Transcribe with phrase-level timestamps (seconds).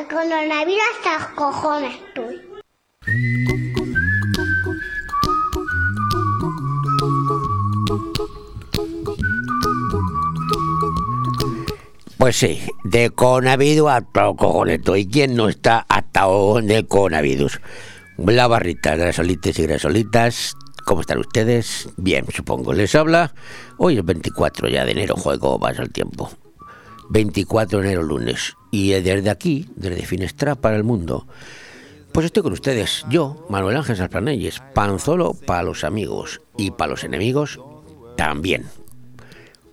[0.00, 2.40] el coronavirus hasta los cojones estoy.
[12.16, 14.80] Pues sí, de coronavirus a todo cojones.
[14.96, 17.60] ¿Y quién no está atado de coronavirus?
[18.18, 20.56] La barrita, grasolites y grasolitas.
[20.84, 21.88] ¿Cómo están ustedes?
[21.96, 22.72] Bien, supongo.
[22.72, 23.34] Les habla.
[23.78, 26.30] Hoy es 24 ya de enero, juego más al tiempo.
[27.10, 28.56] 24 de enero, lunes.
[28.70, 31.26] Y desde aquí, desde Finestra para el mundo,
[32.12, 33.04] pues estoy con ustedes.
[33.10, 37.60] Yo, Manuel Ángel Salplanelles, panzolo para los amigos y para los enemigos
[38.16, 38.66] también.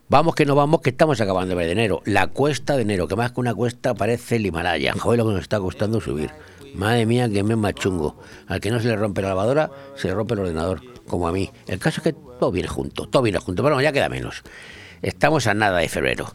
[0.10, 2.02] Vamos que no vamos, que estamos acabando de enero.
[2.06, 4.94] La cuesta de enero, que más que una cuesta parece el Himalaya.
[4.98, 6.32] Joder, lo que nos está costando subir.
[6.74, 8.20] Madre mía, que me más chungo.
[8.48, 11.32] Al que no se le rompe la lavadora, se le rompe el ordenador, como a
[11.32, 11.52] mí.
[11.68, 13.62] El caso es que todo viene junto, todo viene junto.
[13.62, 14.44] Bueno, ya queda menos.
[15.02, 16.34] Estamos a nada de febrero.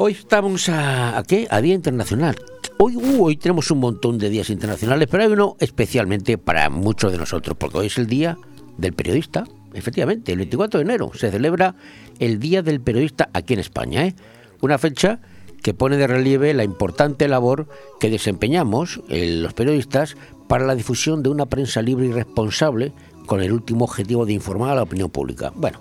[0.00, 1.48] Hoy estamos a, ¿a qué?
[1.50, 2.36] A Día Internacional.
[2.78, 7.10] Hoy, uh, hoy tenemos un montón de días internacionales, pero hay uno especialmente para muchos
[7.10, 8.38] de nosotros, porque hoy es el Día
[8.76, 9.42] del Periodista.
[9.74, 11.74] Efectivamente, el 24 de enero se celebra
[12.20, 14.06] el Día del Periodista aquí en España.
[14.06, 14.14] ¿eh?
[14.60, 15.18] Una fecha
[15.64, 17.66] que pone de relieve la importante labor
[17.98, 22.92] que desempeñamos los periodistas para la difusión de una prensa libre y responsable
[23.26, 25.50] con el último objetivo de informar a la opinión pública.
[25.56, 25.80] Bueno,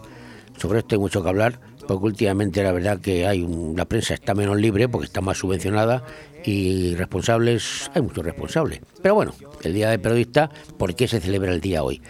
[0.60, 4.36] sobre esto hay mucho que hablar, porque últimamente la verdad que hay la prensa está
[4.36, 6.04] menos libre porque está más subvencionada
[6.44, 8.82] y responsables, hay muchos responsables.
[9.02, 12.02] Pero bueno, el Día del Periodista, ¿por qué se celebra el día hoy?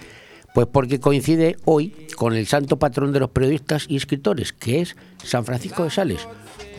[0.54, 4.96] Pues porque coincide hoy con el santo patrón de los periodistas y escritores, que es
[5.24, 6.28] San Francisco de Sales,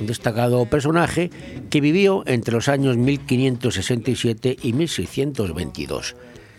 [0.00, 1.30] un destacado personaje
[1.70, 6.16] que vivió entre los años 1567 y 1622.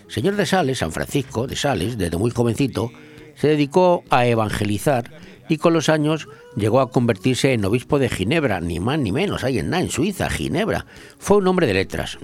[0.07, 2.91] Señor de Sales, San Francisco de Sales, desde muy jovencito,
[3.35, 5.11] se dedicó a evangelizar
[5.49, 9.43] y con los años llegó a convertirse en obispo de Ginebra, ni más ni menos,
[9.43, 10.85] ahí en, en Suiza, Ginebra.
[11.17, 12.17] Fue un hombre de letras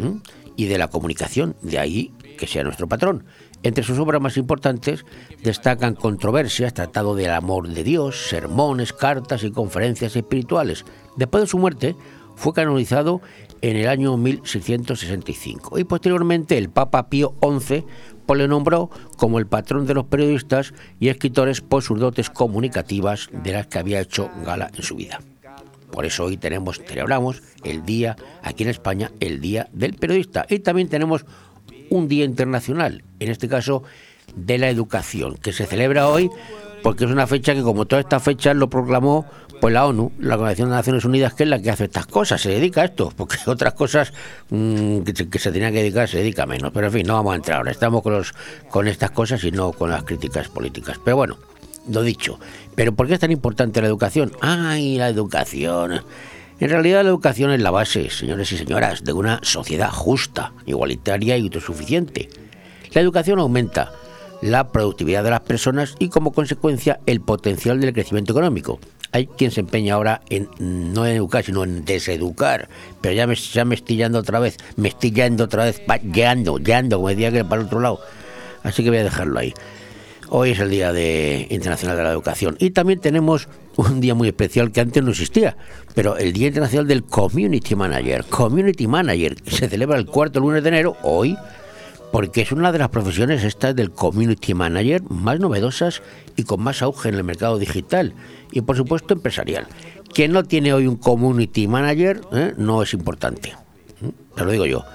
[0.56, 3.26] y de la comunicación, de ahí que sea nuestro patrón.
[3.64, 5.06] Entre sus obras más importantes
[5.42, 10.86] destacan Controversias, Tratado del Amor de Dios, sermones, cartas y conferencias espirituales.
[11.16, 11.96] Después de su muerte,
[12.36, 13.22] fue canonizado
[13.62, 17.86] en el año 1665 y posteriormente el Papa Pío XI
[18.26, 23.30] pues le nombró como el patrón de los periodistas y escritores por sus dotes comunicativas
[23.32, 25.20] de las que había hecho gala en su vida.
[25.92, 30.46] Por eso hoy tenemos, celebramos el día, aquí en España, el Día del Periodista.
[30.50, 31.26] Y también tenemos
[31.90, 33.84] un día internacional, en este caso
[34.36, 36.30] de la educación, que se celebra hoy
[36.86, 39.26] porque es una fecha que como todas estas fechas lo proclamó
[39.62, 42.42] pues la ONU, la Organización de Naciones Unidas, que es la que hace estas cosas,
[42.42, 44.14] se dedica a esto, porque otras cosas
[44.50, 46.72] mmm, que, se, que, se tenía que dedicar se dedica menos.
[46.74, 48.04] Pero en fin, no vamos a entrar ahora, estamos
[48.70, 51.00] con estas cosas y no con las críticas políticas.
[51.04, 51.38] Pero bueno,
[51.90, 52.40] lo dicho.
[52.76, 54.32] ¿Pero por qué es tan importante la educación?
[54.42, 56.02] ¡Ay, la educación!
[56.60, 61.38] En realidad la educación es la base, señores y señoras, de una sociedad justa, igualitaria
[61.38, 62.30] y autosuficiente.
[62.94, 63.92] La educación aumenta
[64.42, 68.80] la productividad de las personas y como consecuencia el potencial del crecimiento económico.
[69.16, 72.68] Hay quien se empeña ahora en no en educar, sino en deseducar.
[73.00, 73.26] Pero ya
[73.66, 75.82] me, estoy yendo otra vez, me estoy yendo otra vez,
[76.14, 78.02] yendo, yendo, como decía que para el otro lado.
[78.64, 79.54] Así que voy a dejarlo ahí.
[80.28, 84.28] Hoy es el Día de Internacional de la Educación y también tenemos un día muy
[84.28, 85.56] especial que antes no existía,
[85.94, 88.26] pero el Día Internacional del Community Manager.
[88.26, 91.38] Community Manager se celebra el cuarto lunes de enero, hoy,
[92.12, 96.02] porque es una de las profesiones estas del Community Manager más novedosas
[96.36, 98.14] y con más auge en el mercado digital
[98.52, 99.68] y por supuesto empresarial.
[100.14, 102.54] Quien no tiene hoy un Community Manager ¿eh?
[102.58, 104.12] no es importante, ¿eh?
[104.36, 104.86] te lo digo yo.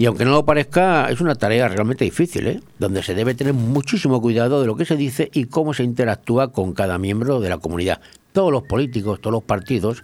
[0.00, 2.60] Y aunque no lo parezca, es una tarea realmente difícil, ¿eh?
[2.78, 6.52] donde se debe tener muchísimo cuidado de lo que se dice y cómo se interactúa
[6.52, 8.00] con cada miembro de la comunidad.
[8.32, 10.02] Todos los políticos, todos los partidos,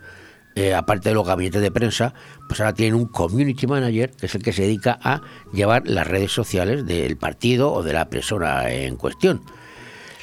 [0.57, 2.15] eh, aparte de los gabinetes de prensa,
[2.49, 5.21] pues ahora tienen un community manager, que es el que se dedica a
[5.53, 9.43] llevar las redes sociales del partido o de la persona en cuestión.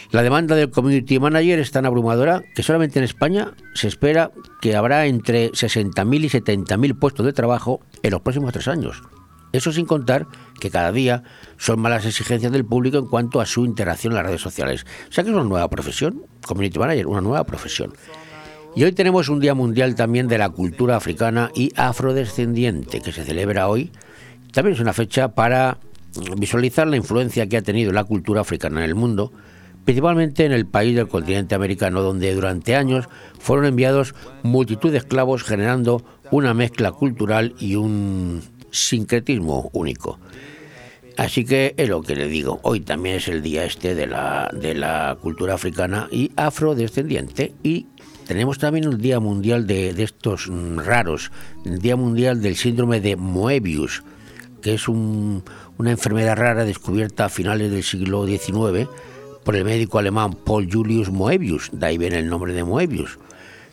[0.09, 4.75] La demanda del community manager es tan abrumadora que solamente en España se espera que
[4.75, 9.03] habrá entre 60.000 y 70.000 puestos de trabajo en los próximos tres años.
[9.51, 10.25] Eso sin contar
[10.59, 11.23] que cada día
[11.57, 14.85] son malas exigencias del público en cuanto a su interacción en las redes sociales.
[15.09, 17.93] O sea que es una nueva profesión, Community Manager, una nueva profesión.
[18.75, 23.23] Y hoy tenemos un Día Mundial también de la Cultura Africana y Afrodescendiente, que se
[23.23, 23.91] celebra hoy.
[24.51, 25.77] También es una fecha para
[26.37, 29.31] visualizar la influencia que ha tenido la cultura africana en el mundo,
[29.85, 35.43] principalmente en el país del continente americano, donde durante años fueron enviados multitud de esclavos
[35.43, 38.41] generando una mezcla cultural y un
[38.71, 40.17] sincretismo único.
[41.15, 44.49] Así que es lo que le digo, hoy también es el día este de la,
[44.51, 47.85] de la cultura africana y afrodescendiente y
[48.25, 51.31] tenemos también el Día Mundial de, estos mm, raros,
[51.65, 54.03] el Día Mundial del Síndrome de Moebius,
[54.61, 55.43] que es un,
[55.77, 58.89] una enfermedad rara descubierta a finales del siglo XIX
[59.43, 63.19] por el médico alemán Paul Julius Moebius, de ahí viene el nombre de Moebius.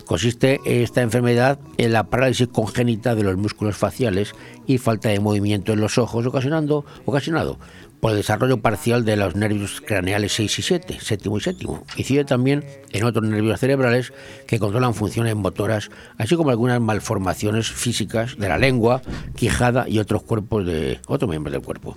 [0.04, 4.34] Consiste esta enfermedad en la parálisis congénita de los músculos faciales
[4.66, 7.58] y falta de movimiento en los ojos, ocasionando, ocasionado
[8.00, 11.84] por el desarrollo parcial de los nervios craneales 6 y 7, séptimo y séptimo.
[11.96, 14.12] Incide también en otros nervios cerebrales
[14.46, 19.02] que controlan funciones motoras, así como algunas malformaciones físicas de la lengua,
[19.36, 21.96] quijada y otros cuerpos de otros miembros del cuerpo.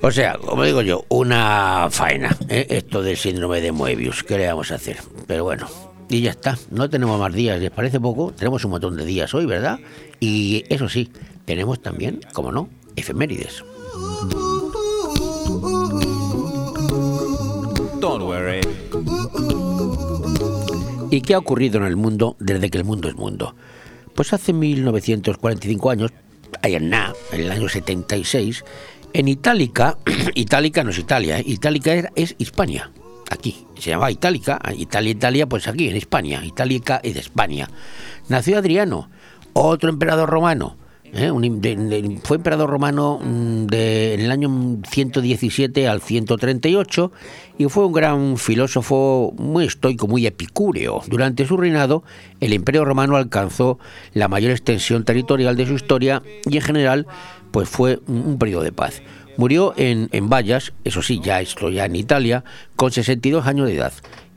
[0.00, 2.66] O sea, como digo yo, una faena, ¿eh?
[2.70, 4.98] esto del síndrome de Moebius, ¿qué le vamos a hacer?
[5.28, 5.68] Pero bueno,
[6.08, 8.32] y ya está, no tenemos más días, ¿les parece poco?
[8.32, 9.78] Tenemos un montón de días hoy, ¿verdad?
[10.18, 11.10] Y eso sí,
[11.44, 13.62] tenemos también, como no, efemérides.
[18.00, 18.60] Don't worry.
[21.10, 23.54] ¿Y qué ha ocurrido en el mundo desde que el mundo es mundo?
[24.14, 26.10] Pues hace 1945 años,
[26.80, 28.64] nada, en el año 76,
[29.12, 29.98] en Itálica,
[30.34, 31.44] Itálica no es Italia, ¿eh?
[31.46, 32.52] Itálica es, es
[33.30, 37.68] aquí, se llamaba Itálica, Italia, Italia, pues aquí en España, Itálica es España.
[38.28, 39.10] Nació Adriano,
[39.52, 40.76] otro emperador romano,
[41.12, 41.30] ¿eh?
[42.24, 47.12] Fue emperador romano mm, de, en el año 117 al 138
[47.58, 51.02] y fue un gran filósofo muy estoico, muy epicúreo.
[51.06, 52.02] Durante su reinado,
[52.40, 53.78] el imperio romano alcanzó
[54.14, 57.06] la mayor extensión territorial de su historia y en general
[57.50, 59.02] pues fue un, un periodo de paz.
[59.36, 62.44] Murió en, en Vallas, eso sí, ya esto ya en Italia,
[62.76, 63.92] con 62 años de edad.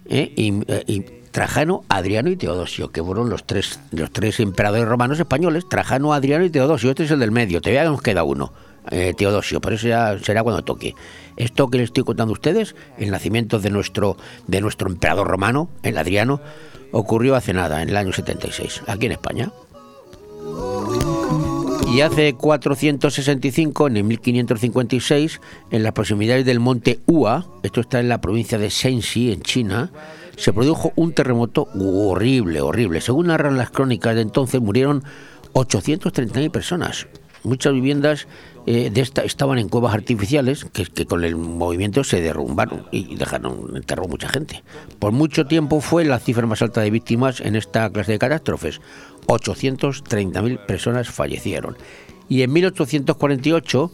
[0.08, 0.34] ¿eh?
[0.38, 6.14] Eh, Trajano, Adriano y Teodosio, que fueron los tres, los tres emperadores romanos españoles, Trajano,
[6.14, 6.92] Adriano y Teodosio.
[6.92, 8.54] Este es el del medio, todavía nos queda uno,
[8.90, 10.96] eh, Teodosio, pero eso ya será cuando toque.
[11.36, 14.16] Esto que les estoy contando a ustedes, el nacimiento de nuestro,
[14.48, 16.40] de nuestro emperador romano, el Adriano,
[16.94, 19.52] ocurrió hace nada, en el año 76, aquí en España.
[21.94, 28.08] Y hace 465, en el 1556, en las proximidades del monte Ua, esto está en
[28.08, 29.92] la provincia de Shenxi, en China,
[30.38, 33.02] se produjo un terremoto horrible, horrible.
[33.02, 35.04] Según narran las crónicas de entonces, murieron
[35.54, 37.08] 830.000 personas.
[37.44, 38.28] Muchas viviendas
[38.66, 43.16] eh, de esta estaban en cuevas artificiales que, que con el movimiento se derrumbaron y
[43.16, 44.64] dejaron enterró mucha gente.
[44.98, 48.82] Por mucho tiempo fue la cifra más alta de víctimas en esta clase de catástrofes.
[49.28, 51.78] 830.000 personas fallecieron.
[52.28, 53.92] Y en 1848,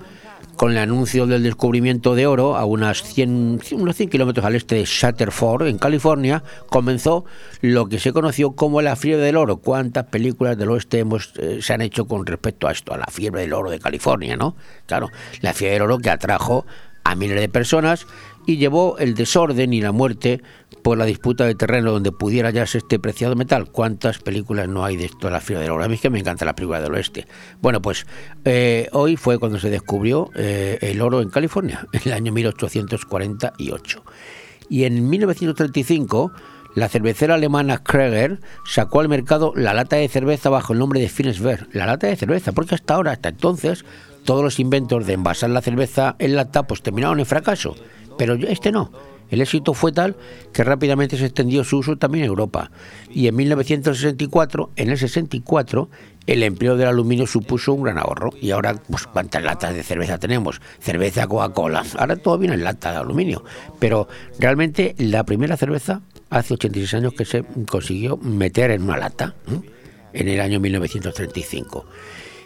[0.56, 4.76] con el anuncio del descubrimiento de oro a unas 100, unos 100 kilómetros al este
[4.76, 7.26] de Shatterford, en California, comenzó
[7.62, 9.58] lo que se conoció como la fiebre del oro.
[9.58, 13.08] ¿Cuántas películas del oeste hemos, eh, se han hecho con respecto a esto, a la
[13.12, 14.56] fiebre del oro de California, no?
[14.86, 15.10] Claro,
[15.42, 16.66] la fiebre del oro que atrajo
[17.04, 18.06] a miles de personas
[18.46, 20.42] y llevó el desorden y la muerte
[20.82, 23.70] por la disputa de terreno donde pudiera hallarse este preciado metal.
[23.72, 25.84] ¿Cuántas películas no hay de esto de la fiebre del oro?
[25.84, 27.28] A mí es que me encanta la película del oeste.
[27.62, 28.06] Bueno, pues
[28.46, 34.04] eh, hoy fue cuando se descubrió eh, el oro en California, en el año 1848.
[34.70, 36.32] Y en 1935
[36.74, 41.10] la cervecera alemana Kreger sacó al mercado la lata de cerveza bajo el nombre de
[41.10, 41.68] Finesberg.
[41.74, 43.84] La lata de cerveza, porque hasta ahora, hasta entonces,
[44.24, 47.76] todos los inventos de envasar la cerveza en lata pues terminaron en fracaso.
[48.22, 48.92] Pero este no.
[49.32, 50.16] El éxito fue tal
[50.54, 52.70] que rápidamente se extendió su uso también en Europa.
[53.10, 55.90] Y en 1964, en el 64,
[56.28, 58.30] el empleo del aluminio supuso un gran ahorro.
[58.40, 60.62] Y ahora, pues, ¿cuántas latas de cerveza tenemos?
[60.80, 61.84] Cerveza, Coca-Cola.
[61.98, 63.44] Ahora todo viene en lata de aluminio.
[63.80, 64.08] Pero
[64.38, 69.34] realmente la primera cerveza, hace 86 años que se consiguió meter en una lata,
[70.14, 71.88] en el año 1935.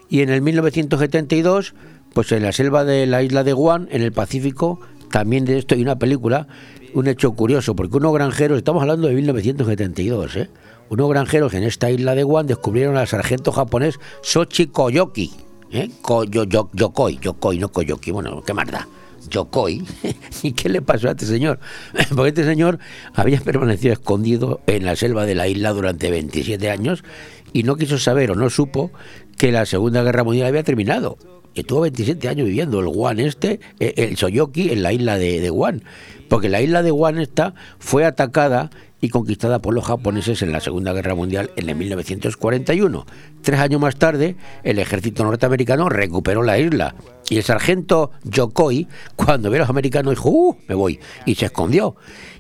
[0.08, 1.74] Y en el 1972,
[2.14, 4.80] pues en la selva de la isla de Guam, en el Pacífico,
[5.16, 6.46] también de esto hay una película,
[6.94, 10.50] un hecho curioso, porque unos granjeros, estamos hablando de 1972, ¿eh?
[10.90, 15.32] unos granjeros en esta isla de Guam descubrieron al sargento japonés Sochi Koyoki,
[15.72, 15.90] ¿eh?
[16.04, 18.90] Yokoi, Yokoi, no Koyoki, bueno, qué más da.
[19.30, 19.86] Yokoi.
[20.44, 21.62] ¿Y qué le pasó a este señor?
[22.14, 22.80] Porque este señor
[23.14, 27.06] había permanecido escondido en la selva de la isla durante 27 años
[27.54, 28.92] y no quiso saber o no supo
[29.38, 31.18] que la Segunda Guerra Mundial había terminado.
[31.56, 35.50] Estuvo 27 años viviendo el Guan este, eh, el Soyoki, en la isla de, de
[35.50, 35.84] Guan.
[36.28, 38.70] Porque la isla de Guan esta fue atacada
[39.02, 43.06] y conquistada por los japoneses en la Segunda Guerra Mundial en el 1941.
[43.42, 46.96] Tres años más tarde, el ejército norteamericano recuperó la isla.
[47.30, 50.58] Y el sargento Yokoi, cuando vio a los americanos, dijo, ¡uh!
[50.68, 51.00] Me voy.
[51.26, 51.96] Y se escondió.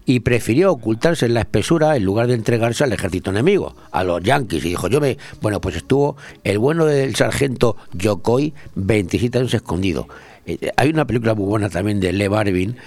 [0.06, 4.22] Y prefirió ocultarse en la espesura en lugar de entregarse al ejército enemigo, a los
[4.22, 4.64] yanquis.
[4.66, 5.18] Y dijo, yo me...
[5.42, 10.08] Bueno, pues estuvo el bueno del sargento Yokoi 27 años escondido.
[10.46, 12.78] Eh, hay una película muy buena también de Lee Marvin,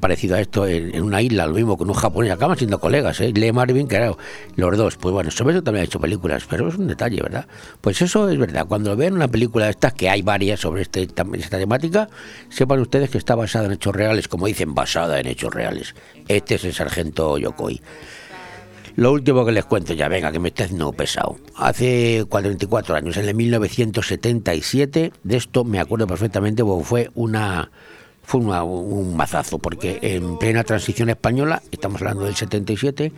[0.00, 3.32] parecido a esto, en, una isla, lo mismo con un japonés, acaban siendo colegas, ¿eh?
[3.34, 4.14] Lee Marvin, eran
[4.56, 4.96] los dos.
[4.96, 7.46] Pues bueno, sobre eso también ha hecho películas, pero es un detalle, ¿verdad?
[7.80, 8.66] Pues eso es verdad.
[8.66, 12.08] Cuando vean una película de estas, que hay varias sobre este, esta temática,
[12.48, 15.94] sepan ustedes que está basada en hechos reales, como dicen, basada en hechos reales.
[16.28, 17.80] Este es el sargento Yokoi.
[18.96, 21.36] Lo último que les cuento ya, venga, que me esté haciendo pesado.
[21.56, 27.70] Hace 44 años, en el 1977, de esto me acuerdo perfectamente porque fue una
[28.24, 33.12] fue un mazazo, porque en plena transición española, estamos hablando del 77,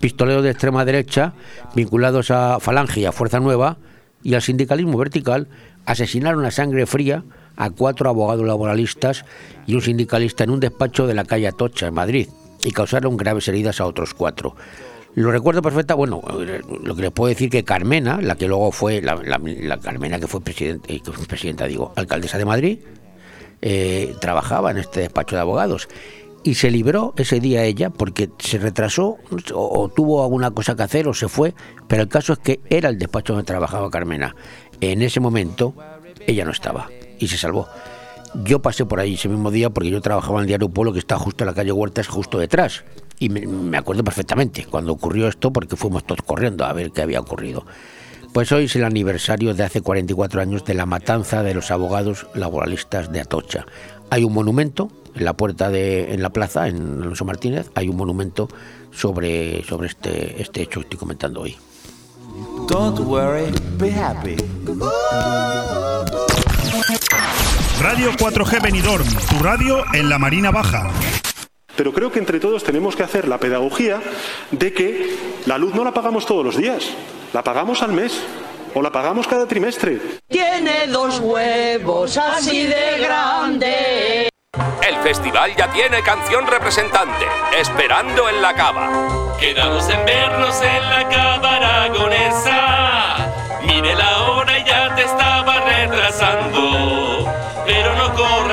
[0.00, 1.32] pistoleros de extrema derecha,
[1.74, 3.78] vinculados a Falange y a Fuerza Nueva
[4.22, 5.48] y al sindicalismo vertical,
[5.86, 7.22] asesinaron a sangre fría
[7.56, 9.24] a cuatro abogados laboralistas
[9.66, 12.28] y un sindicalista en un despacho de la calle Atocha, en Madrid,
[12.64, 14.56] y causaron graves heridas a otros cuatro.
[15.18, 16.22] Lo recuerdo perfecta, bueno,
[16.84, 19.18] lo que les puedo decir que Carmena, la que luego fue, la,
[19.78, 22.78] Carmena que fue, presidente, que fue presidenta, digo, alcaldesa de Madrid,
[23.60, 25.88] eh, trabajaba en este despacho de abogados
[26.44, 29.16] y se libró ese día ella porque se retrasó
[29.52, 31.52] o, tuvo alguna cosa que hacer o se fue,
[31.88, 34.36] pero el caso es que era el despacho donde trabajaba Carmena.
[34.80, 35.74] En ese momento
[36.28, 37.66] ella no estaba y se salvó.
[38.44, 41.00] Yo pasé por ahí ese mismo día porque yo trabajaba en el diario Polo que
[41.00, 42.84] está justo en la calle Huertas, justo detrás.
[43.20, 47.20] Y me, acuerdo perfectamente cuando ocurrió esto porque fuimos todos corriendo a ver qué había
[47.20, 47.64] ocurrido.
[48.32, 52.26] Pues hoy es el aniversario de hace 44 años de la matanza de los abogados
[52.34, 53.66] laboralistas de Atocha.
[54.10, 57.96] Hay un monumento en la puerta de en la plaza en Alonso Martínez, hay un
[57.96, 58.48] monumento
[58.92, 61.56] sobre sobre este este hecho que estoy comentando hoy.
[62.68, 64.36] Don't worry, be happy.
[67.80, 70.90] Radio 4G Benidorm, tu radio en la Marina Baja.
[71.78, 74.00] Pero creo que entre todos tenemos que hacer la pedagogía
[74.50, 75.16] de que
[75.46, 76.88] la luz no la pagamos todos los días,
[77.32, 78.20] la pagamos al mes
[78.74, 80.00] o la pagamos cada trimestre.
[80.26, 84.28] Tiene dos huevos así de grande.
[84.84, 89.36] El festival ya tiene canción representante, Esperando en la Cava.
[89.38, 93.30] Quedamos en vernos en la Cava aragonesa.
[93.62, 97.07] Mire la hora y ya te estaba retrasando.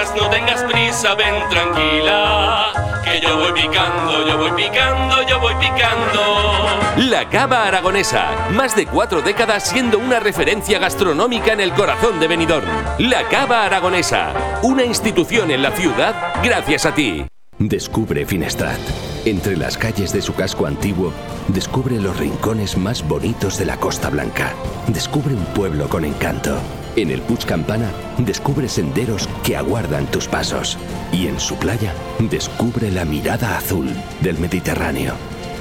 [0.05, 2.85] No corras, no tengas prisa, ven tranquila
[3.21, 7.09] yo voy picando, yo voy picando, yo voy picando.
[7.09, 12.27] La Cava Aragonesa, más de cuatro décadas siendo una referencia gastronómica en el corazón de
[12.27, 12.67] Benidorm.
[12.99, 14.33] La Cava Aragonesa,
[14.63, 17.25] una institución en la ciudad gracias a ti.
[17.57, 18.79] Descubre Finestrat.
[19.25, 21.11] Entre las calles de su casco antiguo,
[21.47, 24.53] descubre los rincones más bonitos de la Costa Blanca.
[24.87, 26.59] Descubre un pueblo con encanto.
[26.95, 30.77] En el Puig Campana, descubre senderos que aguardan tus pasos.
[31.11, 33.89] Y en su playa, descubre la mirada azul
[34.21, 35.13] del Mediterráneo.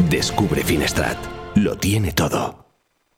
[0.08, 1.16] Descubre Finestrat.
[1.56, 2.64] Lo tiene todo.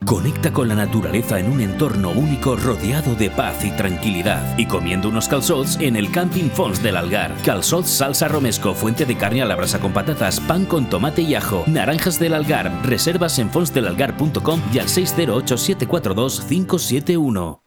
[0.05, 5.09] Conecta con la naturaleza en un entorno único rodeado de paz y tranquilidad y comiendo
[5.09, 7.35] unos calzots en el Camping Fons del Algar.
[7.43, 11.35] Calzots salsa romesco, fuente de carne a la brasa con patatas, pan con tomate y
[11.35, 12.71] ajo, naranjas del Algar.
[12.83, 17.66] Reservas en fonsdelalgar.com y al 608 742 571.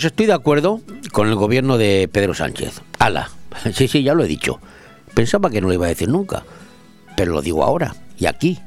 [0.00, 0.80] Pues estoy de acuerdo
[1.12, 2.80] con el gobierno de Pedro Sánchez.
[2.98, 3.28] Ala,
[3.74, 4.58] sí, sí, ya lo he dicho.
[5.12, 6.42] Pensaba que no lo iba a decir nunca,
[7.18, 8.58] pero lo digo ahora y aquí.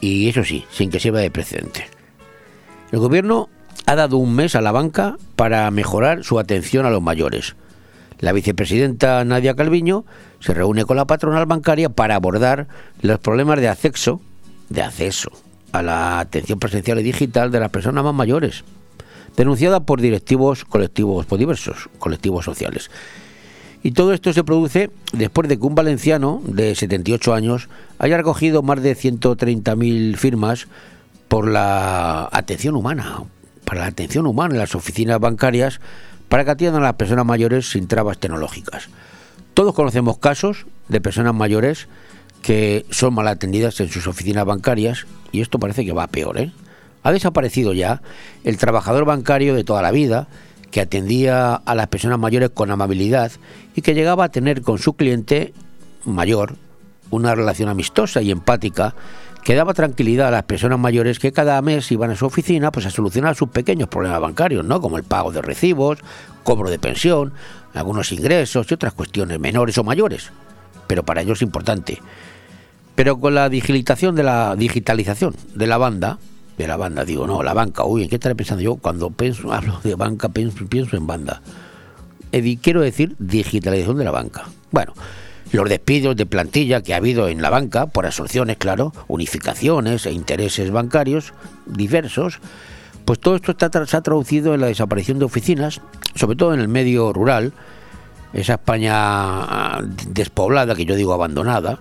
[0.00, 1.86] Y eso sí, sin que sirva de precedente.
[2.92, 3.50] El gobierno
[3.84, 7.56] ha dado un mes a la banca para mejorar su atención a los mayores.
[8.20, 10.06] La vicepresidenta Nadia Calviño
[10.40, 12.68] se reúne con la patronal bancaria para abordar
[13.02, 14.22] los problemas de acceso,
[14.70, 15.30] de acceso
[15.72, 18.64] a la atención presencial y digital de las personas más mayores
[19.36, 22.90] denunciada por directivos colectivos por diversos colectivos sociales.
[23.82, 28.62] Y todo esto se produce después de que un valenciano de 78 años haya recogido
[28.62, 30.68] más de 130.000 firmas
[31.28, 33.24] por la atención humana,
[33.64, 35.80] para la atención humana en las oficinas bancarias
[36.28, 38.88] para que atiendan a las personas mayores sin trabas tecnológicas.
[39.52, 41.86] Todos conocemos casos de personas mayores
[42.40, 46.38] que son mal atendidas en sus oficinas bancarias y esto parece que va peor.
[46.38, 46.52] ¿eh?
[47.04, 48.02] Ha desaparecido ya
[48.42, 50.26] el trabajador bancario de toda la vida
[50.72, 53.30] que atendía a las personas mayores con amabilidad
[53.76, 55.54] y que llegaba a tener con su cliente
[56.04, 56.56] mayor
[57.10, 58.94] una relación amistosa y empática
[59.44, 62.86] que daba tranquilidad a las personas mayores que cada mes iban a su oficina pues
[62.86, 64.80] a solucionar sus pequeños problemas bancarios, ¿no?
[64.80, 65.98] Como el pago de recibos,
[66.42, 67.34] cobro de pensión,
[67.74, 70.32] algunos ingresos y otras cuestiones menores o mayores,
[70.86, 72.00] pero para ellos importante.
[72.94, 76.18] Pero con la de la digitalización de la banda,
[76.58, 78.76] de la banda, digo, no, la banca, uy, ¿en qué estaré pensando yo?
[78.76, 81.42] Cuando pienso, hablo de banca, pienso, pienso en banda.
[82.62, 84.44] Quiero decir digitalización de la banca.
[84.72, 84.92] Bueno,
[85.52, 90.12] los despidos de plantilla que ha habido en la banca, por absorciones, claro, unificaciones e
[90.12, 91.32] intereses bancarios
[91.66, 92.40] diversos,
[93.04, 95.80] pues todo esto está, se ha traducido en la desaparición de oficinas,
[96.16, 97.52] sobre todo en el medio rural,
[98.32, 101.78] esa España ah, despoblada, que yo digo abandonada,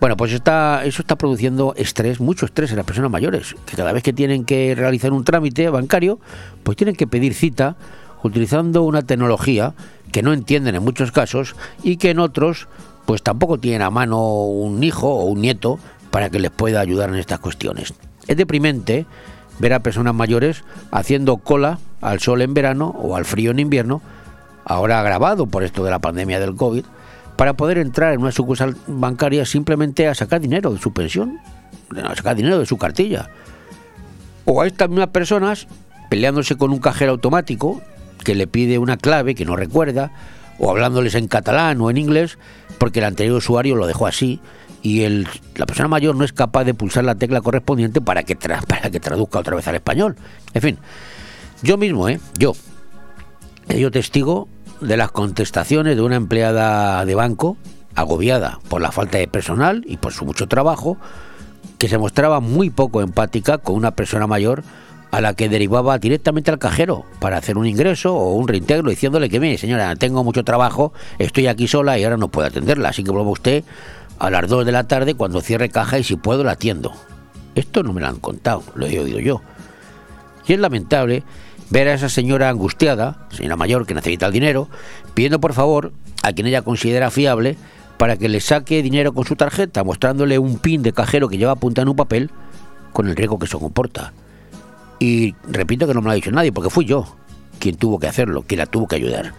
[0.00, 3.92] bueno, pues está, eso está produciendo estrés, mucho estrés en las personas mayores, que cada
[3.92, 6.18] vez que tienen que realizar un trámite bancario,
[6.62, 7.76] pues tienen que pedir cita
[8.22, 9.74] utilizando una tecnología
[10.12, 12.68] que no entienden en muchos casos y que en otros
[13.06, 15.78] pues tampoco tienen a mano un hijo o un nieto
[16.10, 17.94] para que les pueda ayudar en estas cuestiones.
[18.26, 19.06] Es deprimente
[19.58, 24.02] ver a personas mayores haciendo cola al sol en verano o al frío en invierno,
[24.64, 26.84] ahora agravado por esto de la pandemia del COVID,
[27.36, 31.38] para poder entrar en una sucursal bancaria simplemente a sacar dinero de su pensión,
[32.02, 33.30] a sacar dinero de su cartilla.
[34.44, 35.66] O a estas mismas personas
[36.08, 37.82] peleándose con un cajero automático
[38.24, 40.12] que le pide una clave que no recuerda,
[40.58, 42.38] o hablándoles en catalán o en inglés,
[42.78, 44.40] porque el anterior usuario lo dejó así
[44.82, 45.26] y el,
[45.56, 48.36] la persona mayor no es capaz de pulsar la tecla correspondiente para que,
[48.68, 50.16] para que traduzca otra vez al español.
[50.54, 50.78] En fin,
[51.62, 52.20] yo mismo, ¿eh?
[52.38, 52.54] yo,
[53.68, 54.48] yo testigo
[54.80, 57.56] de las contestaciones de una empleada de banco
[57.94, 60.98] agobiada por la falta de personal y por su mucho trabajo,
[61.78, 64.62] que se mostraba muy poco empática con una persona mayor
[65.10, 69.30] a la que derivaba directamente al cajero para hacer un ingreso o un reintegro diciéndole
[69.30, 73.02] que, mire señora, tengo mucho trabajo, estoy aquí sola y ahora no puedo atenderla, así
[73.02, 73.64] que vuelva usted
[74.18, 76.92] a las 2 de la tarde cuando cierre caja y si puedo la atiendo.
[77.54, 79.40] Esto no me lo han contado, lo he oído yo.
[80.46, 81.22] Y es lamentable
[81.70, 84.68] ver a esa señora angustiada, señora mayor que necesita el dinero,
[85.14, 87.56] pidiendo por favor a quien ella considera fiable
[87.96, 91.52] para que le saque dinero con su tarjeta, mostrándole un pin de cajero que lleva
[91.52, 92.30] apuntado en un papel
[92.92, 94.12] con el riesgo que eso comporta.
[94.98, 97.06] Y repito que no me lo ha dicho nadie, porque fui yo
[97.58, 99.32] quien tuvo que hacerlo, quien la tuvo que ayudar.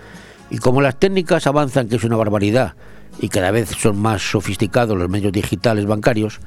[0.49, 2.73] Y como las técnicas avanzan, que es una barbaridad,
[3.19, 6.39] y cada vez son más sofisticados los medios digitales bancarios,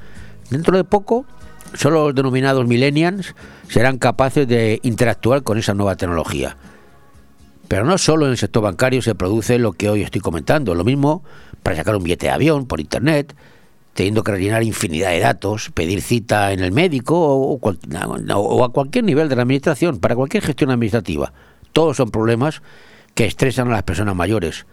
[0.49, 1.25] dentro de poco
[1.73, 3.35] solo los denominados millennials
[3.69, 6.57] serán capaces de interactuar con esa nueva tecnología.
[7.67, 10.83] Pero no solo en el sector bancario se produce lo que hoy estoy comentando, lo
[10.83, 11.23] mismo
[11.63, 13.35] para sacar un billete de avión por internet,
[13.93, 19.29] teniendo que rellenar infinidad de datos, pedir cita en el médico o, a cualquier nivel
[19.29, 21.33] de la administración, para cualquier gestión administrativa.
[21.73, 22.61] Todos son problemas
[23.15, 24.65] que estresan a las personas mayores.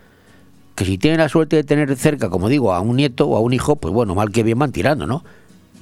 [0.75, 3.41] Que si tienen la suerte de tener cerca, como digo, a un nieto o a
[3.41, 5.25] un hijo, pues bueno, mal que bien van tirando, ¿no?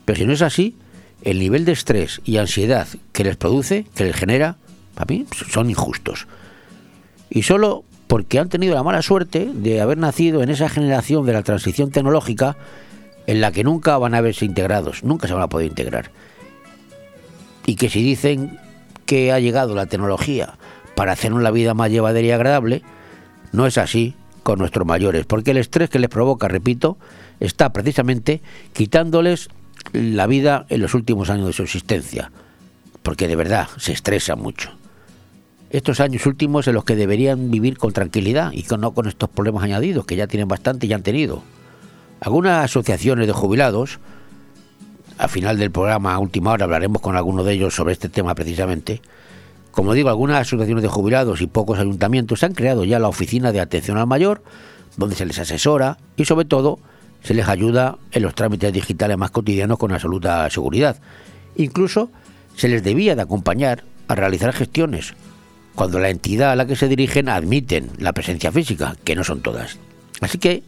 [0.05, 0.77] Pero si no es así,
[1.23, 4.57] el nivel de estrés y ansiedad que les produce, que les genera,
[4.95, 6.27] para mí son injustos.
[7.31, 11.33] Y solo porque han tenido la mala suerte de haber nacido en esa generación de
[11.33, 12.57] la transición tecnológica,
[13.27, 16.11] en la que nunca van a verse integrados, nunca se van a poder integrar.
[17.67, 18.59] Y que si dicen
[19.05, 20.55] que ha llegado la tecnología
[20.95, 22.83] para hacernos la vida más llevadera y agradable,
[23.53, 26.99] no es así con nuestros mayores, porque el estrés que les provoca, repito,
[27.41, 28.41] está precisamente
[28.73, 29.49] quitándoles
[29.93, 32.31] la vida en los últimos años de su existencia,
[33.03, 34.71] porque de verdad se estresa mucho.
[35.71, 39.65] Estos años últimos en los que deberían vivir con tranquilidad y no con estos problemas
[39.65, 41.43] añadidos que ya tienen bastante y han tenido.
[42.21, 43.99] Algunas asociaciones de jubilados,
[45.19, 48.35] al final del programa, a última hora, hablaremos con alguno de ellos sobre este tema
[48.35, 49.03] precisamente.
[49.73, 53.61] Como digo, algunas asociaciones de jubilados y pocos ayuntamientos han creado ya la oficina de
[53.61, 54.43] atención al mayor,
[54.97, 56.79] donde se les asesora y sobre todo
[57.23, 60.97] se les ayuda en los trámites digitales más cotidianos con absoluta seguridad.
[61.57, 62.11] Incluso
[62.57, 65.15] se les debía de acompañar a realizar gestiones
[65.75, 69.41] cuando la entidad a la que se dirigen admiten la presencia física, que no son
[69.43, 69.79] todas.
[70.21, 70.63] Así que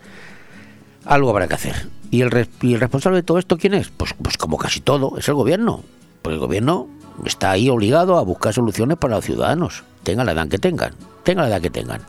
[1.04, 1.88] algo habrá que hacer.
[2.11, 3.88] ¿Y el, responsable de todo esto quién es?
[3.88, 5.82] Pues, pues como casi todo, es el gobierno.
[6.22, 6.88] Pues el gobierno
[7.24, 11.48] está ahí obligado a buscar soluciones para los ciudadanos, tengan la edad que tengan, tengan
[11.48, 12.02] la edad que tengan.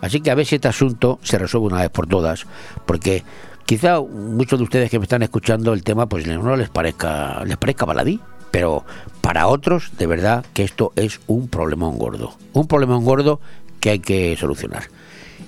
[0.00, 2.46] Así que a ver si este asunto se resuelve una vez por todas,
[2.86, 3.24] porque
[3.66, 7.56] quizá muchos de ustedes que me están escuchando el tema pues no les parezca les
[7.56, 8.20] parezca baladí,
[8.50, 8.84] pero
[9.20, 13.40] para otros de verdad que esto es un problemón gordo, un problemón gordo
[13.80, 14.84] que hay que solucionar.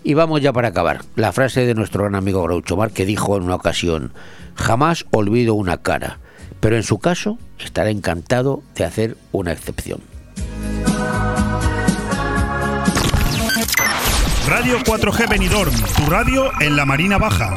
[0.03, 1.01] Y vamos ya para acabar.
[1.17, 4.13] La frase de nuestro gran amigo Groucho Mar que dijo en una ocasión,
[4.55, 6.19] jamás olvido una cara,
[6.61, 10.01] pero en su caso estará encantado de hacer una excepción.
[14.47, 17.57] Radio 4G Benidorm, tu radio en la Marina Baja.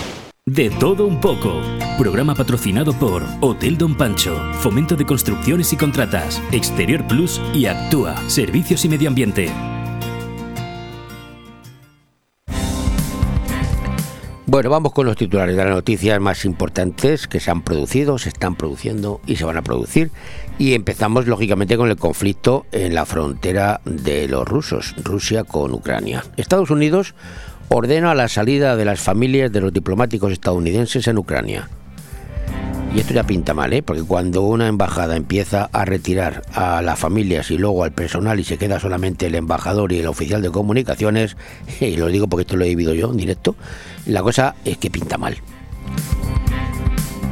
[0.53, 1.61] De todo un poco.
[1.97, 8.17] Programa patrocinado por Hotel Don Pancho, Fomento de Construcciones y Contratas, Exterior Plus y Actúa,
[8.27, 9.49] Servicios y Medio Ambiente.
[14.45, 18.27] Bueno, vamos con los titulares de las noticias más importantes que se han producido, se
[18.27, 20.11] están produciendo y se van a producir.
[20.57, 26.25] Y empezamos, lógicamente, con el conflicto en la frontera de los rusos, Rusia con Ucrania.
[26.35, 27.15] Estados Unidos
[27.73, 31.69] ordena la salida de las familias de los diplomáticos estadounidenses en Ucrania.
[32.93, 33.81] Y esto ya pinta mal, ¿eh?
[33.81, 38.43] porque cuando una embajada empieza a retirar a las familias y luego al personal y
[38.43, 41.37] se queda solamente el embajador y el oficial de comunicaciones,
[41.79, 43.55] y lo digo porque esto lo he vivido yo en directo,
[44.05, 45.37] la cosa es que pinta mal.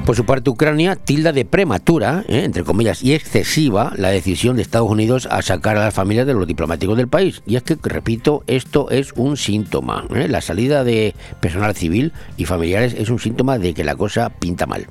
[0.05, 2.43] Por su parte, Ucrania tilda de prematura, ¿eh?
[2.43, 6.33] entre comillas, y excesiva la decisión de Estados Unidos a sacar a las familias de
[6.33, 7.43] los diplomáticos del país.
[7.45, 10.07] Y es que, repito, esto es un síntoma.
[10.15, 10.27] ¿eh?
[10.27, 14.65] La salida de personal civil y familiares es un síntoma de que la cosa pinta
[14.65, 14.87] mal.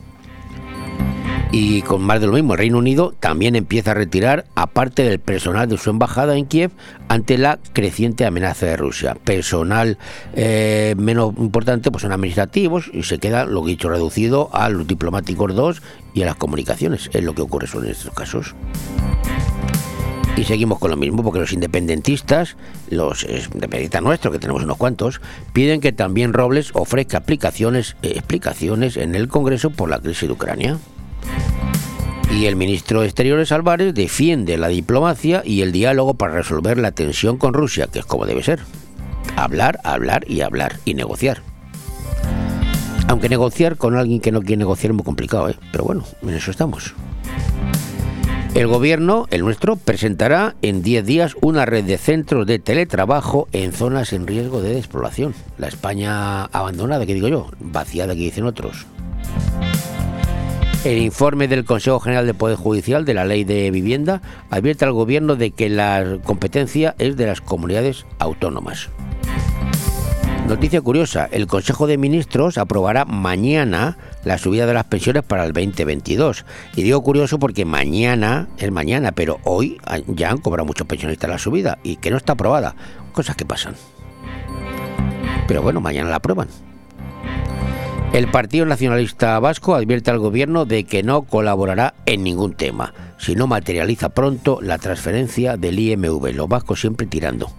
[1.51, 5.03] Y con más de lo mismo, el Reino Unido también empieza a retirar a parte
[5.03, 6.73] del personal de su embajada en Kiev
[7.09, 9.15] ante la creciente amenaza de Rusia.
[9.15, 9.97] Personal
[10.35, 15.55] eh, menos importante pues son administrativos y se queda lo dicho reducido a los diplomáticos
[15.55, 15.83] 2
[16.13, 17.09] y a las comunicaciones.
[17.15, 18.55] Es lo que ocurre en estos casos.
[20.37, 22.57] Y seguimos con lo mismo, porque los independentistas,
[22.91, 25.21] los independentistas nuestros, que tenemos unos cuantos,
[25.53, 30.35] piden que también Robles ofrezca aplicaciones, eh, explicaciones en el Congreso por la crisis de
[30.35, 30.79] Ucrania.
[32.31, 36.93] Y el ministro de Exteriores Álvarez defiende la diplomacia y el diálogo para resolver la
[36.93, 38.61] tensión con Rusia, que es como debe ser.
[39.37, 41.43] Hablar, hablar y hablar y negociar.
[43.09, 45.57] Aunque negociar con alguien que no quiere negociar es muy complicado, ¿eh?
[45.73, 46.95] pero bueno, en eso estamos.
[48.55, 53.73] El gobierno, el nuestro, presentará en 10 días una red de centros de teletrabajo en
[53.73, 55.35] zonas en riesgo de despoblación.
[55.59, 58.87] La España abandonada, que digo yo, vaciada, que dicen otros.
[60.85, 64.93] El informe del Consejo General del Poder Judicial de la Ley de Vivienda advierte al
[64.93, 68.89] Gobierno de que la competencia es de las comunidades autónomas.
[70.47, 75.53] Noticia curiosa, el Consejo de Ministros aprobará mañana la subida de las pensiones para el
[75.53, 76.47] 2022.
[76.77, 81.39] Y digo curioso porque mañana es mañana, pero hoy ya han cobrado muchos pensionistas la
[81.39, 82.77] subida y que no está aprobada.
[83.13, 83.75] Cosas que pasan.
[85.49, 86.49] Pero bueno, mañana la aprueban.
[88.13, 93.35] El Partido Nacionalista Vasco advierte al gobierno de que no colaborará en ningún tema si
[93.35, 96.33] no materializa pronto la transferencia del IMV.
[96.35, 97.51] Los vascos siempre tirando,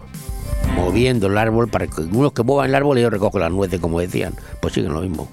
[0.76, 3.80] moviendo el árbol para que unos que muevan el árbol y ellos recogen las nueces,
[3.80, 4.34] como decían.
[4.60, 5.30] Pues siguen lo mismo.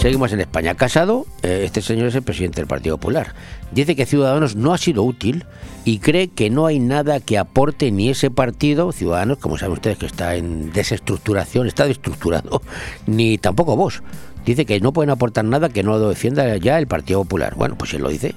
[0.00, 0.76] Seguimos en España.
[0.76, 3.34] Casado, eh, este señor es el presidente del Partido Popular.
[3.72, 5.44] Dice que Ciudadanos no ha sido útil
[5.84, 9.98] y cree que no hay nada que aporte ni ese partido, Ciudadanos, como saben ustedes
[9.98, 12.62] que está en desestructuración, está destructurado,
[13.06, 14.02] ni tampoco vos.
[14.46, 17.56] Dice que no pueden aportar nada que no defienda ya el Partido Popular.
[17.56, 18.36] Bueno, pues él lo dice.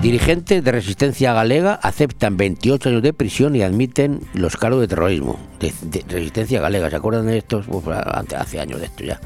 [0.00, 5.40] Dirigentes de resistencia galega aceptan 28 años de prisión y admiten los cargos de terrorismo.
[5.58, 7.66] De, resistencia galega, ¿se acuerdan de estos?
[7.66, 9.20] Uf, hace años de esto ya.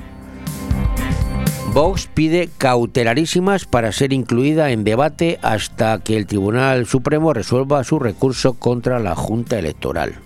[1.73, 7.99] Vox pide cautelarísimas para ser incluida en debate hasta que el Tribunal Supremo resuelva su
[7.99, 10.17] recurso contra la Junta Electoral.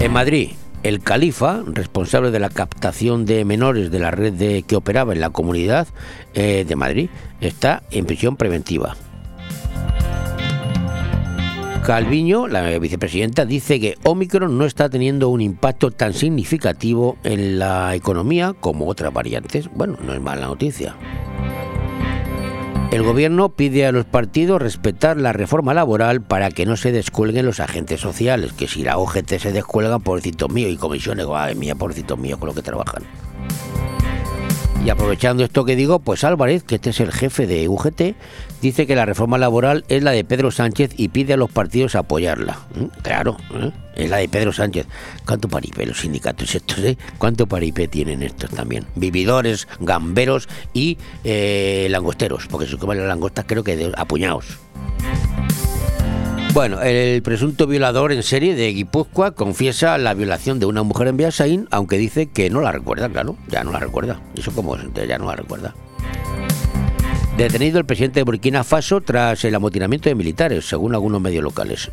[0.00, 0.52] En Madrid,
[0.82, 5.20] el califa, responsable de la captación de menores de la red de, que operaba en
[5.20, 5.88] la comunidad
[6.32, 8.96] eh, de Madrid, está en prisión preventiva.
[11.86, 17.94] Calviño, la vicepresidenta, dice que Omicron no está teniendo un impacto tan significativo en la
[17.94, 19.70] economía como otras variantes.
[19.72, 20.96] Bueno, no es mala noticia.
[22.90, 27.46] El gobierno pide a los partidos respetar la reforma laboral para que no se descuelguen
[27.46, 31.76] los agentes sociales, que si la OGT se descuelga, pobrecito mío, y comisiones, ay mía,
[31.76, 33.04] pobrecito mío, con lo que trabajan.
[34.86, 38.14] Y aprovechando esto que digo, pues Álvarez, que este es el jefe de UGT,
[38.62, 41.96] dice que la reforma laboral es la de Pedro Sánchez y pide a los partidos
[41.96, 42.60] apoyarla.
[42.76, 43.00] ¿Mm?
[43.02, 43.72] Claro, ¿eh?
[43.96, 44.86] es la de Pedro Sánchez.
[45.26, 46.96] ¿Cuánto paripé los sindicatos estos, eh?
[47.18, 48.86] ¿Cuánto paripé tienen estos también?
[48.94, 54.56] Vividores, gamberos y eh, langosteros, porque se comen las langostas creo que apuñados.
[56.56, 61.18] Bueno, el presunto violador en serie de Guipúzcoa confiesa la violación de una mujer en
[61.18, 64.22] Biasaín, aunque dice que no la recuerda, claro, ya no la recuerda.
[64.34, 65.74] Eso como ya no la recuerda.
[67.36, 71.90] Detenido el presidente de Burkina Faso tras el amotinamiento de militares, según algunos medios locales.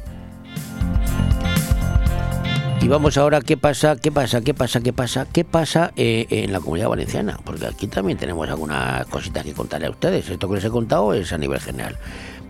[2.83, 3.97] Y vamos ahora, ¿qué pasa?
[3.97, 4.41] ¿Qué pasa?
[4.41, 4.79] ¿Qué pasa?
[4.79, 5.25] ¿Qué pasa?
[5.31, 7.37] ¿Qué pasa eh, en la comunidad valenciana?
[7.43, 10.29] Porque aquí también tenemos algunas cositas que contarle a ustedes.
[10.29, 11.97] Esto que les he contado es a nivel general.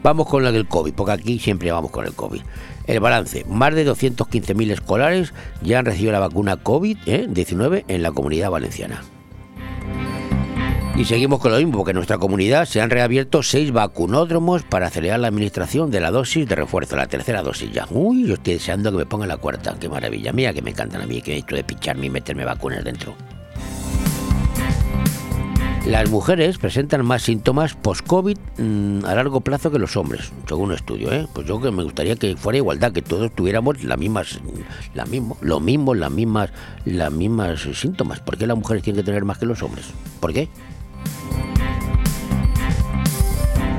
[0.03, 2.41] Vamos con la del COVID, porque aquí siempre vamos con el COVID.
[2.87, 7.85] El balance, más de 215.000 escolares ya han recibido la vacuna COVID-19 ¿eh?
[7.87, 9.01] en la comunidad valenciana.
[10.95, 14.87] Y seguimos con lo mismo, porque en nuestra comunidad se han reabierto seis vacunódromos para
[14.87, 17.87] acelerar la administración de la dosis de refuerzo, la tercera dosis ya.
[17.89, 20.33] Uy, yo estoy deseando que me pongan la cuarta, qué maravilla.
[20.33, 23.15] Mira que me encantan a mí, que esto de picharme y meterme vacunas dentro.
[25.85, 30.75] Las mujeres presentan más síntomas post-COVID mm, a largo plazo que los hombres, según un
[30.75, 31.11] estudio.
[31.11, 31.27] ¿eh?
[31.33, 34.39] Pues yo que me gustaría que fuera igualdad, que todos tuviéramos las mismas,
[34.93, 36.51] la mismo, lo mismo, las mismas,
[36.85, 38.21] las mismas síntomas.
[38.21, 39.87] ¿Por qué las mujeres tienen que tener más que los hombres?
[40.21, 40.47] ¿Por qué?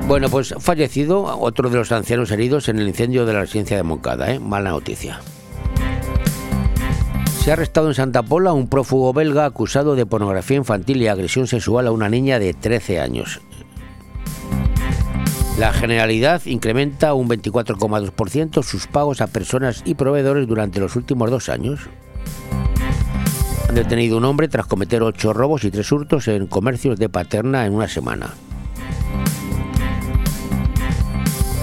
[0.07, 3.83] Bueno, pues fallecido otro de los ancianos heridos en el incendio de la residencia de
[3.83, 4.39] Moncada, ¿eh?
[4.39, 5.21] Mala noticia.
[7.45, 11.47] Se ha arrestado en Santa Pola un prófugo belga acusado de pornografía infantil y agresión
[11.47, 13.43] sexual a una niña de 13 años.
[15.59, 21.51] La Generalidad incrementa un 24,2% sus pagos a personas y proveedores durante los últimos dos
[21.51, 21.81] años.
[23.69, 27.67] Han detenido un hombre tras cometer ocho robos y tres hurtos en comercios de Paterna
[27.67, 28.33] en una semana.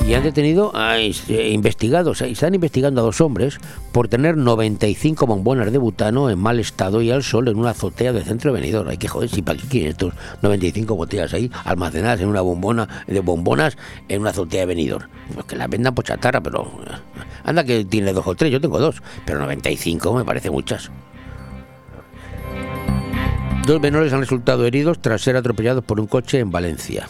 [0.07, 3.59] Y han detenido a investigados, están investigando a dos hombres
[3.91, 8.11] por tener 95 bombonas de butano en mal estado y al sol en una azotea
[8.11, 8.89] del centro de Benidorm.
[8.89, 12.87] Hay que joder, si para qué quieren estos 95 botellas ahí almacenadas en una bombona
[13.07, 13.77] de bombonas
[14.09, 15.07] en una azotea de Benidorm.
[15.33, 16.69] Pues que las vendan por chatarra, pero
[17.43, 20.91] anda que tiene dos o tres, yo tengo dos, pero 95 me parece muchas.
[23.65, 27.07] Dos menores han resultado heridos tras ser atropellados por un coche en Valencia.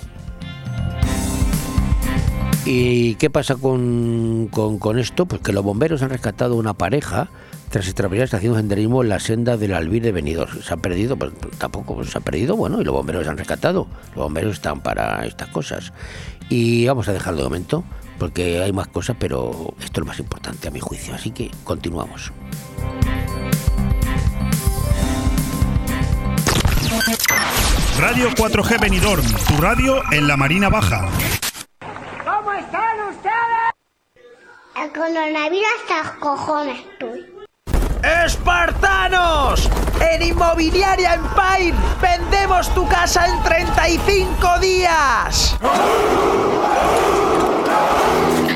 [2.65, 5.26] ¿Y qué pasa con, con, esto?
[5.26, 7.30] Pues que los bomberos han rescatado una pareja
[7.69, 10.62] tras atravesar haciendo senderismo en la senda del Albir de Benidorm.
[10.62, 13.88] Se han perdido, pues tampoco se ha perdido, bueno, y los bomberos se han rescatado.
[14.15, 15.93] Los bomberos están para estas cosas.
[16.50, 17.84] Y vamos a dejarlo de momento,
[18.19, 21.15] porque hay más cosas, pero esto es lo más importante a mi juicio.
[21.15, 22.32] Así que continuamos.
[27.97, 31.08] Radio 4G Benidorm, tu radio en la Marina Baja.
[32.26, 33.71] ¿Cómo están ustedes?
[34.82, 37.24] El coronavirus hasta los cojones estoy.
[38.26, 39.70] ¡Espartanos!
[40.00, 45.56] En Inmobiliaria Empire vendemos tu casa en 35 días.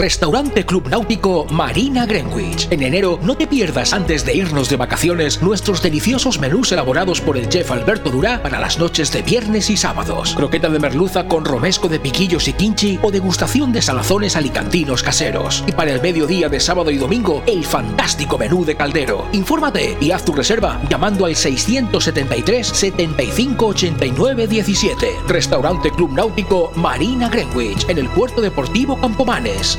[0.00, 2.68] Restaurante Club Náutico Marina Greenwich.
[2.70, 7.36] En enero no te pierdas antes de irnos de vacaciones nuestros deliciosos menús elaborados por
[7.36, 10.34] el chef Alberto Durá para las noches de viernes y sábados.
[10.34, 15.64] Croqueta de merluza con romesco de piquillos y quinchi o degustación de salazones alicantinos caseros.
[15.66, 19.28] Y para el mediodía de sábado y domingo, el fantástico menú de caldero.
[19.32, 25.08] Infórmate y haz tu reserva llamando al 673 75 89 17.
[25.28, 29.78] Restaurante Club Náutico Marina Greenwich en el puerto deportivo Campomanes.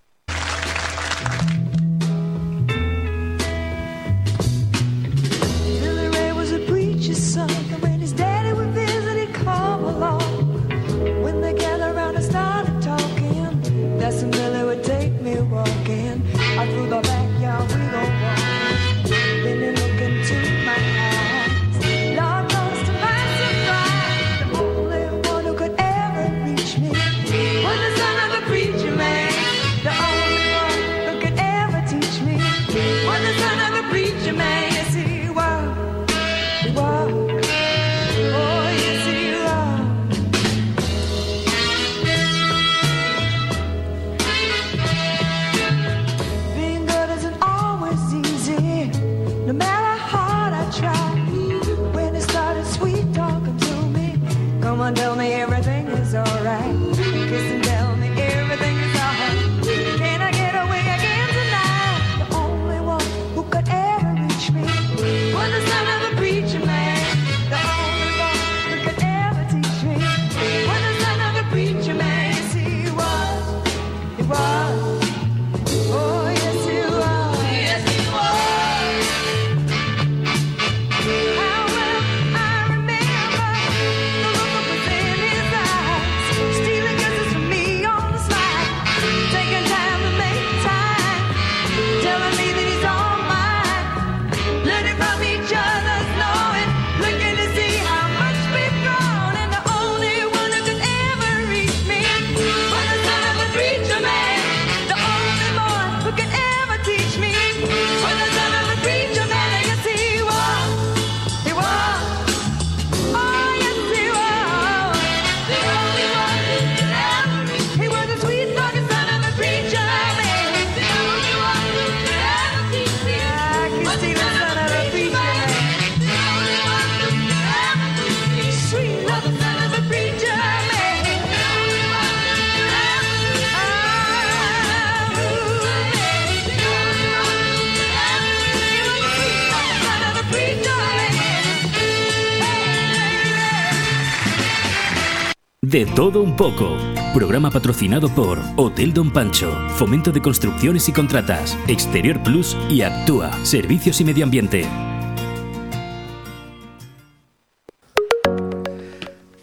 [145.71, 146.77] De todo un poco.
[147.13, 153.31] Programa patrocinado por Hotel Don Pancho, Fomento de Construcciones y Contratas, Exterior Plus y Actúa,
[153.45, 154.67] Servicios y Medio Ambiente.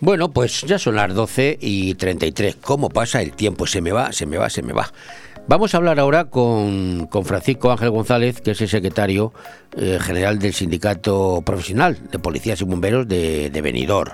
[0.01, 2.57] Bueno, pues ya son las 12 y 33.
[2.61, 3.67] ¿Cómo pasa el tiempo?
[3.67, 4.93] Se me va, se me va, se me va.
[5.49, 9.33] Vamos a hablar ahora con, con Francisco Ángel González, que es el secretario
[9.79, 14.13] eh, general del Sindicato Profesional de Policías y Bomberos de, de Benidorm.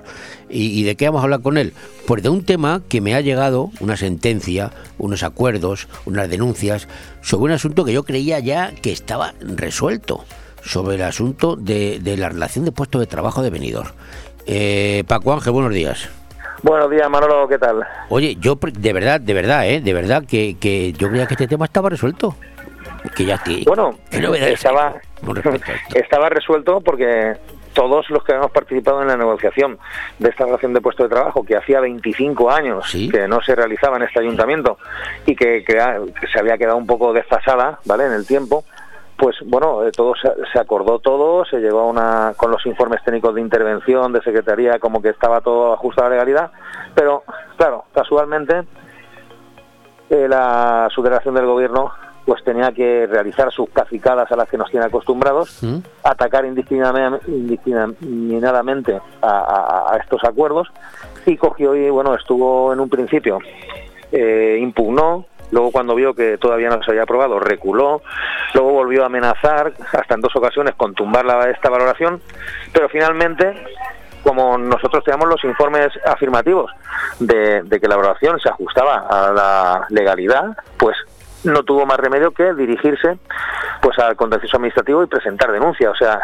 [0.49, 1.73] ¿Y, ¿Y de qué vamos a hablar con él?
[2.07, 6.87] Pues de un tema que me ha llegado, una sentencia, unos acuerdos, unas denuncias,
[7.21, 10.25] sobre un asunto que yo creía ya que estaba resuelto,
[10.63, 13.91] sobre el asunto de, de la relación de puestos de trabajo de Benidorm.
[14.47, 16.09] Eh, Paco Ángel, buenos días.
[16.65, 17.87] Buenos días, Manolo, ¿qué tal?
[18.09, 19.83] Oye, yo de verdad, de verdad, ¿eh?
[19.83, 22.37] De verdad que, que yo creía que este tema estaba resuelto.
[23.15, 24.95] Que ya que, Bueno, ¿qué novedades estaba,
[25.95, 27.35] estaba resuelto porque
[27.75, 29.79] todos los que hemos participado en la negociación
[30.19, 33.99] de esta relación de puesto de trabajo, que hacía 25 años que no se realizaba
[33.99, 34.79] en este ayuntamiento
[35.27, 38.65] y que, que se había quedado un poco desfasada, ¿vale?, en el tiempo,
[39.17, 43.03] pues bueno, eh, todo se, se acordó todo, se llegó a una con los informes
[43.05, 46.51] técnicos de intervención de secretaría como que estaba todo ajustado a la legalidad,
[46.95, 47.23] pero
[47.57, 48.63] claro, casualmente
[50.11, 51.93] eh, la subdelegación del gobierno
[52.27, 55.61] pues tenía que realizar sus cacicadas a las que nos tiene acostumbrados,
[56.03, 60.69] atacar indiscriminadamente, indiscriminadamente a, a- a estos acuerdos
[61.27, 63.39] y cogió y bueno estuvo en un principio
[64.11, 68.03] eh, impugnó luego cuando vio que todavía no se había aprobado reculó.
[68.55, 72.21] Luego volvió a amenazar hasta en dos ocasiones con tumbar esta valoración.
[72.73, 73.55] Pero finalmente
[74.23, 76.71] como nosotros teníamos los informes afirmativos
[77.21, 80.97] de, de que la valoración se ajustaba a la legalidad pues
[81.45, 83.19] no tuvo más remedio que dirigirse
[83.83, 85.91] pues al contencioso administrativo y presentar denuncia.
[85.91, 86.21] O sea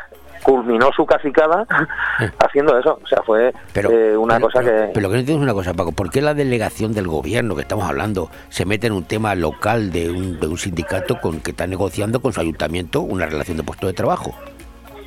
[0.51, 1.65] culminó su cacicada
[2.41, 5.21] haciendo eso o sea fue eh, una pero- cosa pero- que Pero lo que no
[5.21, 5.93] entiendo es una cosa, Paco.
[5.93, 9.93] ¿Por qué la delegación del gobierno que estamos hablando se mete en un tema local
[9.93, 13.63] de un, de un sindicato con que está negociando con su ayuntamiento una relación de
[13.63, 14.35] puesto de trabajo?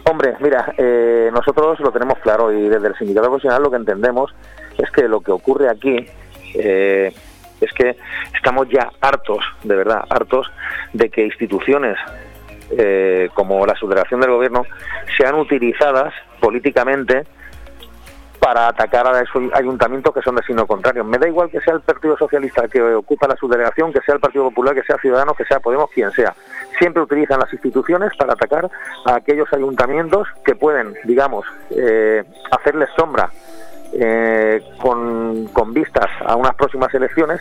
[0.10, 4.34] Hombre, mira, eh, nosotros lo tenemos claro y desde el sindicato profesional lo que entendemos
[4.78, 6.06] es que lo que ocurre aquí
[6.56, 7.14] eh,
[7.62, 7.96] es que
[8.36, 10.50] estamos ya hartos, de verdad, hartos
[10.94, 11.98] de que instituciones
[12.78, 14.66] eh, como la subdelegación del gobierno
[15.18, 17.24] sean utilizadas políticamente
[18.44, 21.06] para atacar a esos ayuntamientos que son de signo contrario.
[21.06, 24.20] Me da igual que sea el Partido Socialista que ocupa la subdelegación, que sea el
[24.20, 26.36] Partido Popular, que sea Ciudadanos, que sea Podemos, quien sea.
[26.78, 28.70] Siempre utilizan las instituciones para atacar
[29.06, 33.30] a aquellos ayuntamientos que pueden, digamos, eh, hacerles sombra
[33.94, 37.40] eh, con, con vistas a unas próximas elecciones,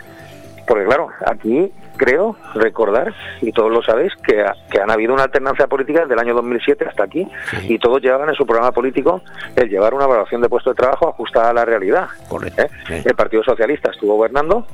[0.68, 1.72] porque claro, aquí
[2.04, 6.14] creo recordar, y todos lo sabéis, que, ha- que han habido una alternancia política desde
[6.14, 7.26] el año 2007 hasta aquí,
[7.68, 9.22] y todos llevaban en su programa político
[9.54, 12.08] el llevar una evaluación de puesto de trabajo ajustada a la realidad.
[12.28, 12.62] Correcto.
[12.62, 13.02] ¿eh?
[13.04, 14.66] El Partido Socialista estuvo gobernando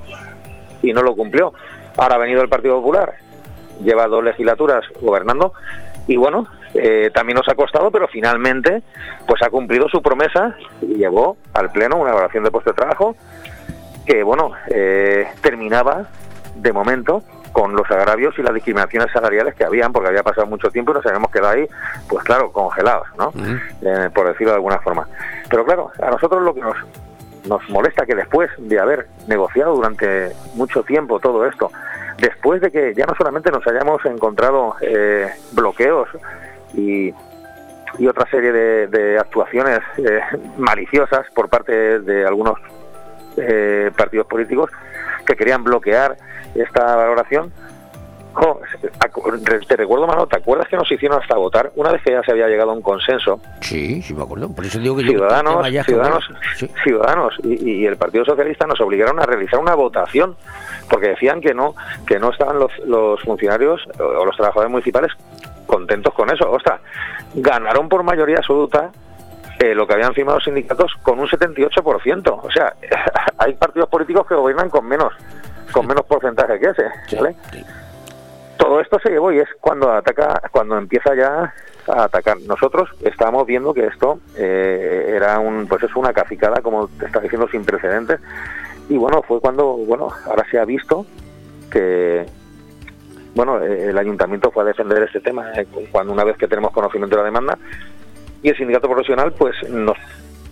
[0.82, 1.52] y no lo cumplió.
[1.96, 3.14] Ahora ha venido el Partido Popular,
[3.82, 5.52] lleva dos legislaturas gobernando
[6.06, 8.82] y bueno, eh, también nos ha costado, pero finalmente
[9.26, 13.14] pues ha cumplido su promesa y llevó al Pleno una evaluación de puesto de trabajo
[14.06, 16.06] que bueno, eh, terminaba
[16.62, 20.70] de momento con los agravios y las discriminaciones salariales que habían, porque había pasado mucho
[20.70, 21.68] tiempo y nos habíamos quedado ahí,
[22.08, 23.32] pues claro, congelados, ¿no?
[23.82, 25.08] Eh, por decirlo de alguna forma.
[25.48, 26.76] Pero claro, a nosotros lo que nos,
[27.48, 31.70] nos molesta que después de haber negociado durante mucho tiempo todo esto,
[32.18, 36.08] después de que ya no solamente nos hayamos encontrado eh, bloqueos
[36.74, 37.14] y,
[37.98, 40.20] y otra serie de, de actuaciones eh,
[40.58, 42.58] maliciosas por parte de algunos
[43.36, 44.70] eh, partidos políticos
[45.28, 46.16] que querían bloquear
[46.54, 47.52] esta valoración.
[48.32, 48.60] Jo,
[49.66, 52.30] te recuerdo, Mano, ¿te acuerdas que nos hicieron hasta votar una vez que ya se
[52.30, 53.40] había llegado a un consenso?
[53.60, 54.48] Sí, sí me acuerdo.
[54.54, 55.10] Por eso digo que yo...
[55.10, 56.30] Ciudadanos, ya es que- ciudadanos,
[56.84, 60.36] ciudadanos y, y el Partido Socialista nos obligaron a realizar una votación
[60.88, 61.74] porque decían que no
[62.06, 65.12] que no estaban los, los funcionarios o los trabajadores municipales
[65.66, 66.48] contentos con eso.
[66.50, 66.80] Ostras,
[67.34, 68.90] ganaron por mayoría absoluta
[69.58, 72.40] eh, lo que habían firmado los sindicatos con un 78%.
[72.42, 72.74] O sea,
[73.38, 75.12] hay partidos políticos que gobiernan con menos
[75.72, 77.16] con menos porcentaje que ese.
[77.16, 77.36] ¿vale?
[78.56, 81.54] Todo esto se llevó y es cuando ataca, cuando empieza ya
[81.86, 82.38] a atacar.
[82.40, 87.20] Nosotros estábamos viendo que esto eh, era un, pues es una cacicada, como te está
[87.20, 88.20] diciendo, sin precedentes.
[88.88, 91.06] Y bueno, fue cuando, bueno, ahora se ha visto
[91.70, 92.26] que,
[93.34, 96.72] bueno, eh, el ayuntamiento fue a defender este tema eh, cuando una vez que tenemos
[96.72, 97.58] conocimiento de la demanda
[98.42, 99.96] y el sindicato profesional, pues nos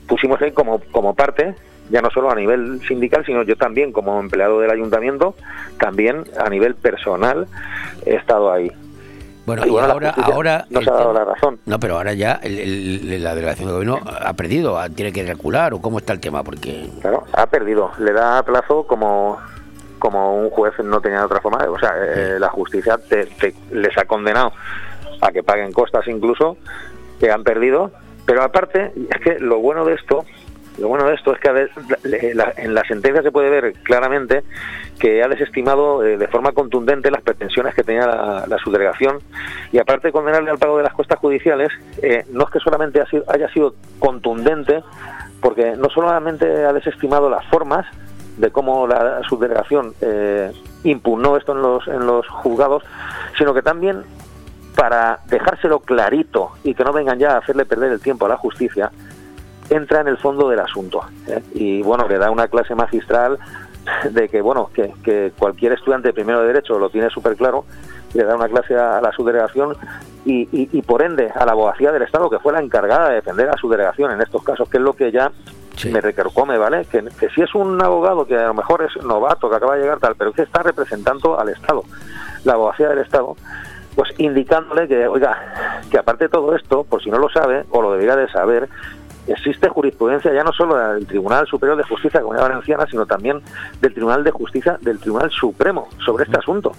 [0.08, 1.54] pusimos ahí como, como parte,
[1.90, 5.34] ya no solo a nivel sindical, sino yo también como empleado del ayuntamiento,
[5.78, 7.46] también a nivel personal
[8.04, 8.70] he estado ahí.
[9.46, 11.60] Bueno, Y bueno, ahora, ahora nos el ha dado tema- la razón.
[11.66, 15.22] No, pero ahora ya el- el- la delegación de gobierno ha perdido, ah, tiene que
[15.24, 17.92] recular o cómo está el tema, porque Claro, ha perdido.
[17.98, 19.38] Le da plazo como
[20.00, 21.58] como un juez no tenía otra forma.
[21.70, 24.52] O sea, eh, la justicia te- te- les ha condenado
[25.22, 26.58] a que paguen costas incluso,
[27.20, 27.90] que han perdido.
[28.26, 30.24] Pero aparte, es que lo bueno de esto,
[30.78, 31.68] lo bueno de esto es que
[32.62, 34.42] en la sentencia se puede ver claramente
[34.98, 39.18] que ha desestimado eh, de forma contundente las pretensiones que tenía la, la subdelegación
[39.72, 41.68] y aparte de condenarle al pago de las costas judiciales,
[42.02, 44.82] eh, no es que solamente ha sido- haya sido contundente,
[45.40, 47.86] porque no solamente ha desestimado las formas
[48.38, 50.50] de cómo la subdelegación eh,
[50.84, 52.82] impugnó esto en los, en los juzgados,
[53.38, 54.02] sino que también
[54.76, 58.36] para dejárselo clarito y que no vengan ya a hacerle perder el tiempo a la
[58.36, 58.92] justicia,
[59.70, 61.00] entra en el fondo del asunto.
[61.26, 61.42] ¿eh?
[61.54, 63.38] Y bueno, le da una clase magistral
[64.10, 67.64] de que, bueno, que, que cualquier estudiante de primero de Derecho lo tiene súper claro,
[68.14, 69.76] le da una clase a, a la subdelegación
[70.24, 73.16] y, y, y por ende a la abogacía del Estado, que fue la encargada de
[73.16, 75.32] defender a su delegación en estos casos, que es lo que ya
[75.90, 76.84] me recarcome, ¿vale?
[76.86, 79.82] Que, que si es un abogado que a lo mejor es novato, que acaba de
[79.82, 81.82] llegar tal, pero que está representando al Estado,
[82.44, 83.36] la abogacía del Estado,
[83.96, 87.82] pues indicándole que, oiga, que aparte de todo esto, por si no lo sabe, o
[87.82, 88.68] lo debería de saber,
[89.26, 93.06] existe jurisprudencia ya no solo del Tribunal Superior de Justicia de la Comunidad Valenciana, sino
[93.06, 93.40] también
[93.80, 96.72] del Tribunal de Justicia del Tribunal Supremo sobre este asunto.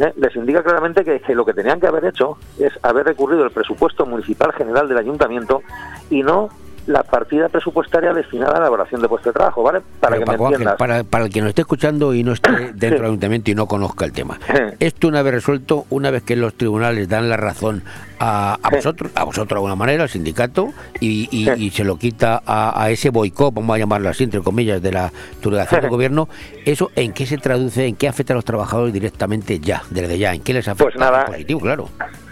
[0.00, 0.12] ¿eh?
[0.16, 3.50] Les indica claramente que, que lo que tenían que haber hecho es haber recurrido el
[3.50, 5.62] presupuesto municipal general del ayuntamiento
[6.10, 6.48] y no
[6.86, 9.80] la partida presupuestaria destinada a la elaboración de puesto de trabajo, ¿vale?
[10.00, 10.76] Para Pero, que me Paco Ángel, entiendas.
[10.78, 13.66] para, para el que nos esté escuchando y no esté dentro del ayuntamiento y no
[13.66, 14.38] conozca el tema,
[14.80, 17.82] esto una vez resuelto, una vez que los tribunales dan la razón
[18.18, 20.68] a, a vosotros, a vosotros de alguna manera, al sindicato,
[21.00, 24.40] y, y- y se lo quita a, a ese boicot, vamos a llamarlo así, entre
[24.42, 25.10] comillas, de la
[25.42, 26.28] delegación del gobierno,
[26.66, 30.34] ¿eso en qué se traduce, en qué afecta a los trabajadores directamente ya, desde ya?
[30.34, 30.84] ¿En qué les afecta?
[30.84, 31.20] Pues nada.
[31.22, 31.88] En positivo, claro.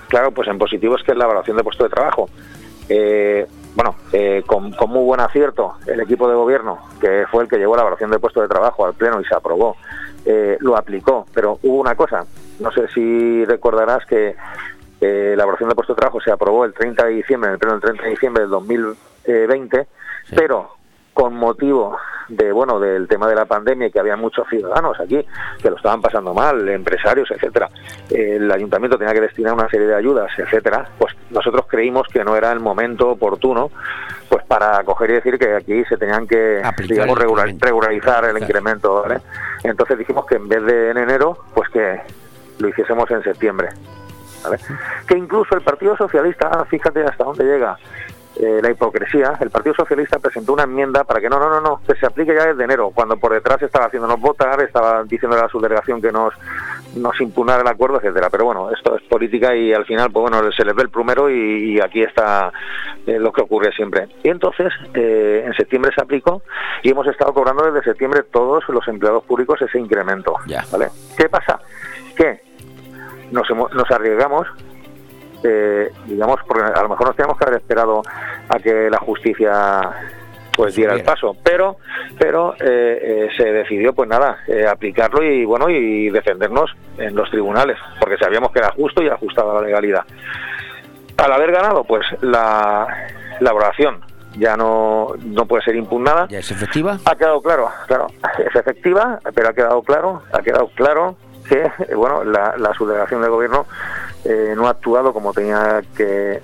[0.08, 2.28] Claro, pues en positivo es que es la evaluación de puesto de trabajo.
[2.88, 7.48] Eh, bueno, eh, con, con muy buen acierto, el equipo de gobierno, que fue el
[7.48, 9.76] que llevó la evaluación de puesto de trabajo al Pleno y se aprobó,
[10.24, 11.26] eh, lo aplicó.
[11.32, 12.24] Pero hubo una cosa,
[12.60, 14.36] no sé si recordarás que
[15.00, 17.58] eh, la evaluación de puesto de trabajo se aprobó el 30 de diciembre, en el
[17.58, 19.86] Pleno del 30 de diciembre del 2020,
[20.36, 20.81] pero
[21.12, 21.98] con motivo
[22.28, 25.24] de bueno del tema de la pandemia que había muchos ciudadanos aquí
[25.60, 27.68] que lo estaban pasando mal, empresarios, etcétera.
[28.10, 30.88] El ayuntamiento tenía que destinar una serie de ayudas, etcétera.
[30.98, 33.70] Pues nosotros creímos que no era el momento oportuno
[34.28, 39.02] pues para coger y decir que aquí se tenían que digamos el regularizar el incremento,
[39.02, 39.20] ¿vale?
[39.62, 42.00] Entonces dijimos que en vez de en enero, pues que
[42.58, 43.68] lo hiciésemos en septiembre.
[44.42, 44.58] ¿vale?
[45.06, 47.76] Que incluso el Partido Socialista, fíjate hasta dónde llega
[48.36, 51.80] eh, la hipocresía, el Partido Socialista presentó una enmienda para que no, no, no, no,
[51.86, 55.42] que se aplique ya desde enero, cuando por detrás estaba haciéndonos votar, estaba diciendo a
[55.42, 56.32] la subdelegación que nos,
[56.96, 58.28] nos impugnara el acuerdo, etcétera.
[58.30, 61.28] Pero bueno, esto es política y al final, pues bueno, se les ve el plumero
[61.30, 62.52] y, y aquí está
[63.06, 64.08] eh, lo que ocurre siempre.
[64.22, 66.42] Y entonces, eh, en septiembre se aplicó
[66.82, 70.34] y hemos estado cobrando desde septiembre todos los empleados públicos ese incremento.
[70.72, 70.88] ¿vale?
[71.16, 71.60] ¿Qué pasa?
[72.16, 72.40] Que
[73.30, 74.46] nos, hemos- nos arriesgamos
[75.44, 78.02] eh, digamos, porque a lo mejor nos teníamos que haber esperado
[78.48, 79.90] a que la justicia
[80.54, 81.78] pues diera el paso, pero
[82.18, 84.38] pero eh, eh, se decidió pues nada
[84.70, 89.50] aplicarlo y bueno y defendernos en los tribunales porque sabíamos que era justo y ajustado
[89.52, 90.04] a la legalidad.
[91.16, 92.86] Al haber ganado pues la
[93.40, 94.02] la evaluación
[94.36, 96.26] ya no no puede ser impugnada.
[96.28, 96.98] ¿Ya es efectiva?
[97.04, 101.16] Ha quedado claro, claro, es efectiva, pero ha quedado claro, ha quedado claro
[101.48, 103.66] que bueno la, la subdelegación del gobierno
[104.24, 106.40] eh, no ha actuado como tenía que,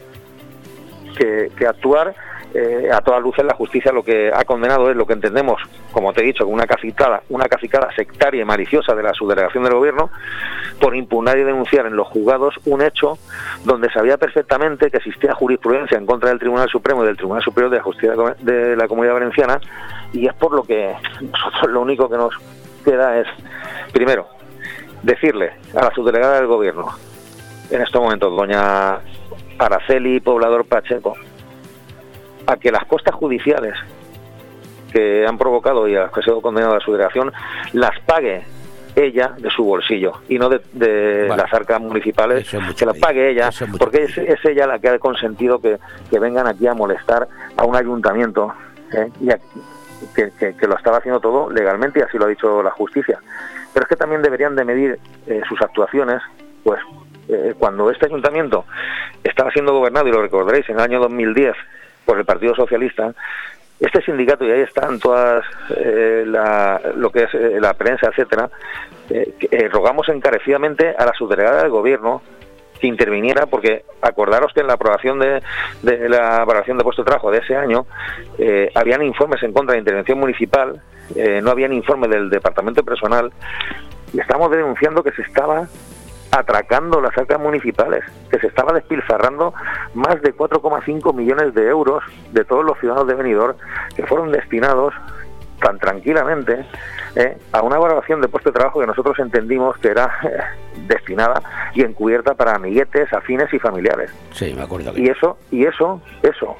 [1.17, 2.15] que, actuar.
[2.55, 5.61] Eh, a todas luces la justicia lo que ha condenado es lo que entendemos,
[5.93, 9.75] como te he dicho, una cacicada, una cacicada sectaria y maliciosa de la subdelegación del
[9.75, 10.09] gobierno
[10.81, 13.19] por impugnar y denunciar en los juzgados un hecho
[13.65, 17.71] donde sabía perfectamente que existía jurisprudencia en contra del Tribunal Supremo y del Tribunal Superior
[17.71, 19.61] de Justicia de la Comunidad Valenciana
[20.15, 22.35] y es por lo que nosotros lo único que nos
[22.83, 23.27] queda es,
[23.93, 24.27] primero,
[25.03, 26.89] decirle a la subdelegada del gobierno,
[27.71, 28.99] en estos momentos, doña
[29.59, 31.15] Araceli Poblador Pacheco,
[32.47, 33.75] a que las costas judiciales
[34.93, 37.33] que han provocado y a las que ha sido condenada la subdelegación
[37.75, 38.43] las pague
[38.97, 43.51] ella de su bolsillo y no de, de las arcas municipales, que las pague ella,
[43.79, 45.79] porque es, es ella la que ha consentido que,
[46.11, 48.53] que vengan aquí a molestar a un ayuntamiento
[48.93, 49.09] ¿eh?
[49.21, 49.39] y a-
[50.17, 53.19] que, que- que lo estaba haciendo todo legalmente y así lo ha dicho la justicia.
[53.75, 56.23] Pero es que también deberían de medir eh, sus actuaciones,
[56.65, 56.81] pues
[57.29, 58.65] eh, cuando este ayuntamiento
[59.23, 61.55] estaba siendo gobernado, y lo recordaréis, en el año 2010
[62.05, 63.13] por el Partido Socialista,
[63.81, 65.45] este sindicato, y ahí están todas
[65.77, 68.51] eh, la- lo que es eh, la prensa, etcétera,
[69.11, 72.21] eh, rogamos encarecidamente a la subdelegada del gobierno
[72.81, 75.41] que interviniera, porque acordaros que en la aprobación de,
[75.83, 77.87] la valoración de puesto de trabajo de ese año
[78.77, 80.81] habían informes en contra de intervención municipal,
[81.43, 83.33] no habían informe del departamento de personal,
[84.13, 85.67] y estamos denunciando que se estaba
[86.31, 89.55] atracando las arcas municipales, que se estaba despilfarrando
[89.95, 92.03] más de 4,5 millones de euros
[92.33, 93.57] de todos los ciudadanos de Benidorm
[93.97, 94.93] que fueron destinados
[95.61, 96.65] tan tranquilamente
[97.17, 100.39] eh, a una valoración de puesto de trabajo que nosotros entendimos que era eh,
[100.87, 101.43] destinada
[101.75, 104.13] y encubierta para amiguetes, afines y familiares.
[104.33, 104.93] Sí, me acuerdo.
[104.95, 106.57] que- Y eso, y eso, eso,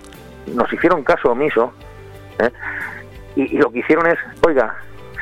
[0.53, 1.73] nos hicieron caso omiso,
[2.41, 2.51] ¿eh?
[3.37, 4.75] y, y lo que hicieron es, oiga,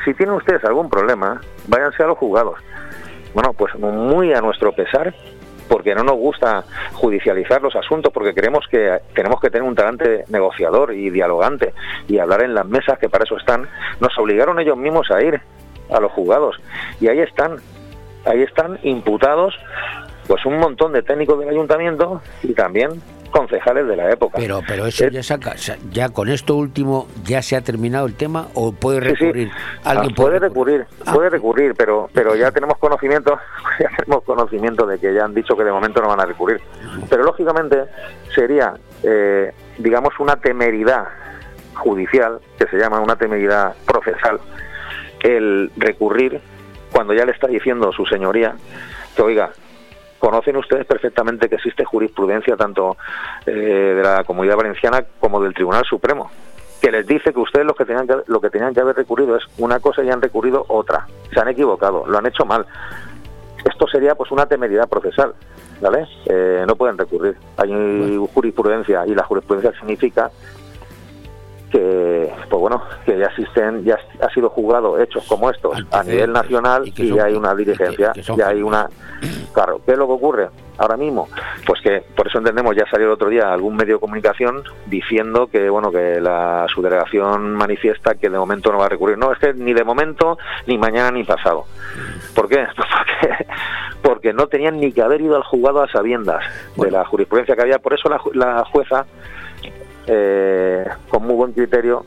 [0.07, 2.59] si tienen ustedes algún problema, váyanse a los juzgados.
[3.35, 5.15] Bueno, pues muy a nuestro pesar,
[5.69, 10.25] porque no nos gusta judicializar los asuntos, porque creemos que tenemos que tener un talante
[10.29, 11.75] negociador y dialogante
[12.09, 13.69] y hablar en las mesas, que para eso están,
[14.01, 15.41] nos obligaron ellos mismos a ir
[15.91, 16.57] a los juzgados.
[17.01, 17.57] Y ahí están,
[18.25, 19.55] ahí están imputados
[20.27, 24.39] pues un montón de técnicos del ayuntamiento y también concejales de la época.
[24.39, 25.55] Pero, pero eso ya saca,
[25.91, 29.25] ya con esto último ya se ha terminado el tema o puede Sí, sí.
[29.25, 29.51] recurrir.
[29.85, 31.13] Ah, puede recurrir, Ah.
[31.15, 33.39] puede recurrir, pero pero ya tenemos conocimiento,
[33.81, 36.61] ya tenemos conocimiento de que ya han dicho que de momento no van a recurrir.
[37.09, 37.85] Pero lógicamente
[38.35, 41.07] sería, eh, digamos, una temeridad
[41.75, 44.41] judicial, que se llama una temeridad procesal,
[45.21, 46.41] el recurrir
[46.93, 48.55] cuando ya le está diciendo su señoría
[49.15, 49.51] que, oiga,
[50.27, 52.97] conocen ustedes perfectamente que existe jurisprudencia tanto
[53.47, 56.29] eh, de la Comunidad Valenciana como del Tribunal Supremo
[56.83, 59.37] que les dice que ustedes lo que tenían que, lo que tenían que haber recurrido
[59.37, 61.07] es una cosa y han recurrido otra.
[61.33, 62.67] Se han equivocado, lo han hecho mal.
[63.65, 65.33] Esto sería pues una temeridad procesal,
[65.81, 66.07] ¿vale?
[66.27, 67.37] Eh, no pueden recurrir.
[67.57, 70.31] Hay jurisprudencia y la jurisprudencia significa
[71.71, 76.33] que pues bueno que ya existen ya ha sido juzgado hechos como estos a nivel
[76.33, 78.89] nacional y, son- hay una diligencia que son ya hay una
[79.57, 81.29] claro qué es lo que ocurre ahora mismo
[81.65, 85.47] pues que por eso entendemos ya salió el otro día algún medio de comunicación diciendo
[85.47, 89.19] que bueno que la subdelegación manifiesta que de momento no va a recurrir.
[89.19, 91.65] No es que ni de momento ni mañana ni pasado.
[92.35, 92.67] ¿por qué?
[92.77, 93.47] Pues porque
[94.03, 96.45] porque no tenían ni que haber ido al juzgado a sabiendas
[96.77, 97.79] de la jurisprudencia que había.
[97.79, 99.07] Por eso la jueza
[100.07, 102.05] eh, con muy buen criterio,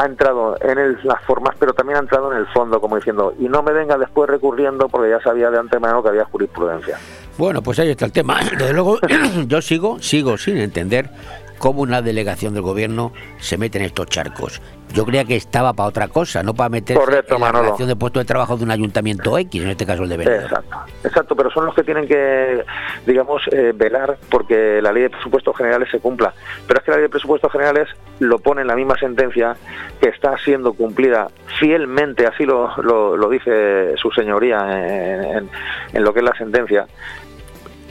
[0.00, 3.34] ha entrado en el- las formas, pero también ha entrado en el fondo, como diciendo,
[3.38, 6.96] y no me venga después recurriendo porque ya sabía de antemano que había jurisprudencia.
[7.36, 8.38] Bueno, pues ahí está el tema.
[8.58, 8.98] Desde luego,
[9.46, 11.10] yo sigo, sigo sin entender
[11.58, 14.60] cómo una delegación del gobierno se mete en estos charcos.
[14.94, 17.96] Yo creía que estaba para otra cosa, no para meterse Correcto, en la relación de
[17.96, 20.44] puesto de trabajo de un ayuntamiento X, en este caso el de Benidorm.
[20.44, 22.64] Exacto, exacto, pero son los que tienen que,
[23.04, 26.32] digamos, eh, velar porque la ley de presupuestos generales se cumpla.
[26.66, 27.86] Pero es que la ley de presupuestos generales
[28.20, 29.56] lo pone en la misma sentencia
[30.00, 31.28] que está siendo cumplida
[31.58, 35.50] fielmente, así lo, lo, lo dice su señoría en, en-
[35.92, 36.86] en lo que es la sentencia.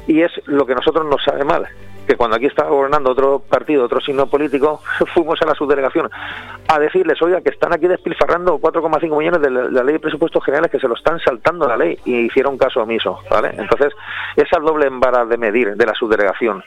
[0.08, 1.68] Y es lo que a nosotros nos sabe mal
[2.08, 4.82] que cuando aquí estaba gobernando otro partido, otro signo político,
[5.14, 6.10] fuimos a la subdelegación
[6.68, 10.72] a decirles, oiga, que están aquí despilfarrando 4,5 millones de la, ley de presupuestos generales,
[10.72, 13.52] que se lo están saltando la ley, y hicieron caso omiso, ¿vale?
[13.58, 13.94] Entonces,
[14.36, 16.64] esa doble vara de medir de la subdelegación,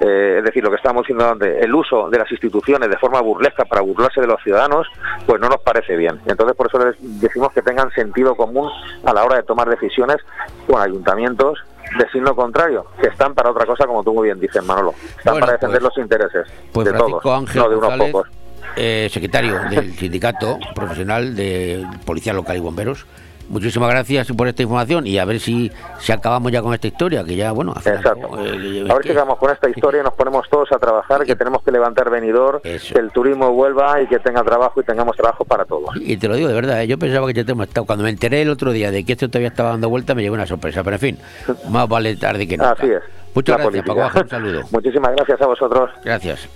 [0.00, 3.20] eh, es decir, lo que estábamos diciendo antes, el uso de las instituciones de forma
[3.20, 4.86] burlesca para burlarse de los ciudadanos,
[5.26, 6.20] pues no nos parece bien.
[6.26, 8.70] Entonces, por eso les decimos que tengan sentido común
[9.04, 10.18] a la hora de tomar decisiones
[10.66, 11.64] con ayuntamientos
[11.98, 14.92] de signo contrario, que están para otra cosa, como tú muy bien dices, Manolo.
[15.18, 17.88] Están Bueno, para defender pues- los intereses Pues de Francisco todos, Ángel no de unos
[17.90, 18.28] González, pocos.
[18.76, 23.06] eh, secretario del sindicato profesional de Policía Local y Bomberos.
[23.48, 27.22] Muchísimas gracias por esta información y a ver si, si acabamos ya con esta historia,
[27.24, 28.28] que ya, bueno, al final, Exacto.
[28.38, 31.36] eh, A ver si acabamos con esta historia y nos ponemos todos a trabajar, que
[31.36, 35.44] tenemos que levantar venidor, que el turismo vuelva y que tenga trabajo y tengamos trabajo
[35.44, 35.90] para todos.
[35.96, 36.86] Y te lo digo de verdad, ¿eh?
[36.86, 37.86] yo pensaba que este tema estaba.
[37.86, 40.34] Cuando me enteré el otro día de que esto todavía estaba dando vuelta, me llegó
[40.34, 40.82] una sorpresa.
[40.82, 41.18] Pero en fin,
[41.70, 42.72] más vale tarde que nunca.
[42.72, 43.02] Así es.
[43.34, 43.86] Muchas la gracias, política.
[43.86, 44.62] Paco Baja, un saludo.
[44.70, 45.90] Muchísimas gracias a vosotros.
[46.04, 46.48] Gracias.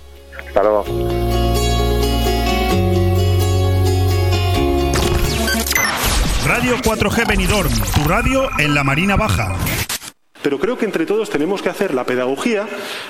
[0.47, 1.48] Hasta luego.
[6.49, 9.55] Radio 4G Benidorm, tu radio en la Marina Baja.
[10.41, 12.67] Pero creo que entre todos tenemos que hacer la pedagogía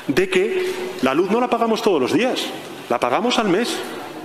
[0.08, 0.74] de que
[1.04, 2.48] la luz no la pagamos todos los días,
[2.90, 3.80] la pagamos al mes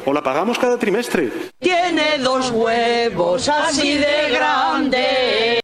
[0.05, 1.31] o la pagamos cada trimestre.
[1.61, 5.64] Tiene dos huevos así de grandes.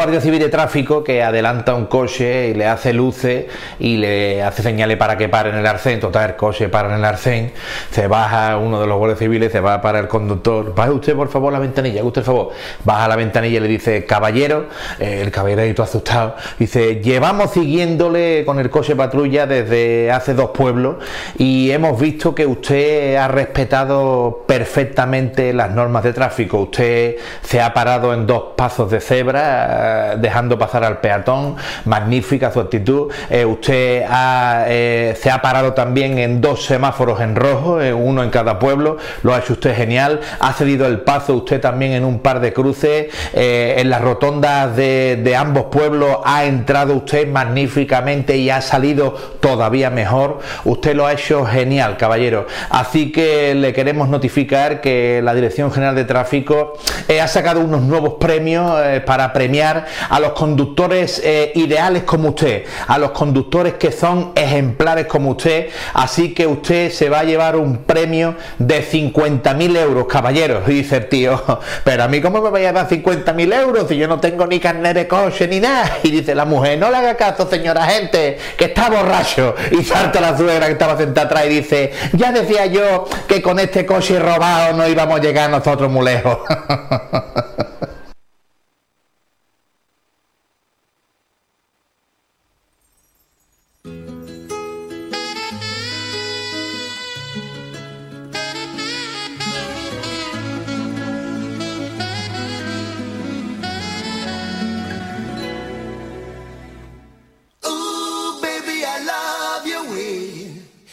[0.00, 3.44] guardia civil de tráfico que adelanta un coche y le hace luces
[3.78, 6.00] y le hace señales para que pare en el arcén.
[6.00, 7.52] Total, el coche para en el arcén,
[7.90, 10.74] se baja uno de los guardias civiles, se va para el conductor.
[10.74, 12.48] Baje usted, por favor, la ventanilla, usted el favor.
[12.82, 14.68] Baja la ventanilla y le dice, caballero,
[14.98, 20.96] eh, el caballerito asustado, dice, llevamos siguiéndole con el coche patrulla desde hace dos pueblos
[21.36, 26.58] y hemos visto que usted ha respetado perfectamente las normas de tráfico.
[26.60, 31.56] Usted se ha parado en dos pasos de cebra, eh, dejando pasar al peatón.
[31.84, 33.10] Magnífica su actitud.
[33.30, 38.30] Eh, usted ha, eh, se ha parado también en dos semáforos en rojo, uno en
[38.30, 38.98] cada pueblo.
[39.22, 40.20] Lo ha hecho usted genial.
[40.38, 43.06] Ha cedido el paso usted también en un par de cruces.
[43.32, 50.40] En las rotondas de, ambos pueblos ha entrado usted magníficamente y ha salido todavía mejor.
[50.64, 52.46] Usted lo ha hecho genial, caballero.
[52.68, 56.74] Así que le queremos notificar que la Dirección General de Tráfico
[57.20, 58.72] ha sacado unos nuevos premios
[59.06, 59.69] para premiar
[60.08, 65.68] a los conductores eh, ideales como usted, a los conductores que son ejemplares como usted.
[65.94, 70.62] Así que usted se va a llevar un premio de 50.000 euros, caballero.
[70.66, 71.42] Y dice el tío,
[71.84, 74.60] pero a mí cómo me voy a dar 50.000 euros si yo no tengo ni
[74.60, 75.98] carnet de coche ni nada.
[76.02, 79.54] Y dice la mujer, no le haga caso, señora gente, que está borracho.
[79.70, 83.58] Y salta la suegra que estaba sentada atrás y dice, ya decía yo que con
[83.58, 86.38] este coche robado no íbamos a llegar nosotros muy lejos.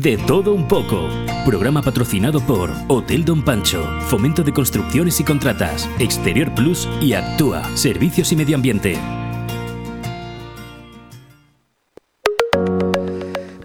[0.00, 1.08] De todo un poco.
[1.44, 7.64] Programa patrocinado por Hotel Don Pancho, Fomento de Construcciones y Contratas, Exterior Plus y Actúa,
[7.76, 8.96] Servicios y Medio Ambiente.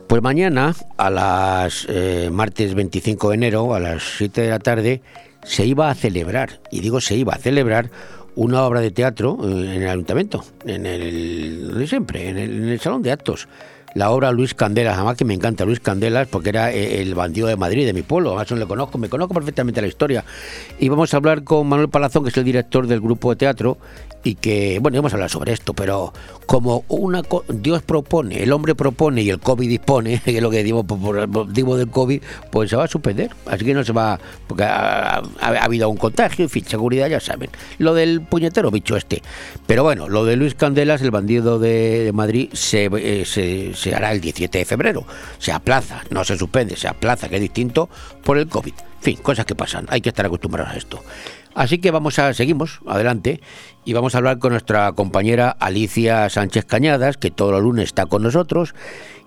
[0.08, 5.04] Pues mañana, a las eh, martes 25 de enero, a las 7 de la tarde,
[5.44, 7.92] se iba a celebrar, y digo se iba a celebrar,
[8.36, 12.70] una obra de teatro eh, en el ayuntamiento, en el de siempre, en el, en
[12.70, 13.48] el salón de actos.
[13.96, 17.48] La obra Luis Candelas, además que me encanta Luis Candelas porque era eh, el bandido
[17.48, 20.26] de Madrid, de mi pueblo, además no le conozco, me conozco perfectamente la historia.
[20.80, 23.78] Y vamos a hablar con Manuel Palazón, que es el director del grupo de teatro,
[24.26, 26.14] y que, bueno, vamos a hablar sobre esto, pero
[26.46, 30.64] como una Dios propone, el hombre propone y el COVID dispone, que es lo que
[30.64, 33.32] digo por, motivo del COVID, pues se va a suspender.
[33.46, 37.10] Así que no se va, porque ha, ha- ha habido un contagio, en fin, seguridad,
[37.10, 37.50] ya saben.
[37.80, 39.22] Lo del puñetero bicho este.
[39.68, 44.12] Pero bueno, lo de Luis Candelas, el bandido de, Madrid, se, eh, se, se hará
[44.12, 45.06] el 17 de febrero.
[45.40, 47.90] Se aplaza, no se suspende, se aplaza, que es distinto
[48.24, 48.74] por el COVID.
[48.74, 51.04] En fin, cosas que pasan, hay que estar acostumbrados a esto.
[51.56, 53.42] Así que vamos a, seguimos adelante
[53.86, 58.06] y vamos a hablar con nuestra compañera Alicia Sánchez Cañadas, que todos los lunes está
[58.06, 58.74] con nosotros,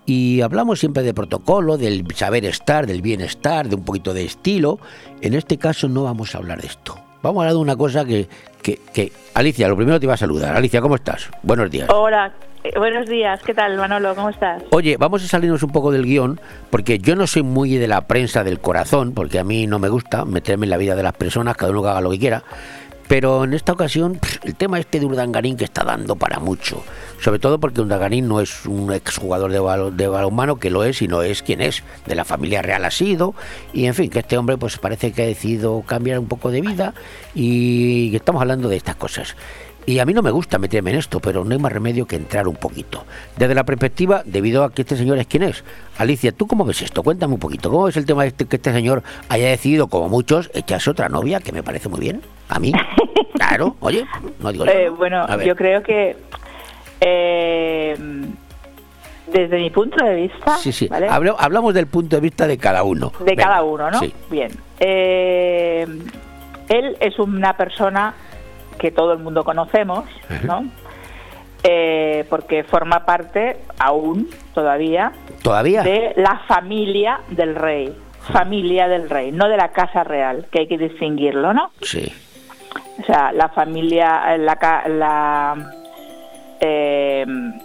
[0.06, 4.78] y hablamos siempre de protocolo, del saber estar, del bienestar, de un poquito de estilo.
[5.20, 7.05] En este caso no vamos a hablar de esto.
[7.26, 8.28] Vamos a hablar de una cosa que,
[8.62, 10.54] que, que- Alicia, lo primero te iba a saludar.
[10.56, 11.28] Alicia, ¿cómo estás?
[11.42, 11.88] Buenos días.
[11.92, 13.40] Hola, eh, buenos días.
[13.44, 14.14] ¿Qué tal, Manolo?
[14.14, 14.62] ¿Cómo estás?
[14.70, 18.02] Oye, vamos a salirnos un poco del guion, porque yo no soy muy de la
[18.02, 21.14] prensa del corazón, porque a mí no me gusta meterme en la vida de las
[21.14, 22.44] personas, cada uno que haga lo que quiera.
[23.08, 26.82] Pero en esta ocasión, el tema este de Urdangarín que está dando para mucho.
[27.20, 31.00] Sobre todo porque Urdangarín no es un exjugador de, balo- de balonmano, que lo es
[31.02, 31.84] y no es quien es.
[32.06, 33.34] De la familia real ha sido.
[33.72, 36.60] Y en fin, que este hombre pues parece que ha decidido cambiar un poco de
[36.60, 36.94] vida.
[37.34, 39.36] Y estamos hablando de estas cosas.
[39.88, 42.16] Y a mí no me gusta meterme en esto, pero no hay más remedio que
[42.16, 43.04] entrar un poquito.
[43.36, 45.62] Desde la perspectiva, debido a que este señor es quien es.
[45.96, 47.04] Alicia, ¿tú cómo ves esto?
[47.04, 47.70] Cuéntame un poquito.
[47.70, 51.08] ¿Cómo ves el tema de este, que este señor haya decidido, como muchos, echarse otra
[51.08, 52.20] novia, que me parece muy bien?
[52.48, 52.72] A mí.
[53.36, 54.04] Claro, oye,
[54.40, 54.64] no digo.
[54.66, 54.96] Eh, ¿no?
[54.96, 56.16] bueno, yo creo que
[57.00, 57.94] eh,
[59.26, 60.88] desde mi punto de vista, Sí, sí.
[60.88, 61.06] ¿vale?
[61.08, 63.12] Hablamos del punto de vista de cada uno.
[63.18, 63.98] de Venga, cada uno, ¿no?
[64.00, 64.12] Sí.
[64.30, 64.50] Bien.
[64.80, 65.86] Eh,
[66.68, 68.14] él es una persona
[68.78, 70.04] que todo el mundo conocemos,
[70.44, 70.64] ¿no?
[71.62, 75.12] Eh, porque forma parte aún todavía
[75.42, 75.82] ¿Todavía?
[75.82, 77.92] de la familia del rey,
[78.32, 81.72] familia del rey, no de la casa real, que hay que distinguirlo, ¿no?
[81.82, 82.12] Sí.
[83.00, 85.72] O sea, la familia, la, la,
[86.60, 87.24] eh,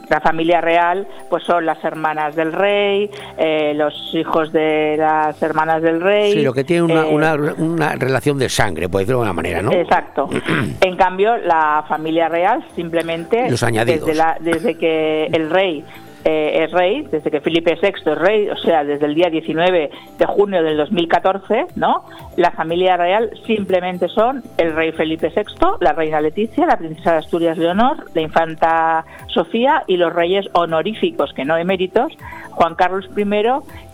[0.10, 5.82] la familia real, pues son las hermanas del rey, eh, los hijos de las hermanas
[5.82, 6.34] del rey.
[6.34, 9.34] Sí, lo que tiene una, eh, una, una relación de sangre, por decirlo de alguna
[9.42, 9.72] manera, ¿no?
[9.72, 10.30] Exacto.
[10.82, 14.06] En cambio, la familia real simplemente Los añadidos.
[14.08, 15.84] Desde, la- desde que el rey
[16.24, 19.90] eh, es rey, desde que Felipe VI es rey, o sea, desde el día 19
[20.18, 22.06] de junio del 2014, ¿no?
[22.38, 25.44] La familia real simplemente son el rey Felipe VI,
[25.80, 31.34] la reina Leticia, la princesa de Asturias Leonor, la infanta Sofía y los reyes honoríficos,
[31.34, 32.14] que no eméritos,
[32.52, 33.24] Juan Carlos I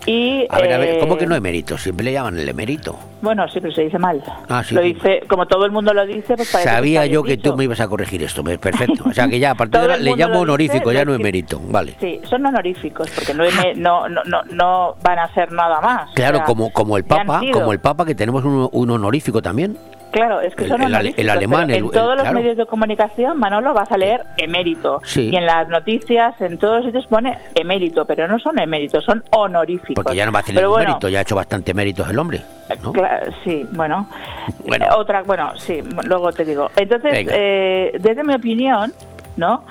[0.07, 0.47] y...
[0.49, 1.78] A ver, a ver, eh, ¿cómo que no emérito?
[1.78, 2.97] Siempre le llaman el emérito.
[3.21, 4.23] Bueno, pero se dice mal.
[4.47, 4.73] Ah, sí.
[4.73, 7.51] Lo dice, como todo el mundo lo dice, pues parece Sabía yo que dicho.
[7.51, 9.03] tú me ibas a corregir esto, perfecto.
[9.05, 11.59] O sea que ya a partir de ahora le llamo honorífico, dice, ya no emérito.
[11.67, 11.95] Vale.
[11.99, 13.43] Sí, son honoríficos, porque no,
[13.76, 16.11] no, no, no, no van a hacer nada más.
[16.13, 19.41] Claro, O sea, como, como el Papa, como el Papa que tenemos un, un honorífico
[19.41, 19.78] también.
[20.09, 22.39] Claro, es que el- son el honoríficos, el alemán, el- en todos el- los claro.
[22.39, 25.01] medios de comunicación, Manolo, vas a leer emérito.
[25.03, 25.30] Sí.
[25.32, 29.24] Y en las noticias, en todos los sitios pone emérito, pero no son eméritos, son
[29.32, 29.95] honoríficos.
[29.95, 32.41] Porque ya no va a tener bueno, mérito, ya ha hecho bastante méritos el hombre.
[32.82, 32.93] ¿no?
[32.93, 34.07] Cla- sí, bueno.
[34.65, 34.86] Bueno.
[34.86, 36.70] Eh, Otra, bueno, sí, luego te digo.
[36.76, 38.91] Entonces, eh, desde mi opinión,
[39.36, 39.63] ¿no?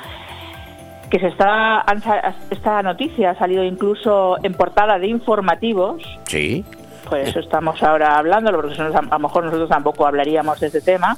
[1.10, 1.84] Que se está,
[2.50, 6.64] esta noticia ha salido incluso en portada de informativos, Sí.
[7.08, 11.16] por eso estamos ahora hablando, porque a lo mejor nosotros tampoco hablaríamos de este tema.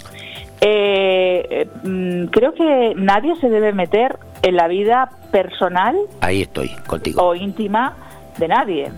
[0.61, 6.68] Eh, eh, mm, creo que nadie se debe meter en la vida personal Ahí estoy,
[6.86, 7.22] contigo.
[7.22, 7.95] o íntima
[8.39, 8.93] de nadie.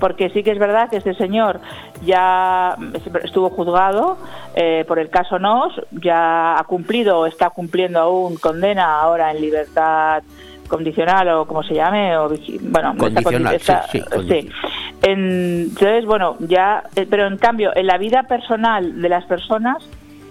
[0.00, 1.60] Porque sí que es verdad que este señor
[2.04, 2.76] ya
[3.24, 4.16] estuvo juzgado
[4.54, 9.40] eh, por el caso Nos, ya ha cumplido o está cumpliendo aún condena ahora en
[9.40, 10.22] libertad
[10.68, 12.28] condicional o como se llame, o
[12.60, 14.54] bueno, Condicional, condi- está- sí, sí, condicional.
[15.02, 19.78] Entonces, bueno, ya, eh, pero en cambio, en la vida personal de las personas,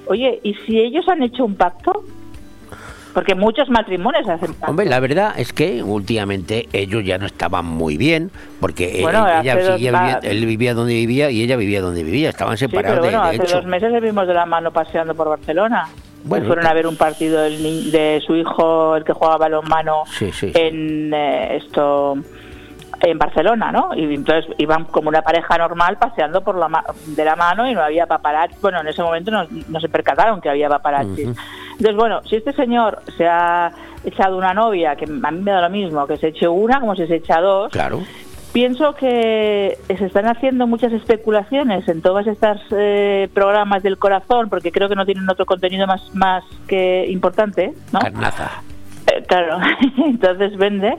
[0.08, 2.04] oye, ¿y si ellos han hecho un pacto?
[3.18, 4.70] Porque muchos matrimonios hacen pacto.
[4.70, 9.26] Hombre, la verdad es que últimamente ellos ya no estaban muy bien, porque eh, Bueno,
[9.42, 12.56] ella dos seguía ma- viviendo- él vivía donde vivía y ella vivía donde vivía, estaban
[12.58, 13.56] Sí, separados pero bueno, de, de hace hecho.
[13.58, 15.88] dos meses le vimos de la mano paseando por Barcelona.
[16.26, 20.52] Bueno, fueron a ver un partido de su hijo, el que jugaba balonmano, Sí, sí.
[20.54, 22.18] en eh, esto
[23.02, 23.92] en Barcelona, ¿no?
[23.96, 27.74] Y entonces iban como una pareja normal paseando por la ma- de la mano y
[27.76, 28.56] no había paparazzi.
[28.62, 31.24] Bueno, en ese momento no, no se percataron que había paparazzi.
[31.24, 33.72] Entonces, bueno, si este señor se ha
[34.04, 36.96] echado una novia, que a mí me da lo mismo, que se eche una como
[36.96, 38.02] si se echa dos, Claro.
[38.54, 44.72] Pienso que se están haciendo muchas especulaciones en todos estos eh, programas del corazón, porque
[44.72, 48.00] creo que no tienen otro contenido más, más que importante, ¿no?
[48.00, 48.50] Carnaza.
[49.14, 49.60] Eh, claro,
[50.06, 50.96] entonces vende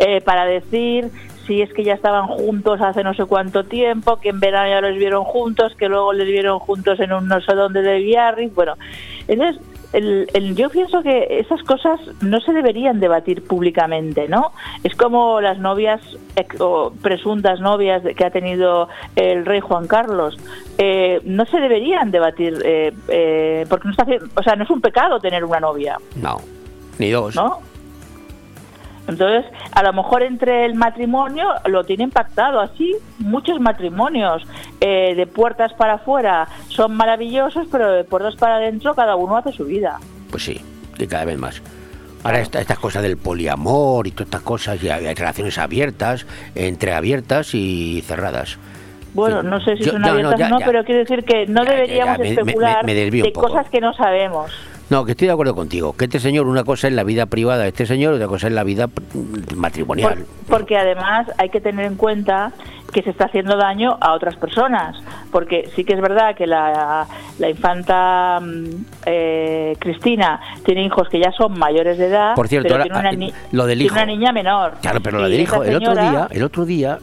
[0.00, 1.10] eh, para decir
[1.48, 4.80] si es que ya estaban juntos hace no sé cuánto tiempo, que en verano ya
[4.80, 8.54] los vieron juntos, que luego les vieron juntos en un no sé dónde de Biarritz,
[8.54, 8.74] bueno,
[9.26, 9.60] entonces
[9.94, 14.52] el- el- yo pienso que esas cosas no se deberían debatir públicamente, ¿no?
[14.84, 16.02] Es como las novias
[16.60, 20.36] o presuntas novias que ha tenido el rey Juan Carlos,
[20.76, 24.82] eh, no se deberían debatir eh, eh, porque no está, o sea, no es un
[24.82, 26.36] pecado tener una novia, No,
[26.98, 27.34] ni dos.
[27.34, 27.60] ¿no?
[29.08, 32.94] Entonces, a lo mejor entre el matrimonio lo tienen pactado así.
[33.18, 34.42] Muchos matrimonios
[34.80, 39.52] eh, de puertas para afuera son maravillosos, pero de puertas para adentro cada uno hace
[39.52, 39.98] su vida.
[40.30, 40.60] Pues sí,
[40.98, 41.62] y cada vez más.
[42.22, 47.54] Ahora esta- estas cosas del poliamor y todas estas cosas, y hay relaciones abiertas, entreabiertas
[47.54, 48.58] y cerradas.
[49.14, 50.66] Bueno, no sé si Yo- son no, no, abiertas o no, ya.
[50.66, 53.94] pero quiero decir que no Ya, deberíamos ya, me- me- especular de cosas que no
[53.94, 54.50] sabemos.
[54.90, 55.94] No, que estoy de acuerdo contigo.
[55.94, 58.54] Que este señor, una cosa es la vida privada de este señor, otra cosa es
[58.54, 58.88] la vida
[59.54, 60.24] matrimonial.
[60.48, 62.52] Porque además hay que tener en cuenta
[62.92, 64.96] que se está haciendo daño a otras personas.
[65.30, 67.06] Porque sí que es verdad que la,
[67.38, 68.64] la infanta mm,
[69.04, 72.98] eh, Cristina tiene hijos que ya son mayores de edad, Por cierto, pero ahora, tiene
[73.00, 73.94] una, ah, ni- lo del tiene hijo.
[73.94, 74.72] una niña menor.
[74.80, 76.98] Claro, pero lo del hijo, el otro día, el otro día,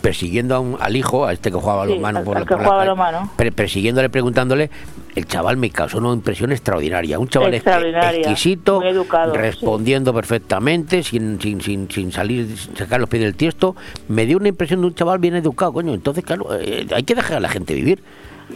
[0.00, 2.86] persiguiendo a un- al hijo, a este que jugaba Sí, al- por al que por
[2.86, 2.94] la
[3.36, 4.70] calle, persiguiéndole, preguntándole,
[5.16, 7.18] el chaval me causó una impresión extraordinaria.
[7.18, 13.00] Un chaval ex- Extraordinaria, exquisito, educado, respondiendo perfectamente, sin, sin, sin, sin salir, sin sacar
[13.00, 13.74] los pies del tiesto.
[14.08, 15.92] Me dio una impresión de un chaval bien educado, coño.
[15.94, 18.02] Entonces, claro, eh, hay que dejar a la gente vivir.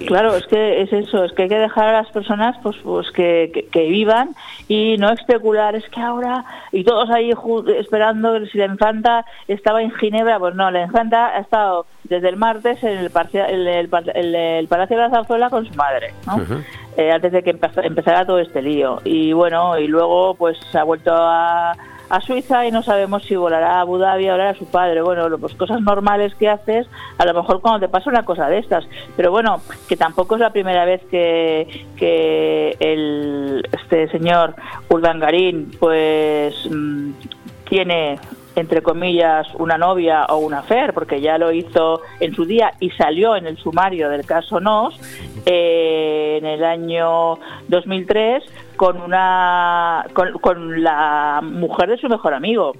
[0.08, 3.08] Claro, es que es eso, es que hay que dejar a las personas pues, pues
[3.12, 4.30] que, que- que vivan
[4.66, 7.30] y no especular, es que ahora, y todos ahí
[7.78, 12.36] esperando si la infanta estaba en Ginebra, pues no, la infanta ha estado desde el
[12.36, 13.64] martes en el, parcia- el,
[14.34, 16.38] el Palacio de la Zarzuela con su madre, ¿no?
[16.96, 19.00] Eh, antes de que empeza- empezara todo este lío.
[19.04, 21.72] Y bueno, y luego pues se ha vuelto a,
[22.08, 25.02] a Suiza y no sabemos si volará a Abu Dhabi a hablar a su padre.
[25.02, 26.86] Bueno, pues cosas normales que haces,
[27.18, 28.86] a lo mejor cuando te pasa una cosa de estas.
[29.16, 34.54] Pero bueno, que tampoco es la primera vez que, que el, este señor
[34.88, 37.10] Urdangarín pues mm,
[37.68, 38.18] tiene
[38.56, 42.90] entre comillas, una novia o una fer, porque ya lo hizo en su día y
[42.90, 44.94] salió en el sumario del caso Nos
[45.46, 47.38] eh, en el año
[47.68, 48.44] 2003
[48.76, 52.74] con una con, con la mujer de su mejor amigo.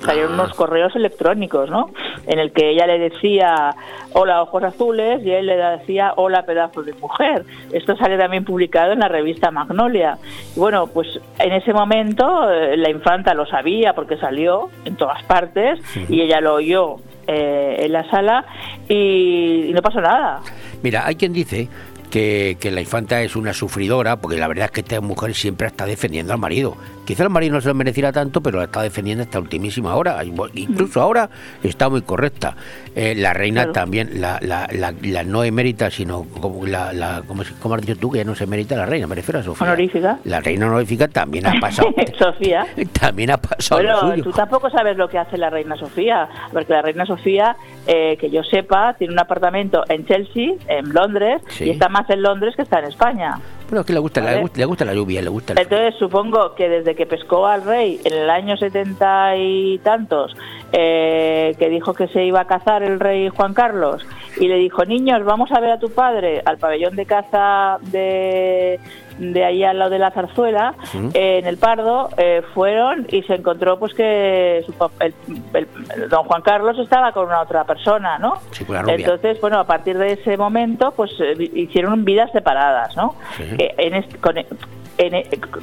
[0.00, 1.90] Salieron unos correos electrónicos, ¿no?
[2.26, 3.74] En el que ella le decía,
[4.12, 7.44] hola, ojos azules, y él le decía, hola, pedazo de mujer.
[7.72, 10.18] Esto sale también publicado en la revista Magnolia.
[10.56, 15.22] Y bueno, pues en ese momento eh, la infanta lo sabía porque salió en todas
[15.24, 16.96] partes y ella lo oyó
[17.26, 18.44] eh, en la sala
[18.88, 20.40] y, y no pasó nada.
[20.82, 21.68] Mira, hay quien dice
[22.10, 25.66] que, que la infanta es una sufridora, porque la verdad es que esta mujer siempre
[25.66, 26.76] está defendiendo al marido.
[27.08, 30.22] Quizá el marido no se lo mereciera tanto, pero la está defendiendo hasta ultimísima hora.
[30.52, 31.30] Incluso ahora
[31.62, 32.54] está muy correcta.
[32.94, 33.72] Eh, la reina Claro.
[33.72, 38.10] también, la, la, la, la no emérita, sino como la, como, como has dicho tú,
[38.10, 39.66] que ya no se emérita la reina, me refiero a Sofía.
[39.66, 40.18] Honorífica.
[40.24, 41.88] La reina honorífica también ha pasado.
[42.18, 42.66] Sofía.
[43.00, 44.24] también ha pasado lo Bueno, suyo.
[44.24, 47.56] tú tampoco sabes lo que hace la reina Sofía, porque la reina Sofía,
[47.86, 51.64] eh, que yo sepa, tiene un apartamento en Chelsea, en Londres, Sí.
[51.64, 53.38] y está más en Londres que está en España.
[53.68, 55.94] Bueno, es que le gusta, le gusta, le gusta la lluvia, le gusta el Entonces
[55.98, 60.34] supongo que desde que pescó al rey en el año setenta y tantos,
[60.72, 64.06] eh, que dijo que se iba a cazar el rey Juan Carlos,
[64.38, 68.80] y le dijo, niños, vamos a ver a tu padre al pabellón de caza de,
[69.18, 70.74] de ahí al lado de la zarzuela,
[71.14, 75.14] eh, en el Pardo, eh, fueron y se encontró pues que su pap- el-
[75.54, 78.36] el- el don Juan Carlos estaba con una otra persona, ¿no?
[78.52, 78.64] Sí.
[78.94, 83.14] Entonces, bueno, a partir de ese momento, pues eh, hicieron vidas separadas, ¿no?
[83.36, 83.56] Sí.
[83.58, 84.46] En este- con, en-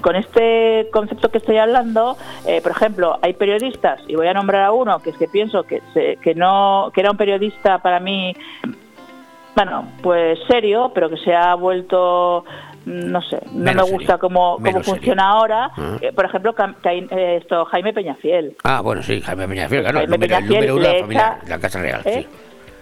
[0.02, 4.64] con este concepto que estoy hablando, eh, por ejemplo, hay periodistas, y voy a nombrar
[4.64, 8.00] a uno, que es que pienso que, se- que no que era un periodista para
[8.00, 8.34] mí,
[9.56, 12.44] bueno, pues serio, pero que se ha vuelto
[12.86, 14.84] no sé, no Menos me gusta cómo, cómo serio.
[14.84, 15.72] funciona ahora.
[15.76, 15.98] Ah.
[16.02, 16.54] Eh, por ejemplo,
[16.92, 18.56] eh, esto Jaime Peñafiel.
[18.64, 21.50] Ah, bueno, sí, Jaime Peñafiel, claro, el Jaime el número uno de la familia, echa-
[21.50, 22.28] la Casa Real, ¿eh?
[22.30, 22.38] sí.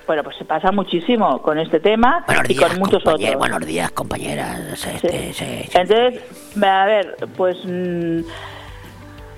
[0.05, 3.35] Bueno, pues se pasa muchísimo con este tema y con muchos otros.
[3.37, 4.85] Buenos días, compañeras.
[4.85, 5.69] Este, sí, sí.
[5.79, 6.21] Entonces,
[6.61, 8.19] a ver, pues mm,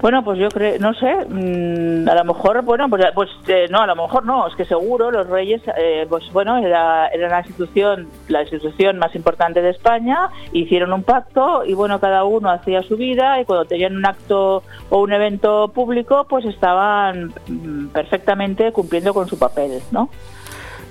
[0.06, 3.82] bueno, pues yo creo, no sé, mm, a lo mejor, bueno, pues, pues eh, no,
[3.82, 7.40] a lo mejor no, es que seguro los reyes, eh, pues bueno, era, era la
[7.40, 12.84] institución, la institución más importante de España, hicieron un pacto y bueno, cada uno hacía
[12.84, 18.72] su vida y cuando tenían un acto o un evento público, pues estaban mm, perfectamente
[18.74, 20.12] cumpliendo con su papel, ¿no?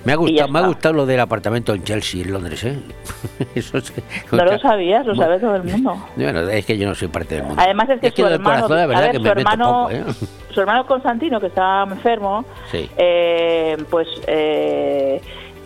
[0.05, 2.79] Me ha gustado, me ha gustado lo del apartamento en Chelsea, en Londres, ¿eh?
[3.55, 3.91] Eso es-
[4.31, 5.97] No lo sabías, lo sabe todo el mundo.
[6.15, 7.61] Bueno, es que yo no soy parte del mundo.
[7.61, 10.03] Además es que, su del hermano, corazón, la a ver, que su hermano, poco, ¿eh?
[10.53, 12.89] su hermano Constantino, que estaba enfermo, Sí.
[12.97, 15.21] eh, pues eh,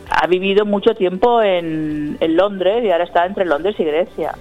[0.10, 4.34] ha vivido mucho tiempo en, en Londres y ahora está entre Londres y Grecia.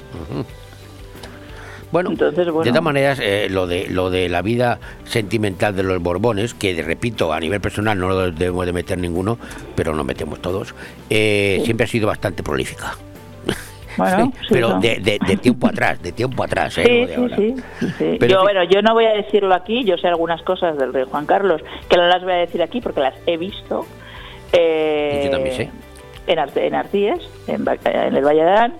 [1.91, 2.64] Bueno, Entonces, bueno.
[2.64, 6.80] de todas maneras, eh, lo de lo de la vida sentimental de los Borbones, que
[6.82, 9.39] repito, a nivel personal no lo debemos de meter ninguno,
[9.74, 10.74] pero nos metemos todos,
[11.09, 12.95] eh, siempre ha sido bastante prolífica.
[13.97, 14.80] Bueno, sí, pero no.
[14.80, 17.09] de, de- de tiempo atrás, de tiempo atrás, ¿eh?
[17.09, 17.55] Sí, no sí,
[17.99, 18.16] sí.
[18.20, 21.05] Pero yo, bueno, yo no voy a decirlo aquí, yo sé algunas cosas del rey
[21.11, 23.86] Juan Carlos, que no las voy a decir aquí porque las he visto.
[24.53, 25.70] eh, yo también sé.
[26.26, 28.74] En, Arte- en Artíes, en, en el Valle de Arán.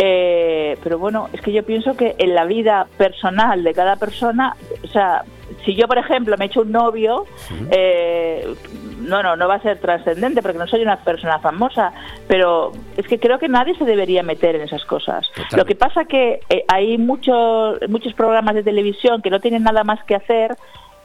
[0.00, 4.54] Eh, pero bueno, es que yo pienso que en la vida personal de cada persona,
[4.84, 5.24] o sea,
[5.64, 7.26] si yo, por ejemplo, me echo un novio,
[7.70, 8.54] eh,
[9.00, 11.92] no, no, no va a ser trascendente porque no soy una persona famosa,
[12.28, 15.26] pero es que creo que nadie se debería meter en esas cosas.
[15.56, 19.82] Lo que pasa que eh, hay muchos muchos programas de televisión que no tienen nada
[19.84, 20.56] más que hacer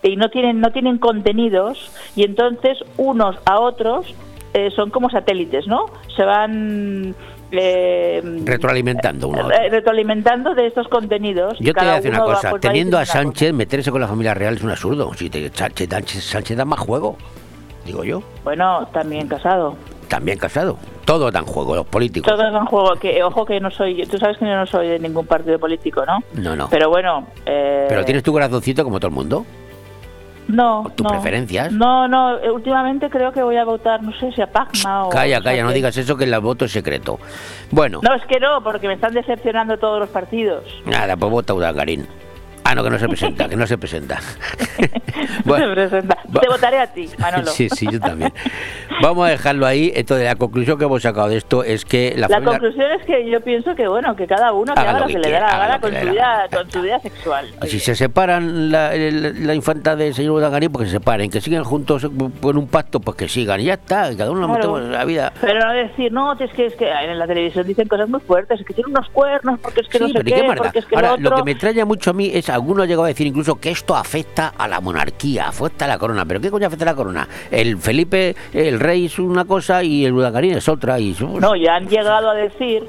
[0.03, 4.13] y no tienen no tienen contenidos y entonces unos a otros
[4.53, 5.85] eh, son como satélites, ¿no?
[6.15, 7.15] Se van
[7.53, 9.51] eh, Retroalimentando uno.
[9.51, 11.57] eh, retroalimentando de estos contenidos.
[11.59, 14.07] Yo te voy a decir una va- cosa, pues teniendo a Sánchez, meterse con la
[14.07, 15.13] familia real es un absurdo.
[15.13, 17.17] Si te, Sánchez, Sánchez- Sánchez da más juego,
[17.85, 18.23] digo yo.
[18.43, 19.75] Bueno, también casado.
[20.07, 20.77] También casado.
[21.05, 22.31] Todo dan juego, los políticos.
[22.31, 24.87] Todo es un juego que, ojo que no soy, tú sabes que yo no soy
[24.87, 26.19] de ningún partido político, ¿no?
[26.33, 26.67] No, no.
[26.69, 29.45] Pero bueno, eh, Pero tienes tu corazoncito como todo el mundo.
[30.47, 31.09] No, tus no.
[31.09, 31.71] preferencias.
[31.71, 35.09] No, no, eh, últimamente creo que voy a votar, no sé si a Pacma o...
[35.09, 37.19] Calla, o sea calla, no digas eso que el voto es secreto.
[37.71, 40.63] Bueno, No, es que no, porque me están decepcionando todos los partidos.
[40.85, 42.07] nada, pues vota Udagarín.
[42.63, 44.19] Ah, no, que no se presenta, que no se presenta.
[45.43, 46.17] Se presenta.
[46.41, 47.47] Te votaré a ti, Manolo.
[47.47, 48.31] Sí, sí, yo también.
[49.01, 49.91] Vamos a dejarlo ahí.
[49.95, 52.51] Entonces, la conclusión que hemos sacado de esto es que la, La familia...
[52.59, 55.13] conclusión es que yo pienso que bueno que cada uno que Haga haga, lo que
[55.13, 57.47] que, le dé quiera, la gana con su vida con su vida sexual.
[57.67, 61.29] Si se separan la, el- la infanta del señor Udagarín, pues que se separen.
[61.29, 62.07] Que sigan juntos
[62.41, 63.59] con un pacto, pues que sigan.
[63.59, 64.79] Y ya está, y cada uno Claro.
[64.79, 65.33] la vida.
[65.41, 68.59] Pero no decir, no, es que, es que en la televisión dicen cosas muy fuertes,
[68.61, 70.55] es que tiene unos cuernos, porque es que no sé pero ¿y qué, qué da?
[70.55, 73.07] porque es que Ahora, lo que me extraña mucho a mí es, algunos llegado a
[73.07, 76.25] decir incluso que esto afecta a la monarquía, afecta a la corona.
[76.25, 77.27] ¿Pero qué coño afecta a la corona?
[77.51, 80.99] El Felipe, el rey es una cosa y el Udagarín es otra.
[80.99, 82.83] Y No, ya han llegado a decir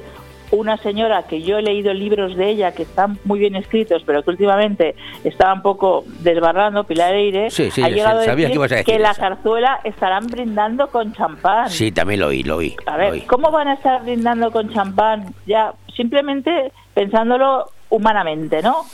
[0.51, 4.23] una señora que yo he leído libros de ella que están muy bien escritos, pero
[4.23, 8.51] que últimamente estaba un poco desbarrando, Pilar Eire, Sí, sí, ha llegado sé, a decir
[8.51, 9.21] que a decir la eso.
[9.21, 11.69] zarzuela estarán brindando con champán.
[11.69, 12.75] Sí, también lo oí, lo oí.
[12.85, 13.21] A ver, oí.
[13.21, 15.33] ¿cómo van a estar brindando con champán?
[15.47, 18.85] Ya, simplemente pensándolo humanamente, ¿no?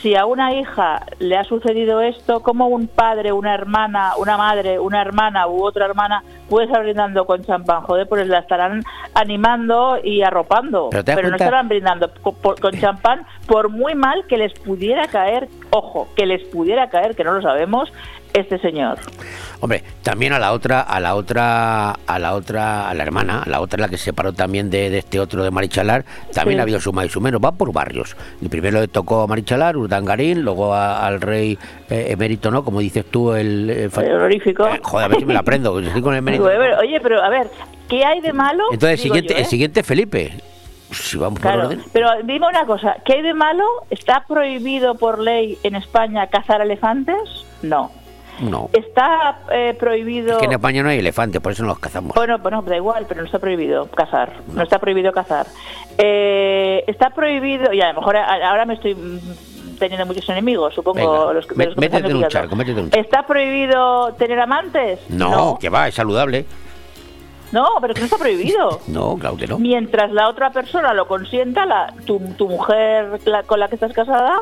[0.00, 4.78] Si a una hija le ha sucedido esto, ¿cómo un padre, una hermana, una madre,
[4.78, 7.82] una hermana u otra hermana puede estar brindando con champán?
[7.82, 8.82] Joder, pues la estarán
[9.14, 10.88] animando y arropando.
[10.90, 16.26] Pero no estarán brindando con champán por muy mal que les pudiera caer, ojo, que
[16.26, 17.92] les pudiera caer, que no lo sabemos,
[18.40, 18.98] este señor.
[19.60, 23.48] Hombre, también a la otra, a la otra, a la otra, a la hermana, a
[23.48, 26.60] la otra la que se separó también de, de este otro de Marichalar, también Sí.
[26.60, 28.16] ha habido su más y su menos, va por barrios.
[28.40, 31.58] Y primero le tocó a Marichalar, Urdangarín, luego a- al rey
[31.90, 32.64] eh, emérito, ¿no?
[32.64, 33.68] Como dices tú, el...
[33.70, 34.66] eh, fa- El honorífico.
[34.68, 36.44] Eh, joder, a ver si me la aprendo, estoy con el emérito.
[36.80, 37.48] Oye, pero- a ver,
[37.88, 38.62] ¿qué hay de malo?
[38.72, 39.42] Entonces, el siguiente, yo, ¿eh?
[39.42, 40.32] el siguiente Felipe.
[40.90, 41.82] Si vamos por Claro, orden.
[41.92, 43.64] pero dime una cosa, ¿qué hay de malo?
[43.90, 47.16] ¿Está prohibido por ley en España cazar elefantes?
[47.62, 47.90] No.
[48.40, 48.70] No.
[48.72, 50.32] ¿Está eh, prohibido...?
[50.32, 52.14] Es que en España no hay elefantes, por eso no los cazamos.
[52.14, 54.32] Bueno, bueno, da igual, pero no está prohibido cazar.
[54.52, 55.46] No, está prohibido cazar.
[55.96, 60.98] Eh, está prohibido, y a lo mejor ahora me estoy mm, teniendo muchos enemigos, supongo.
[61.20, 63.04] Venga, los, que- me- los que métete en un charco, métete en un charco.
[63.04, 65.00] ¿Está prohibido tener amantes?
[65.08, 66.44] No, que va, es saludable.
[67.50, 68.80] No, pero que no está prohibido.
[68.88, 69.58] No, claro que no.
[69.58, 73.92] Mientras la otra persona lo consienta, la, tu, tu mujer la- con la que estás
[73.92, 74.40] casada,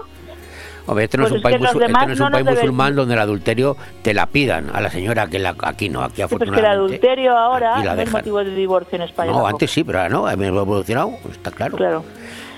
[0.87, 3.15] Hombre, este no Pues es un es país, este no es un país musulmán donde
[3.15, 6.29] el adulterio te la pidan a la señora que la, aquí no, aquí sí, pues
[6.29, 6.69] que el afortunadamente.
[6.95, 9.29] adulterio ahora no es motivo de divorcio en España.
[9.31, 9.55] no, tampoco.
[9.55, 11.77] antes sí, pero ahora no, ha evolucionado, está claro.
[11.77, 12.05] Claro.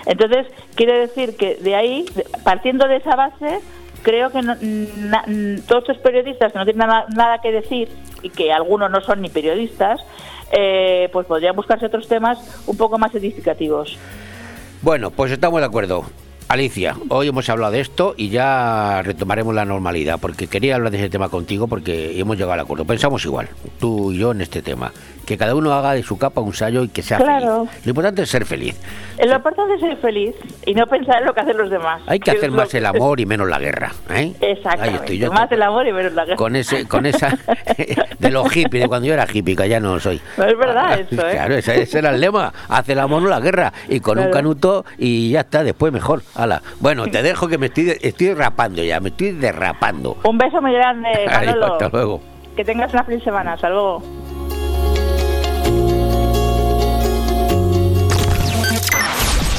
[0.07, 2.05] Entonces, quiere decir que de ahí,
[2.45, 3.61] partiendo de esa base,
[4.03, 5.25] creo que no- na-
[5.67, 7.89] todos estos periodistas que no tienen nada, nada que decir
[8.23, 10.01] y que algunos no son ni periodistas,
[10.53, 13.99] eh, pues podrían buscarse otros temas un poco más edificativos.
[14.81, 16.05] Bueno, pues estamos de acuerdo.
[16.49, 20.97] Alicia, hoy hemos hablado de esto y ya retomaremos la normalidad, porque quería hablar de
[20.97, 22.87] ese tema contigo porque hemos llegado al acuerdo.
[22.87, 24.91] Pensamos igual, tú y yo en este tema,
[25.29, 27.67] que cada uno haga de su capa un sallo y que sea Claro.
[27.67, 27.85] feliz.
[27.85, 28.75] Lo importante es ser feliz.
[29.23, 30.35] Lo importante es ser feliz
[30.65, 32.01] y no pensar en lo que hacen los demás.
[32.07, 33.93] Hay que es hacer lo- más el amor y menos la guerra.
[34.11, 34.33] ¿eh?
[34.41, 34.97] Exactamente.
[35.01, 35.31] estoy yo.
[35.31, 36.37] más el amor y menos la guerra.
[36.39, 37.37] Con ese, con esa
[38.19, 40.19] de los hippies, de cuando yo era hippie, que ya no lo soy.
[40.39, 41.33] No es verdad eso, ¿eh?
[41.33, 42.51] Claro, ese, ese era el lema.
[42.71, 43.73] Hace el amor, no la guerra.
[43.89, 44.33] Y con un Claro.
[44.35, 46.23] canuto y ya está, después mejor.
[46.35, 46.63] Hala.
[46.81, 50.17] Bueno, te dejo que me estoy, estoy rapando ya, me estoy derrapando.
[50.25, 51.73] Un beso muy grande, Manolo.
[51.75, 52.21] hasta luego.
[52.57, 53.53] Que tengas una feliz semana.
[53.53, 54.03] Hasta luego.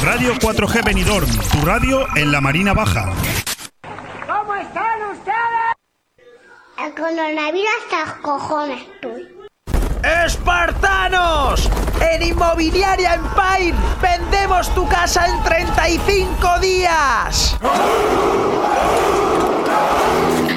[0.03, 3.11] Radio 4G Benidorm, tu radio en la Marina Baja.
[4.25, 5.75] ¿Cómo están ustedes?
[6.77, 9.27] El coronavirus hasta los cojones estoy.
[10.25, 11.69] ¡Espartanos!
[11.99, 17.57] En Inmobiliaria Empire vendemos tu casa en 35 días.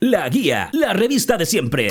[0.00, 1.90] La Guía, la revista de siempre.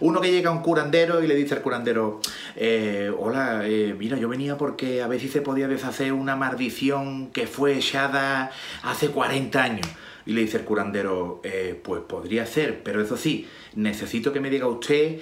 [0.00, 2.20] Uno que llega a un curandero y le dice al curandero,
[2.56, 7.30] eh, hola, eh, mira, yo venía porque a ver si se podía deshacer una maldición
[7.30, 8.50] que fue echada
[8.82, 9.86] hace 40 años.
[10.24, 14.50] Y le dice el curandero, "Eh, pues podría ser, pero eso sí, necesito que me
[14.50, 15.18] diga usted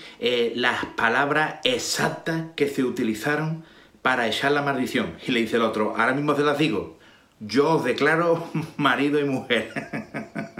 [0.55, 3.65] las palabras exactas que se utilizaron
[4.03, 5.15] para echar la maldición.
[5.27, 6.99] Y le dice el otro, ahora mismo se las digo,
[7.41, 9.73] yo os declaro marido y mujer.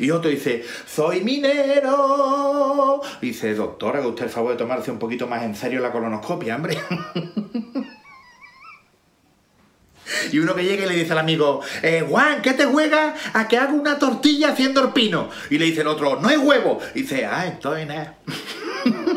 [0.00, 3.00] Y otro dice, soy minero.
[3.20, 6.56] Dice, doctora, que usted el favor de tomarse un poquito más en serio la colonoscopia,
[6.56, 6.78] hombre.
[10.32, 13.48] Y uno que llega y le dice al amigo, eh, Juan, ¿qué te juegas a
[13.48, 15.28] que haga una tortilla haciendo el pino?
[15.50, 16.78] Y le dice el otro, no hay huevo.
[16.94, 18.16] Y dice, ah, entonces nada.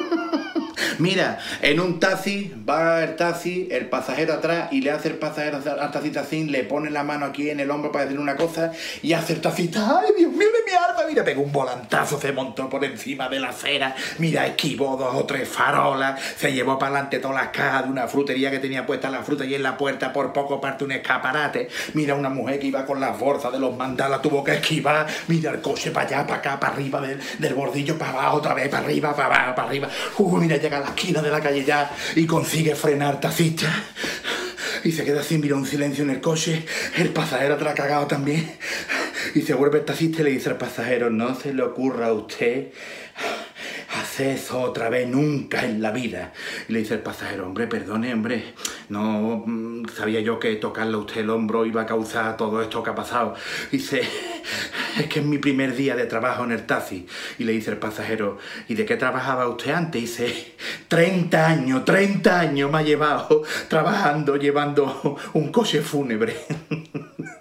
[1.00, 5.58] Mira, en un taxi, va el taxi, el pasajero atrás y le hace el pasajero
[5.58, 8.74] al taxista así, le pone la mano aquí en el hombro para decir una cosa
[9.02, 12.34] y hace el taxista, ay Dios mío de mi alma, mira, pegó un volantazo, se
[12.34, 16.92] montó por encima de la acera, mira, esquivó dos o tres farolas, se llevó para
[16.92, 19.78] adelante todas las cajas de una frutería que tenía puesta la fruta y en la
[19.78, 23.60] puerta por poco parte un escaparate, mira, una mujer que iba con las bolsas de
[23.60, 27.22] los mandalas tuvo que esquivar, mira el coche para allá, para acá, para arriba, del,
[27.38, 30.80] del bordillo para abajo, otra vez, para arriba, para abajo, para arriba, Uy, mira, llega
[30.80, 33.68] la esquina de la calle ya y consigue frenar taxista.
[34.84, 36.66] Y se queda así, mira un silencio en el coche.
[36.98, 38.52] El pasajero atrás cagado también.
[39.36, 42.70] Y se vuelve el y le dice al pasajero, no se le ocurra a usted
[44.00, 46.34] hacer eso otra vez nunca en la vida.
[46.68, 48.54] Y le dice el pasajero, hombre, perdone, hombre,
[48.90, 52.84] no mm, sabía yo que tocarle a usted el hombro iba a causar todo esto
[52.84, 53.36] que ha pasado.
[53.72, 54.02] Dice,
[55.00, 57.08] es que es mi primer día de trabajo en el taxi.
[57.38, 60.02] Y le dice el pasajero, ¿y de qué trabajaba usted antes?
[60.02, 60.56] Y dice,
[60.88, 66.36] 30 años, 30 años me ha llevado trabajando, llevando un coche fúnebre.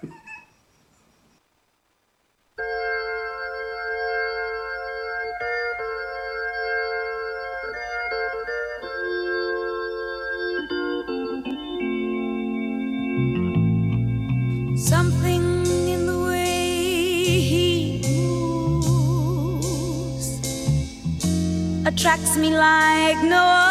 [22.19, 23.68] attracts me like no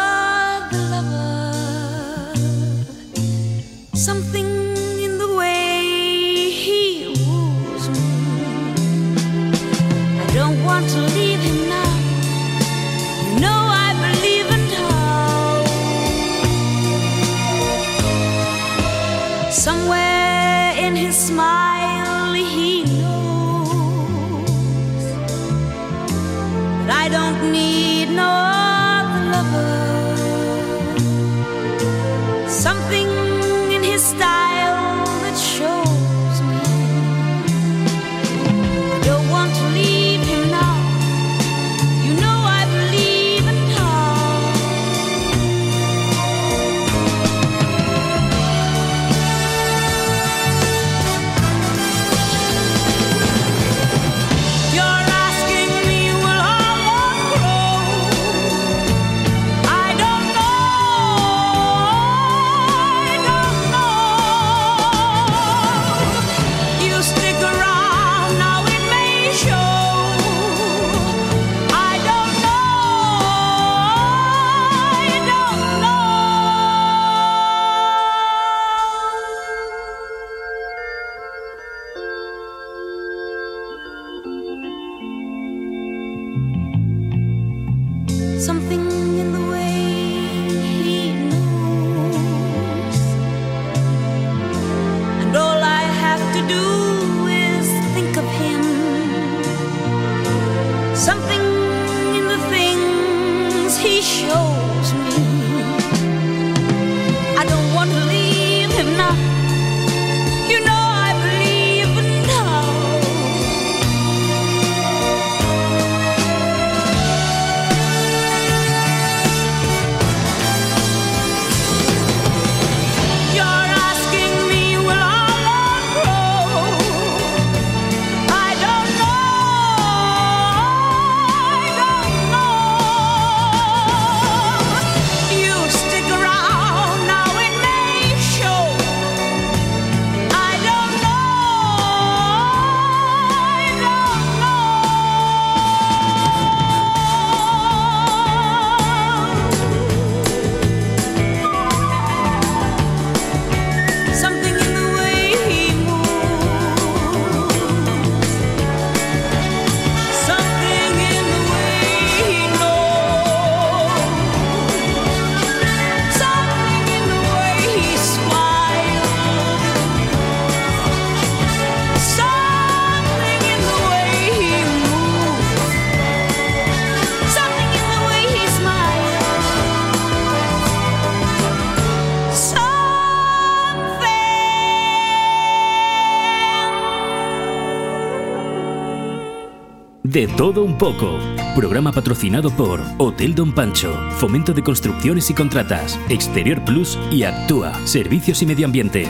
[190.39, 191.19] todo un poco.
[191.53, 197.73] Programa patrocinado por Hotel Don Pancho, Fomento de Construcciones y Contratas, Exterior Plus y Actúa,
[197.85, 199.05] Servicios y Medio Ambiente.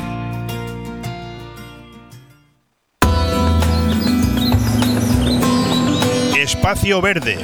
[6.35, 7.37] Espacio Verde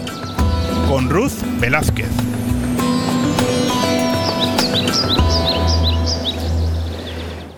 [0.90, 2.10] con Ruth Velázquez.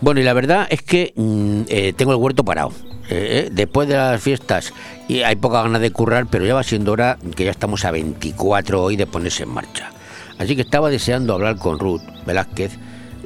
[0.02, 2.74] Bueno, y la verdad es que mm, eh, tengo el huerto parado.
[3.10, 4.74] Eh, eh, después de las fiestas
[5.08, 7.92] y hay poca ganas de currar, pero ya va siendo hora que ya estamos a
[7.92, 9.92] 24 hoy de ponerse en marcha.
[10.38, 12.78] Así que estaba deseando hablar con Ruth Velázquez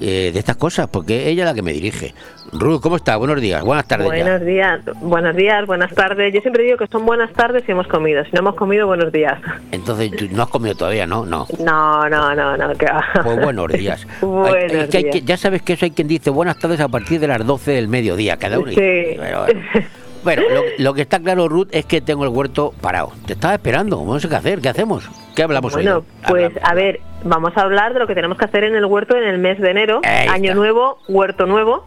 [0.01, 2.13] eh, de estas cosas, porque ella es la que me dirige.
[2.51, 3.15] Ruth, ¿cómo está?
[3.15, 4.07] Buenos días, buenas tardes.
[4.07, 4.23] ya.
[4.23, 6.33] Buenos días, buenos días, buenas tardes.
[6.33, 8.23] Yo siempre digo que son buenas tardes si hemos comido.
[8.25, 9.39] Si no hemos comido, buenos días.
[9.71, 11.25] Entonces, tú no has comido todavía, ¿no?
[11.25, 11.47] No.
[11.59, 12.73] No, no, no, no.
[12.75, 12.87] Que.
[13.23, 14.05] Pues buenos días.
[14.21, 16.79] Hay- Buenos es que hay que- ya sabes que eso hay quien dice buenas tardes
[16.81, 18.71] a partir de las 12 del mediodía, cada uno.
[18.71, 19.15] Sí.
[19.17, 19.45] Bueno.
[20.23, 23.11] Bueno, lo, lo que está claro, Ruth, es que tengo el huerto parado.
[23.25, 25.09] Te estaba esperando, no sé qué hacer, ¿qué hacemos?
[25.35, 26.03] ¿Qué hablamos Bueno, hoy?
[26.27, 29.17] pues a ver, vamos a hablar de lo que tenemos que hacer en el huerto
[29.17, 31.85] en el mes de enero, Ahí año nuevo, huerto nuevo.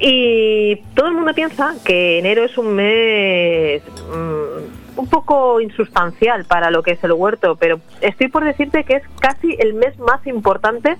[0.00, 3.82] Y todo el mundo piensa que enero es un mes
[4.14, 8.96] mm, un poco insustancial para lo que es el huerto, pero estoy por decirte que
[8.96, 10.96] es casi el mes más importante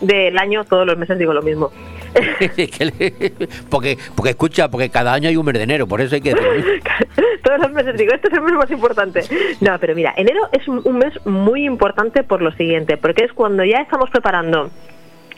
[0.00, 1.70] del año, todos los meses digo lo mismo.
[3.70, 6.34] Porque, porque escucha, porque cada año hay un mes de enero, por eso hay que.
[7.42, 9.22] Todos los meses digo, este es el mes más importante.
[9.60, 13.64] No, pero mira, enero es un mes muy importante por lo siguiente, porque es cuando
[13.64, 14.70] ya estamos preparando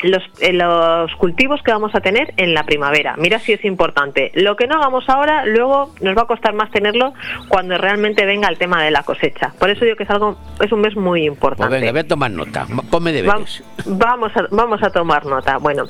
[0.02, 3.14] los, eh, los cultivos que vamos a tener en la primavera.
[3.18, 4.30] Mira si es importante.
[4.34, 7.12] Lo que no hagamos ahora, luego nos va a costar más tenerlo
[7.48, 9.52] cuando realmente venga el tema de la cosecha.
[9.58, 11.74] Por eso digo que es algo, es un mes muy Pues importante.
[11.76, 12.66] venga, voy a tomar nota.
[12.90, 13.64] Ponme Va- deberes.
[13.86, 15.58] vamos, a, vamos a tomar nota.
[15.58, 15.84] Bueno,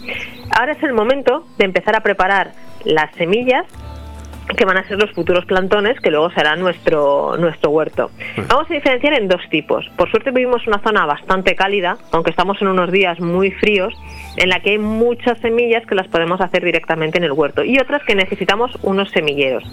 [0.58, 2.52] ahora es el momento de empezar a preparar
[2.84, 3.64] las semillas
[4.56, 8.10] que van a ser los futuros plantones que luego serán nuestro nuestro huerto.
[8.48, 9.86] Vamos a diferenciar en dos tipos.
[9.96, 13.94] Por suerte vivimos en una zona bastante cálida, aunque estamos en unos días muy fríos,
[14.36, 17.78] en la que hay muchas semillas que las podemos hacer directamente en el huerto y
[17.78, 19.64] otras que necesitamos unos semilleros.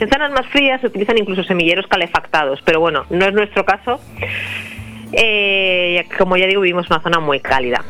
[0.00, 4.00] En zonas más frías se utilizan incluso semilleros calefactados, pero bueno, no es nuestro caso.
[5.12, 7.84] Eh, como ya digo, vivimos en una zona muy cálida.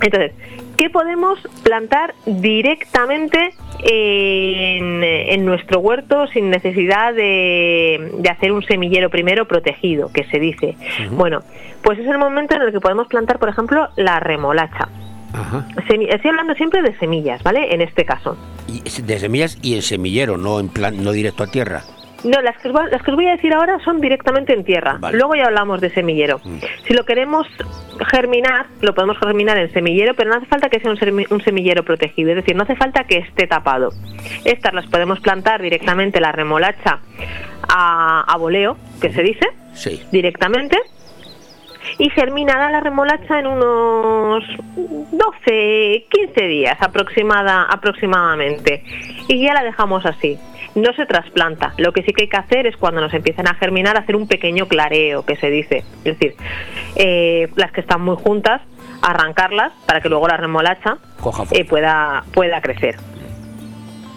[0.00, 0.32] Entonces,
[0.76, 9.10] ¿qué podemos plantar directamente en, en nuestro huerto sin necesidad de, de hacer un semillero
[9.10, 10.76] primero protegido, que se dice?
[11.10, 11.40] Bueno,
[11.82, 14.88] pues es el momento en el que podemos plantar, por ejemplo, la remolacha.
[15.32, 15.66] Ajá.
[15.76, 17.74] Estoy hablando siempre de semillas, ¿vale?
[17.74, 18.36] En este caso.
[18.66, 21.82] Y de semillas y en semillero, no en plan, no directo a tierra.
[22.24, 24.64] No, las que, os voy- las que os voy a decir ahora son directamente en
[24.64, 24.96] tierra.
[24.98, 25.16] Vale.
[25.16, 26.40] Luego ya hablamos de semillero.
[26.86, 27.46] Si lo queremos
[28.10, 32.30] germinar, lo podemos germinar en semillero, pero no hace falta que sea un semillero protegido,
[32.30, 33.90] es decir, no hace falta que esté tapado.
[34.44, 36.98] Estas las podemos plantar directamente, la remolacha,
[37.68, 40.02] a, a voleo, que se dice, Sí.
[40.10, 40.76] directamente.
[41.98, 44.42] Y germinará la remolacha en unos
[45.12, 48.82] 12, 15 días aproximada, aproximadamente.
[49.28, 50.36] Y ya la dejamos así.
[50.76, 51.72] No se trasplanta.
[51.78, 54.28] Lo que sí que hay que hacer es cuando nos empiecen a germinar hacer un
[54.28, 55.78] pequeño clareo, que se dice.
[56.04, 56.34] Es decir,
[56.96, 58.60] eh, las que están muy juntas,
[59.02, 60.98] arrancarlas para que luego la remolacha
[61.52, 62.96] eh, pueda, pueda crecer.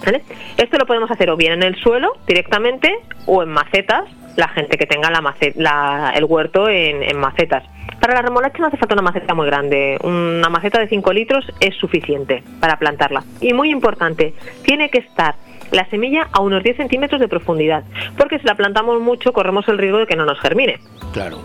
[0.06, 0.24] ¿Vale?
[0.58, 2.94] Esto lo podemos hacer o bien en el suelo directamente
[3.26, 4.04] o en macetas,
[4.38, 7.64] la gente que tenga la mace- la- el huerto en, en macetas.
[8.00, 11.46] Para la remolacha no hace falta una maceta muy grande, una maceta de 5 litros
[11.60, 13.24] es suficiente para plantarla.
[13.42, 14.34] Y muy importante,
[14.64, 15.36] tiene que estar
[15.72, 17.84] la semilla a unos 10 centímetros de profundidad,
[18.18, 20.80] porque si la plantamos mucho corremos el riesgo de que no nos germine.
[21.14, 21.40] Claro.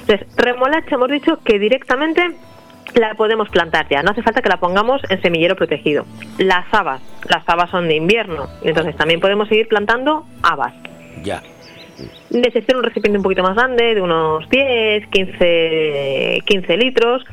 [0.00, 2.36] Entonces, remolacha hemos dicho que directamente
[2.94, 6.04] la podemos plantar ya, no hace falta que la pongamos en semillero protegido.
[6.38, 10.74] Las habas, las habas son de invierno, entonces también podemos seguir plantando habas.
[11.22, 11.42] Ya.
[12.30, 17.24] Necesitan un recipiente un poquito más grande, de unos 10, 15, 15 litros.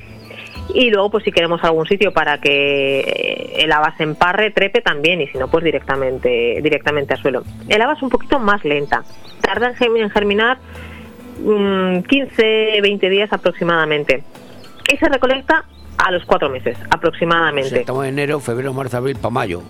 [0.74, 4.82] Y luego, pues si queremos algún sitio para que eh, el haba se emparre, trepe
[4.82, 7.44] también, y si no, pues directamente, directamente al suelo.
[7.68, 9.04] El haba es un poquito más lenta,
[9.42, 10.58] tarda en germ- en germinar
[11.40, 14.24] mm, 15, 20 días aproximadamente.
[14.92, 15.66] Y se recolecta
[15.98, 17.80] a los cuatro meses, aproximadamente.
[17.82, 19.62] estamos en enero, febrero, marzo, abril, para mayo.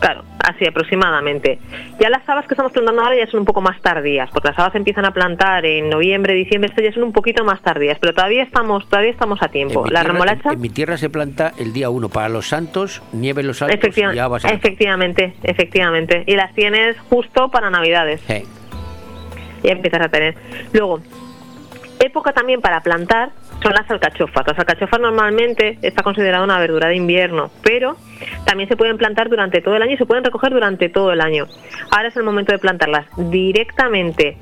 [0.00, 1.58] Claro, así aproximadamente.
[2.00, 4.58] Ya las habas que estamos plantando ahora ya son un poco más tardías, porque las
[4.58, 8.14] habas empiezan a plantar en noviembre, diciembre, estas ya son un poquito más tardías, pero
[8.14, 9.84] todavía estamos, todavía estamos a tiempo.
[9.84, 13.02] La tierra- remolacha, En, en mi tierra se planta el día 1 para los santos,
[13.12, 16.24] nieve en los altos efectiva- y habas en- efectivamente, efectivamente.
[16.26, 18.22] Y las tienes justo para Navidades.
[18.26, 18.42] Sí.
[19.62, 20.34] Ya empiezas a tener.
[20.72, 21.00] Luego,
[21.98, 23.30] época también para plantar
[23.62, 24.46] son las alcachofas.
[24.46, 27.96] Las alcachofas normalmente está considerada una verdura de invierno, pero
[28.44, 31.20] también se pueden plantar durante todo el año y se pueden recoger durante todo el
[31.20, 31.46] año.
[31.90, 34.36] Ahora es el momento de plantarlas directamente.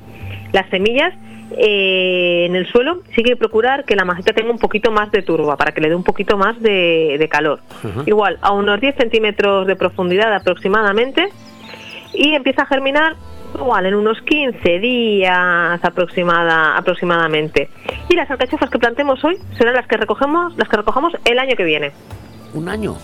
[0.51, 1.13] Las semillas
[1.57, 5.21] eh, en el suelo sí que procurar que la maceta tenga un poquito más de
[5.21, 7.59] turba para que le dé un poquito más de, de calor.
[8.05, 11.29] Igual, a unos 10 centímetros de profundidad aproximadamente
[12.13, 13.15] y empieza a germinar
[13.59, 17.69] igual en unos 15 días aproximada, aproximadamente.
[18.09, 21.55] Y las alcachofas que plantemos hoy serán las que recogemos, las que recojamos el año
[21.55, 21.91] que viene.
[22.53, 22.95] ¿Un año?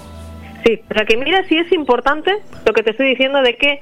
[0.66, 3.82] Sí, o sea que mira si es importante lo que te estoy diciendo de que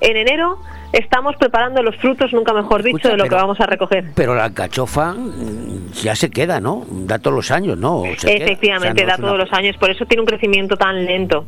[0.00, 0.58] en enero
[0.92, 4.06] estamos preparando los frutos, nunca mejor dicho, de lo que vamos a recoger.
[4.14, 6.84] Pero la alcachofa mm, ya se queda, ¿no?
[6.90, 8.02] Da todos los años, ¿no?
[8.18, 8.44] Se queda.
[8.44, 11.04] Efectivamente, O sea, no da una- todos los años, por eso tiene un crecimiento tan
[11.04, 11.44] lento.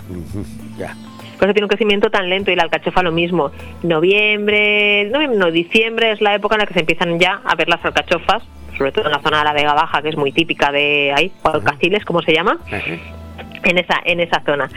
[0.79, 0.95] Ya.
[1.39, 3.53] Por eso tiene un crecimiento tan lento y la alcachofa lo mismo.
[3.83, 7.69] Noviembre, noviembre, no, diciembre es la época en la que se empiezan ya a ver
[7.69, 8.43] las alcachofas,
[8.77, 11.33] sobre todo en la zona de la Vega Baja, que es muy típica de ahí,
[11.43, 12.59] o alcaciles, como se llama,
[13.65, 14.69] en esa, en esa zona.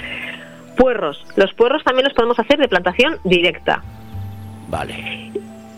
[0.77, 1.25] Puerros.
[1.35, 3.81] Los puerros también los podemos hacer de plantación directa.
[4.67, 5.31] Vale.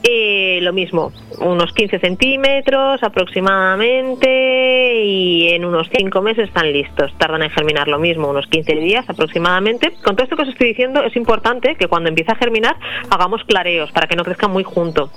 [0.05, 7.17] Eh, lo mismo, unos 15 centímetros aproximadamente y en unos 5 meses están listos.
[7.17, 9.93] Tardan en germinar lo mismo, unos 15 días aproximadamente.
[10.03, 12.75] Con todo esto que os estoy diciendo, es importante que cuando empiece a germinar
[13.09, 15.09] hagamos clareos para que no crezcan muy junto.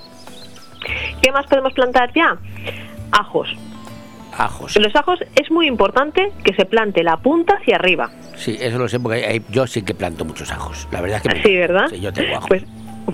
[1.21, 2.37] ¿Qué más podemos plantar ya?
[3.11, 3.49] Ajos.
[4.39, 4.77] Ajos.
[4.77, 8.11] En los ajos es muy importante que se plante la punta hacia arriba.
[8.37, 10.87] Sí, eso lo sé porque yo sí que planto muchos ajos.
[10.93, 11.87] La verdad es que me Sí, ¿verdad?
[11.89, 12.49] Sí, yo tengo ajos.
[12.49, 12.63] Pues,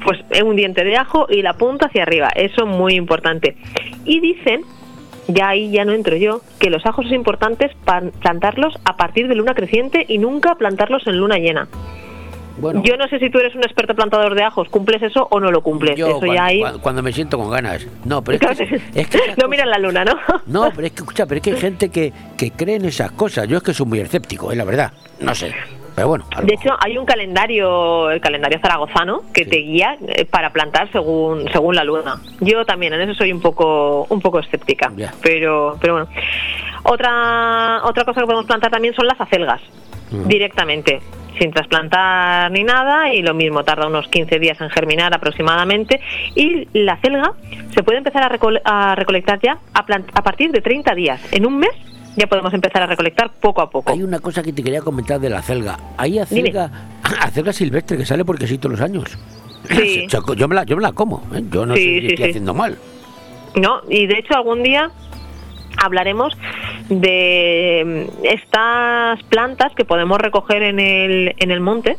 [0.05, 3.57] pues eh, un diente de ajo y la punta hacia arriba, eso muy importante.
[4.05, 4.63] Y dicen,
[5.29, 7.71] ya ahí ya no entro yo, que los ajos es importante
[8.21, 11.69] plantarlos a partir de luna creciente y nunca plantarlos en luna llena.
[12.85, 15.51] Yo no sé si tú eres un experto plantador de ajos, ¿cumples eso o no
[15.51, 15.97] lo cumples?
[15.97, 16.61] Yo eso cuando, ya ahí...
[16.61, 17.87] cuando- cuando me siento con ganas.
[18.05, 20.13] No, pero es que, es que no miran la luna, ¿no?
[20.47, 23.11] no, pero es que escucha, pero es que hay gente que, que cree en esas
[23.13, 23.49] cosas.
[23.49, 24.93] Yo es que soy muy escéptico, es la verdad.
[25.21, 25.53] No sé.
[25.95, 30.51] Pero bueno, De hecho, hay un calendario, el calendario zaragozano, que te guía eh, para
[30.51, 32.17] plantar según según la luna.
[32.41, 34.91] Yo también en eso soy un poco un poco escéptica,
[35.23, 36.09] pero pero bueno.
[36.85, 39.61] Otra otra cosa que podemos plantar también son las acelgas,
[40.11, 41.01] directamente,
[41.39, 46.01] sin trasplantar ni nada y lo mismo tarda unos 15 días en germinar aproximadamente
[46.35, 47.33] y la acelga
[47.75, 49.81] se puede empezar a, recole- a recolectar ya a,
[50.15, 51.21] a partir de 30 días.
[51.33, 51.71] En un mes
[52.17, 53.93] ya podemos empezar a recolectar poco a poco.
[53.93, 55.79] Hay una cosa que te quería comentar de la acelga.
[55.97, 56.71] Hay acelga,
[57.21, 59.05] acelga silvestre que sale porque sí todos los años.
[59.71, 60.07] Sí.
[60.37, 61.23] Yo me la, yo me la como.
[61.33, 61.43] ¿eh?
[61.51, 62.77] Yo no Sí, sé si sí, estoy haciendo mal.
[63.55, 64.91] No, y de hecho algún día
[65.77, 66.37] hablaremos
[66.89, 71.97] de mm, estas plantas que podemos recoger en el, en el monte,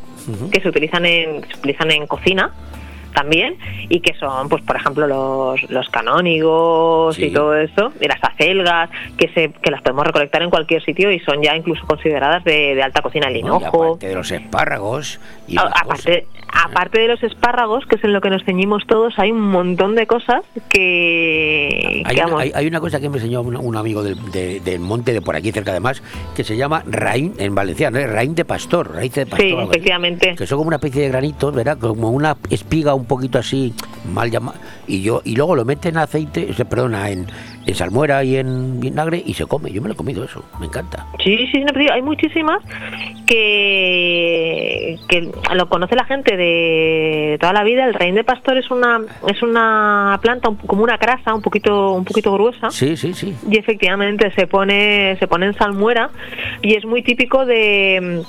[0.51, 2.51] que se utilizan en, se utilizan en cocina
[3.13, 3.55] también
[3.89, 8.89] y que son pues por ejemplo los, los canónigos y todo eso y las acelgas
[9.17, 12.75] que se que las podemos recolectar en cualquier sitio y son ya incluso consideradas de,
[12.75, 17.21] de alta cocina el hinojo aparte de los espárragos y a- aparte, aparte de los
[17.23, 20.41] espárragos, que es en lo que nos ceñimos todos, hay un montón de cosas
[21.03, 24.31] que, Hay que, una, hay- hay una cosa que me enseñó un, un amigo del,
[24.31, 26.01] de- del monte de por aquí cerca además
[26.35, 28.07] que se llama raín en valenciano, ¿eh?
[28.07, 29.47] raín de pastor, raíz de pastor.
[29.47, 30.35] Sí, efectivamente.
[30.35, 31.77] Que son como una especie de granitos, ¿verdad?
[31.77, 33.73] Como una espiga un poquito así
[34.13, 37.25] mal llamada y yo y luego lo meten en aceite, o sea, perdona, en,
[37.65, 39.71] en salmuera y en vinagre y se come.
[39.71, 41.05] Yo me lo he comido eso, me encanta.
[41.23, 42.59] Sí, sí, digo, hay muchísimas
[43.73, 47.85] que, que lo conoce la gente de toda la vida.
[47.85, 51.91] El raín de pastor es una es una planta un- como una crasa, un poquito
[51.93, 52.69] un poquito gruesa.
[52.71, 53.33] Sí, sí, sí.
[53.49, 56.09] y efectivamente se pone se pone en salmuera
[56.61, 58.23] y es muy típico de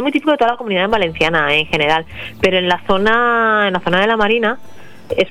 [0.00, 2.04] es muy típico de toda la comunidad valenciana en general
[2.40, 4.58] pero en la zona en la zona de la Marina
[5.16, 5.28] es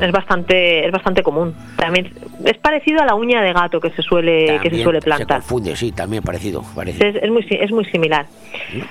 [0.00, 2.12] es bastante es bastante común también
[2.44, 5.40] es parecido a la uña de gato que se suele que se suele Se plantar
[5.40, 7.06] confunde, sí, también parecido, parecido.
[7.06, 8.26] es, es muy es muy similar.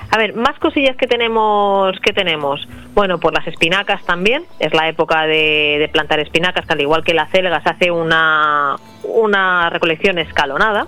[0.09, 2.67] A ver, más cosillas que tenemos que tenemos.
[2.93, 4.43] Bueno, por las espinacas también.
[4.59, 7.91] Es la época de, de plantar espinacas, que al igual que la celga se hace
[7.91, 10.87] una una recolección escalonada.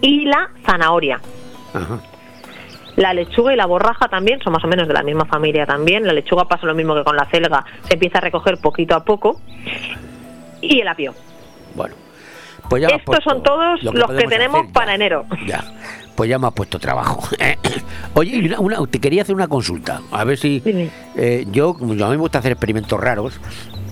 [0.00, 1.20] Y la zanahoria.
[1.72, 2.00] Ajá.
[2.96, 6.06] La lechuga y la borraja también son más o menos de la misma familia también.
[6.06, 9.04] La lechuga pasa lo mismo que con la celga, se empieza a recoger poquito a
[9.04, 9.40] poco.
[10.60, 11.14] Y el apio.
[12.68, 14.72] Pues ya Estos son todos lo que los que tenemos hacer ya.
[14.72, 15.26] para enero.
[15.46, 15.62] Ya,
[16.16, 17.28] pues ya me has puesto trabajo.
[18.14, 20.00] Oye, una, una- te quería hacer una consulta.
[20.10, 20.62] A ver si.
[21.16, 23.38] eh, yo a mí me gusta hacer experimentos raros.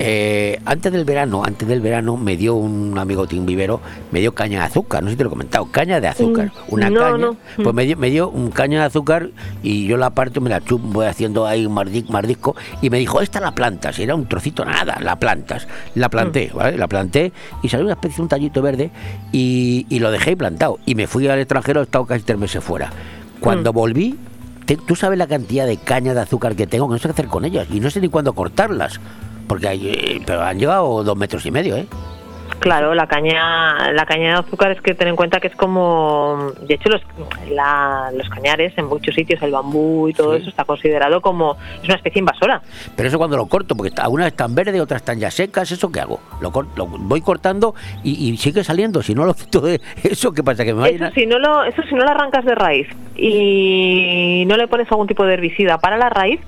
[0.04, 3.80] Eh, antes del verano, antes del verano, me dio un amigo Vivero,
[4.10, 5.00] me dio caña de azúcar.
[5.00, 5.66] No sé si te lo he comentado.
[5.70, 6.46] Caña de azúcar.
[6.68, 7.18] Mm, Una no, caña.
[7.18, 7.36] no.
[7.62, 9.30] Pues me dio, me dio un caña de azúcar
[9.62, 12.56] y yo la parto, me la chup, voy haciendo ahí un mardi- mardisco.
[12.80, 13.96] Y me dijo, esta la plantas.
[14.00, 15.68] Era un trocito nada, la plantas.
[15.94, 16.56] La planté, Mm.
[16.56, 16.76] ¿vale?
[16.78, 18.90] La planté y salió una especie de un tallito verde
[19.30, 20.80] y, y lo dejé plantado.
[20.84, 22.90] Y me fui al extranjero, he estado casi tres meses fuera.
[23.38, 23.74] Cuando Mm.
[23.76, 24.18] volví,
[24.66, 27.12] te- tú sabes la cantidad de caña de azúcar que tengo, que no sé qué
[27.12, 27.68] hacer con ellas.
[27.72, 28.98] Y no sé ni cuándo cortarlas.
[29.52, 31.86] Porque hay, pero han llegado dos metros y medio, ¿eh?
[32.58, 36.52] Claro, la caña, la caña de azúcar es que ten en cuenta que es como,
[36.60, 37.00] de hecho los,
[37.50, 41.84] la- los cañares en muchos sitios, el bambú y todo eso está considerado como es
[41.88, 42.62] una especie invasora.
[42.94, 46.00] Pero eso cuando lo corto, porque algunas están verdes, otras están ya secas, ¿eso qué
[46.00, 46.20] hago?
[46.40, 46.52] Lo,
[46.86, 47.74] voy cortando
[48.04, 49.02] y, y sigue saliendo.
[49.02, 50.64] Si no lo quito de eso, ¿qué pasa?
[50.64, 52.54] Que me va a Eso llenar- si no lo, eso si no lo arrancas de
[52.54, 52.86] raíz
[53.24, 56.40] y no le pones algún tipo de herbicida para la raíz,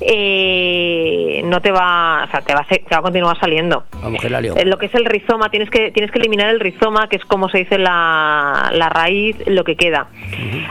[0.00, 3.84] eh, no te va, o sea, te va, a, te va a continuar saliendo.
[4.02, 4.56] La mujer la lió.
[4.56, 7.24] Eh, Lo que es el rizoma, tienes que tienes que eliminar el rizoma, que es
[7.26, 10.06] como se dice la, la raíz, lo que queda.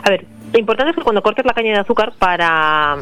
[0.03, 2.97] A ver, lo importante es que cuando cortes la caña de azúcar para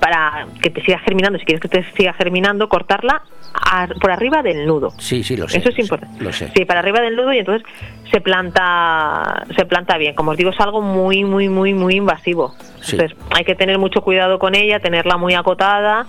[0.00, 3.22] para que te siga germinando, si quieres que te siga germinando, cortarla
[3.54, 4.90] a- por arriba del nudo.
[4.98, 5.58] Sí, sí, lo sé.
[5.58, 6.22] Eso es importante.
[6.22, 6.50] Lo sé.
[6.56, 7.66] Sí, para arriba del nudo y entonces
[8.10, 10.14] se planta se planta bien.
[10.14, 12.54] Como os digo, es algo muy, muy, muy, muy invasivo.
[12.80, 12.96] Sí.
[12.96, 16.06] Entonces hay que tener mucho cuidado con ella, tenerla muy acotada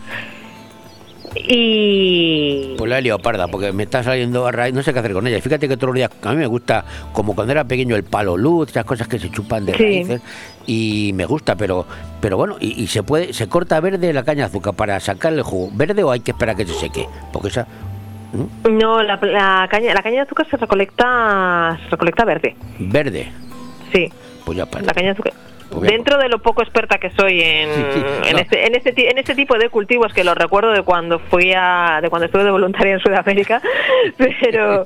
[1.35, 2.75] y...
[2.77, 5.13] Pues la he liado parda, porque me está saliendo a raíz, no sé qué hacer
[5.13, 5.41] con ella.
[5.41, 8.37] Fíjate que todos los días, a mí me gusta, como cuando era pequeño, el palo
[8.37, 9.83] luz, esas cosas que se chupan de Sí.
[9.83, 10.21] raíces,
[10.67, 11.85] y me gusta, pero
[12.21, 15.39] pero bueno, y, y se puede, se corta verde la caña de azúcar para sacarle
[15.39, 15.69] el jugo.
[15.73, 17.05] ¿Verde o hay que esperar a que se seque?
[17.33, 17.67] Porque esa...
[18.33, 18.77] ¿Mm?
[18.77, 22.55] No, la, la caña, la caña de azúcar se recolecta, se recolecta verde.
[22.79, 23.31] Verde.
[23.91, 24.09] Sí,
[24.45, 24.85] Pues ya para.
[24.85, 25.33] la caña de azúcar.
[25.73, 27.99] Pues Dentro de lo poco experta que soy en, sí,
[28.31, 28.37] no.
[28.37, 31.99] este, en, este, en este tipo de cultivos, que lo recuerdo de cuando fui a,
[32.01, 33.61] de cuando estuve de voluntaria en Sudamérica,
[34.17, 34.83] pero,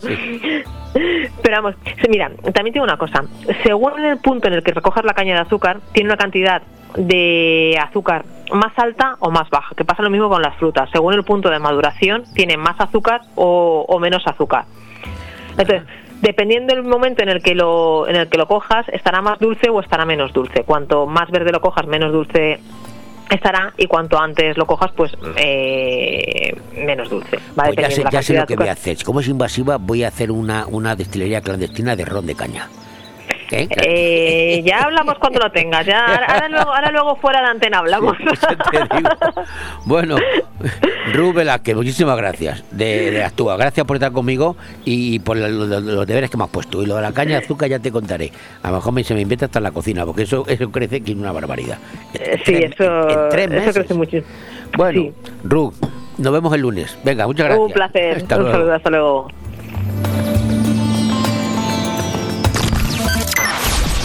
[1.42, 3.24] pero vamos, sí, mira, también tengo una cosa,
[3.64, 6.62] según el punto en el que recojas la caña de azúcar, tiene una cantidad
[6.96, 8.24] de azúcar
[8.54, 11.50] más alta o más baja, que pasa lo mismo con las frutas, según el punto
[11.50, 14.64] de maduración, tiene más azúcar o, o menos azúcar.
[15.58, 15.84] Entonces,
[16.22, 19.70] dependiendo del momento en el que lo en el que lo cojas, estará más dulce
[19.70, 20.64] o estará menos dulce.
[20.64, 22.60] Cuanto más verde lo cojas, menos dulce
[23.30, 27.38] estará y cuanto antes lo cojas, pues eh, menos dulce.
[27.56, 27.74] ¿vale?
[27.74, 28.98] Pues ya sé, de la ya sé lo que voy a hacer.
[29.04, 32.70] Como es invasiva, voy a hacer una, una destilería clandestina de ron de caña.
[33.48, 33.68] ¿Qué?
[33.82, 35.86] Eh, ya hablamos cuando lo tengas.
[35.86, 38.18] Ya, ahora, luego, ahora luego fuera de antena hablamos.
[39.86, 40.18] Bueno,
[41.14, 43.56] Ru Velázquez, muchísimas gracias de, de Actúa.
[43.58, 46.82] Gracias por estar conmigo y por lo- lo- los deberes que me has puesto.
[46.84, 48.32] Y lo de la caña de azúcar ya te contaré.
[48.64, 51.02] A lo mejor me, se me inventa hasta en la cocina, porque eso, eso crece
[51.02, 51.78] que es una barbaridad.
[52.14, 54.28] Eh, sí, eso, en tres eso crece muchísimo.
[54.76, 55.12] Bueno,
[55.44, 55.74] Ru,
[56.18, 56.98] nos vemos el lunes.
[57.04, 57.66] Venga, muchas gracias.
[57.68, 58.18] Un placer.
[58.18, 58.58] Hasta Un luego.
[58.58, 58.74] saludo.
[58.76, 59.28] Hasta luego.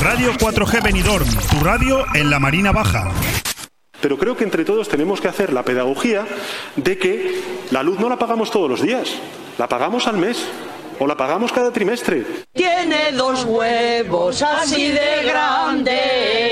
[0.02, 3.12] Radio 4G Benidorm, tu radio en la Marina Baja.
[4.00, 6.26] Pero creo que entre todos tenemos que hacer la pedagogía
[6.74, 9.14] de que la luz no la pagamos todos los días,
[9.58, 10.44] la pagamos al mes
[10.98, 12.26] o la pagamos cada trimestre.
[12.52, 16.51] Tiene dos huevos así de grandes.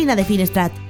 [0.00, 0.89] Marina de Finestrat.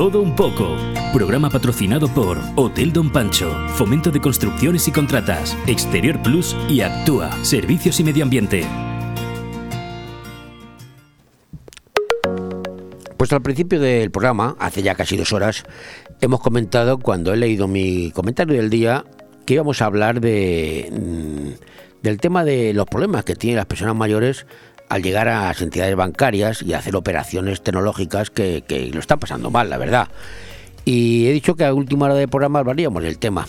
[0.00, 0.78] Todo un poco.
[1.12, 7.30] Programa patrocinado por Hotel Don Pancho, Fomento de Construcciones y Contratas, Exterior Plus y Actúa,
[7.44, 8.64] Servicios y Medio Ambiente.
[13.18, 15.64] Pues al principio del programa, hace ya casi dos horas,
[16.22, 19.04] hemos comentado, cuando he leído mi comentario del día,
[19.44, 23.96] que íbamos a hablar de, mm, del tema de los problemas que tienen las personas
[23.96, 24.46] mayores
[24.90, 29.70] al llegar a las entidades bancarias y hacer operaciones tecnológicas que, lo están pasando mal,
[29.70, 30.08] la verdad.
[30.84, 33.46] Y he dicho que a última hora del programa hablaríamos del tema.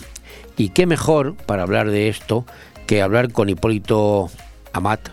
[0.56, 2.46] Y qué mejor para hablar de esto
[2.86, 4.30] que hablar con Hipólito
[4.72, 5.08] Amat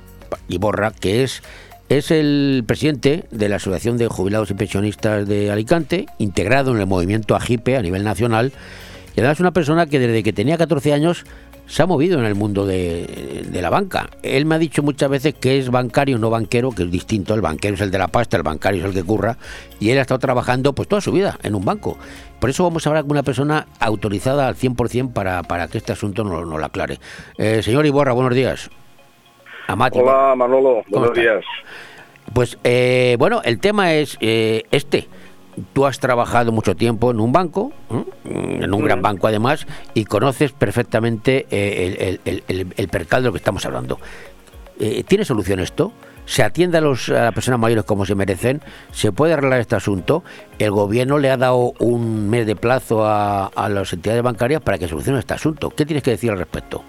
[0.49, 1.41] Iborra, que es,
[1.89, 6.85] es el presidente de la Asociación de Jubilados y Pensionistas de Alicante, integrado en el
[6.85, 8.53] movimiento AGIPE a nivel nacional.
[9.15, 11.25] Y además una persona que desde que tenía 14 años
[11.69, 14.09] se ha movido en el mundo de, de la banca.
[14.23, 17.35] Él me ha dicho muchas veces que es bancario, no banquero, que es distinto.
[17.35, 19.37] El banquero es el de la pasta, el bancario es el que curra.
[19.79, 21.95] Y él ha estado trabajando pues toda su vida en un banco.
[22.39, 25.91] Por eso vamos a hablar con una persona autorizada al 100% para, para que este
[25.91, 26.97] asunto nos, nos lo aclare.
[27.37, 28.71] Eh, señor Iborra, buenos días.
[29.67, 31.45] Hola Manolo, ¿Cómo buenos días.
[32.33, 35.07] Pues eh, bueno, el tema es eh, este.
[35.73, 38.03] Tú has trabajado mucho tiempo en un banco, ¿eh?
[38.61, 43.27] en un gran banco además, y conoces perfectamente eh, el, el- el- el percal de
[43.27, 43.99] lo que estamos hablando.
[44.79, 45.91] Eh, ¿Tiene solución esto?
[46.25, 48.61] ¿Se atiende a, los, a las personas mayores como se merecen?
[48.91, 50.23] ¿Se puede arreglar este asunto?
[50.59, 54.77] El gobierno le ha dado un mes de plazo a, a las entidades bancarias para
[54.77, 55.71] que solucione este asunto.
[55.71, 56.83] ¿Qué tienes que decir al respecto?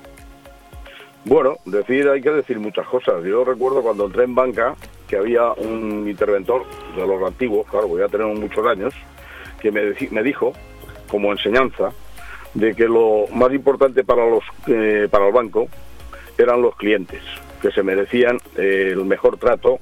[1.25, 3.23] Bueno, decir hay que decir muchas cosas.
[3.25, 4.75] Yo recuerdo cuando entré en banca
[5.07, 6.65] que había un interventor
[6.97, 8.95] de los antiguos, claro, voy a tener muchos años,
[9.61, 10.53] que me, me dijo,
[11.09, 11.93] como enseñanza,
[12.55, 15.69] de que lo más importante para los eh, para el banco
[16.39, 17.23] eran los clientes,
[17.61, 19.79] que se merecían eh, el mejor trato,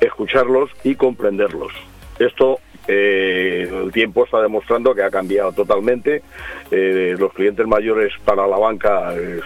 [0.00, 1.72] escucharlos y comprenderlos.
[2.18, 2.58] Esto
[2.88, 6.22] eh, el tiempo está demostrando que ha cambiado totalmente.
[6.70, 9.40] Eh, los clientes mayores para la banca, eh,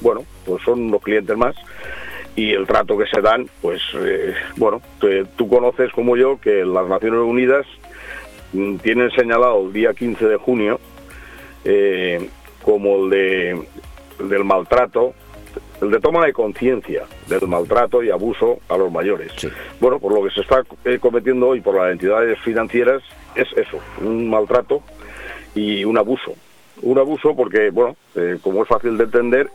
[0.00, 1.54] bueno, pues son los clientes más
[2.34, 3.82] y el trato que se dan, pues
[4.56, 4.80] bueno,
[5.36, 7.66] tú conoces como yo que las Naciones Unidas
[8.52, 10.80] mm, tienen señalado el día 15 de junio
[12.62, 13.66] como el de
[14.20, 15.14] el del maltrato,
[15.80, 19.32] el de toma de conciencia del maltrato y abuso a los mayores.
[19.80, 23.02] Bueno, por lo que se está eh, cometiendo hoy por las entidades financieras
[23.34, 24.82] es eso, un maltrato
[25.54, 26.34] y un abuso.
[26.82, 29.50] Un abuso porque, bueno, eh, como es fácil de entender,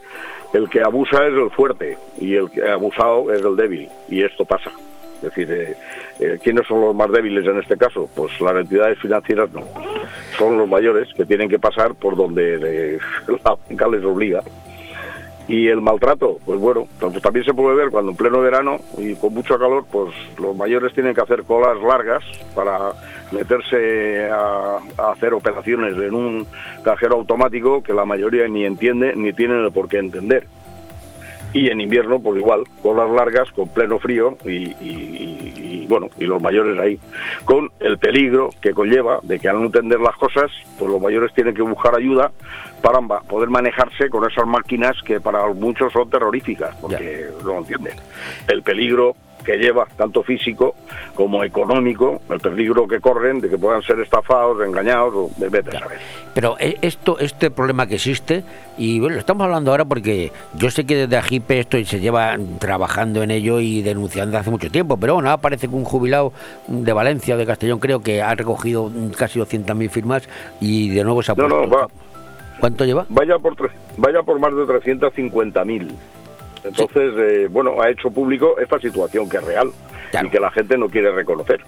[0.54, 4.46] el que abusa es el fuerte y el que abusado es el débil y esto
[4.46, 4.72] pasa.
[5.18, 5.76] Es decir, eh,
[6.20, 8.10] eh, ¿quiénes son los más débiles en este caso?
[8.14, 9.64] Pues las entidades financieras no.
[10.38, 13.00] Son los mayores que tienen que pasar por donde
[13.44, 14.42] la banca les obliga.
[15.48, 16.88] Y el maltrato, pues bueno,
[17.22, 20.94] también se puede ver cuando en pleno verano y con mucho calor, pues los mayores
[20.94, 22.24] tienen que hacer colas largas
[22.56, 22.94] para
[23.32, 24.80] meterse a,
[25.12, 26.48] hacer operaciones en un
[26.84, 30.48] cajero automático que la mayoría ni entiende ni tienen por qué entender.
[31.54, 35.54] Y en invierno, pues igual, colas largas con pleno frío y, y- y-
[35.84, 37.00] y, bueno, y los mayores ahí,
[37.46, 40.50] con el peligro que conlleva de que al no entender las cosas,
[40.80, 42.32] pues los mayores tienen que buscar ayuda
[42.82, 47.94] para poder manejarse con esas máquinas que para muchos son terroríficas, porque no lo entienden.
[48.48, 50.76] El peligro que lleva, tanto físico
[51.16, 55.80] como económico, el peligro que corren de que puedan ser estafados, engañados, o vete a
[55.82, 55.98] saber.
[56.34, 58.44] Pero eh, esto, este problema que existe,
[58.78, 62.38] y bueno, lo estamos hablando ahora porque yo sé que desde Agipe esto se lleva
[62.60, 66.34] trabajando en ello y denunciando hace mucho tiempo, pero bueno, parece que un jubilado
[66.68, 70.28] de Valencia de Castellón creo que ha recogido casi 200.000 firmas
[70.60, 71.68] y de nuevo se ha No, puesto.
[71.68, 71.88] no, va,
[72.60, 73.06] ¿Cuánto lleva?
[73.10, 75.90] vaya por, tre- vaya por más de 350.000.
[76.64, 79.70] Entonces, eh, bueno, ha hecho público esta situación que es real
[80.24, 81.62] y que la gente no quiere reconocer.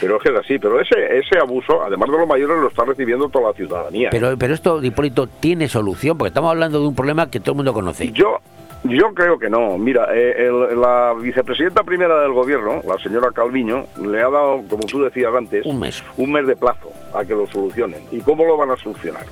[0.00, 2.84] Pero es que es así, pero ese, ese abuso, además de los mayores, lo está
[2.84, 4.08] recibiendo toda la ciudadanía.
[4.10, 7.56] Pero, pero esto, Hipólito, tiene solución, porque estamos hablando de un problema que todo el
[7.56, 8.10] mundo conoce.
[8.10, 8.38] Yo,
[8.82, 9.78] yo creo que no.
[9.78, 14.84] Mira, eh, el- la vicepresidenta primera del gobierno, la señora Calviño, le ha dado, como
[14.84, 18.00] tú decías antes, un mes, un mes de plazo a que lo solucionen.
[18.10, 19.24] ¿Y cómo lo van a solucionar?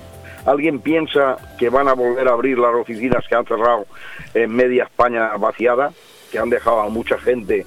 [0.47, 3.87] ¿Alguien piensa que van a volver a abrir las oficinas que han cerrado
[4.35, 5.93] en media España vaciada,
[6.31, 7.65] que han dejado a mucha gente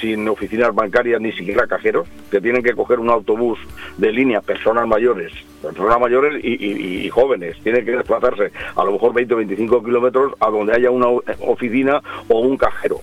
[0.00, 3.58] sin oficinas bancarias ni siquiera cajeros, que tienen que coger un autobús
[3.96, 5.32] de línea, personas mayores,
[5.62, 9.82] personas mayores y, y- y jóvenes, tienen que desplazarse a lo mejor 20 o 25
[9.84, 11.06] kilómetros a donde haya una
[11.40, 13.00] oficina o un cajero.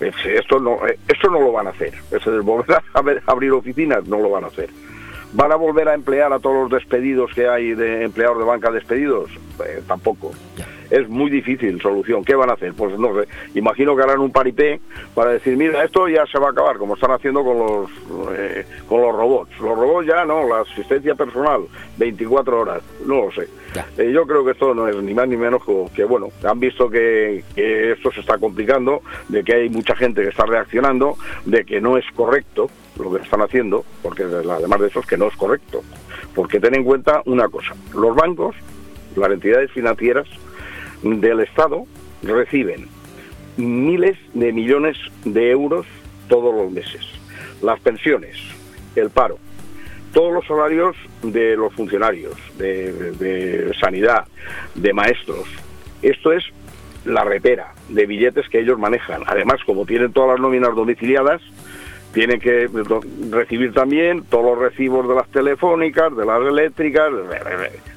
[0.00, 1.94] Es- Esto no, eh, esto no lo van a hacer.
[2.42, 2.82] Volver a
[3.32, 4.68] abrir oficinas no lo van a hacer.
[5.34, 8.70] ¿Van a volver a emplear a todos los despedidos que hay de empleados de banca
[8.70, 9.30] despedidos?
[9.66, 10.30] Eh, tampoco.
[10.94, 12.24] Es muy difícil solución.
[12.24, 12.72] ¿Qué van a hacer?
[12.72, 13.26] Pues no sé.
[13.56, 14.80] Imagino que harán un paripé
[15.12, 17.90] para decir, mira, esto ya se va a acabar, como están haciendo con los
[18.38, 19.50] eh, con los robots.
[19.58, 21.62] Los robots ya no, la asistencia personal,
[21.96, 22.80] 24 horas.
[23.04, 23.48] No lo sé.
[23.98, 25.62] Eh, yo creo que esto no es ni más ni menos
[25.92, 30.22] que, bueno, han visto que, que esto se está complicando, de que hay mucha gente
[30.22, 34.86] que está reaccionando, de que no es correcto lo que están haciendo, porque además de
[34.86, 35.82] eso es que no es correcto.
[36.36, 38.54] Porque ten en cuenta una cosa, los bancos,
[39.16, 40.28] las entidades financieras
[41.04, 41.86] del Estado
[42.22, 42.88] reciben
[43.56, 45.86] miles de millones de euros
[46.28, 47.02] todos los meses.
[47.62, 48.36] Las pensiones,
[48.96, 49.38] el paro,
[50.12, 54.26] todos los salarios de los funcionarios, de, de sanidad,
[54.74, 55.46] de maestros.
[56.02, 56.44] Esto es
[57.04, 59.22] la repera de billetes que ellos manejan.
[59.26, 61.42] Además, como tienen todas las nóminas domiciliadas,
[62.14, 62.68] tienen que
[63.30, 67.10] recibir también todos los recibos de las telefónicas, de las eléctricas,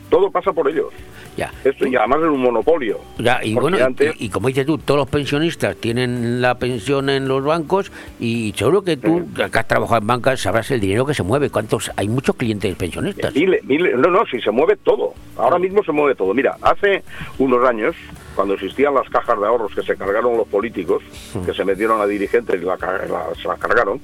[0.10, 0.88] todo pasa por ellos.
[1.36, 1.52] Ya.
[1.64, 2.98] Esto y además es un monopolio.
[3.20, 6.56] Ya, y bueno, y- antes- y, y como dices tú, todos los pensionistas tienen la
[6.56, 10.80] pensión en los bancos y seguro que tú, que has trabajado en bancas, sabrás el
[10.80, 11.52] dinero que se mueve.
[11.52, 11.92] ¿Cuántos?
[11.96, 13.36] Hay muchos clientes pensionistas.
[13.36, 15.14] Miles, miles- no, no, si se mueve todo.
[15.38, 16.34] Ahora mismo se mueve todo.
[16.34, 17.04] Mira, hace
[17.38, 17.96] unos años,
[18.38, 21.02] cuando existían las cajas de ahorros que se cargaron los políticos,
[21.44, 24.00] que se metieron a dirigentes y la, la- se las cargaron,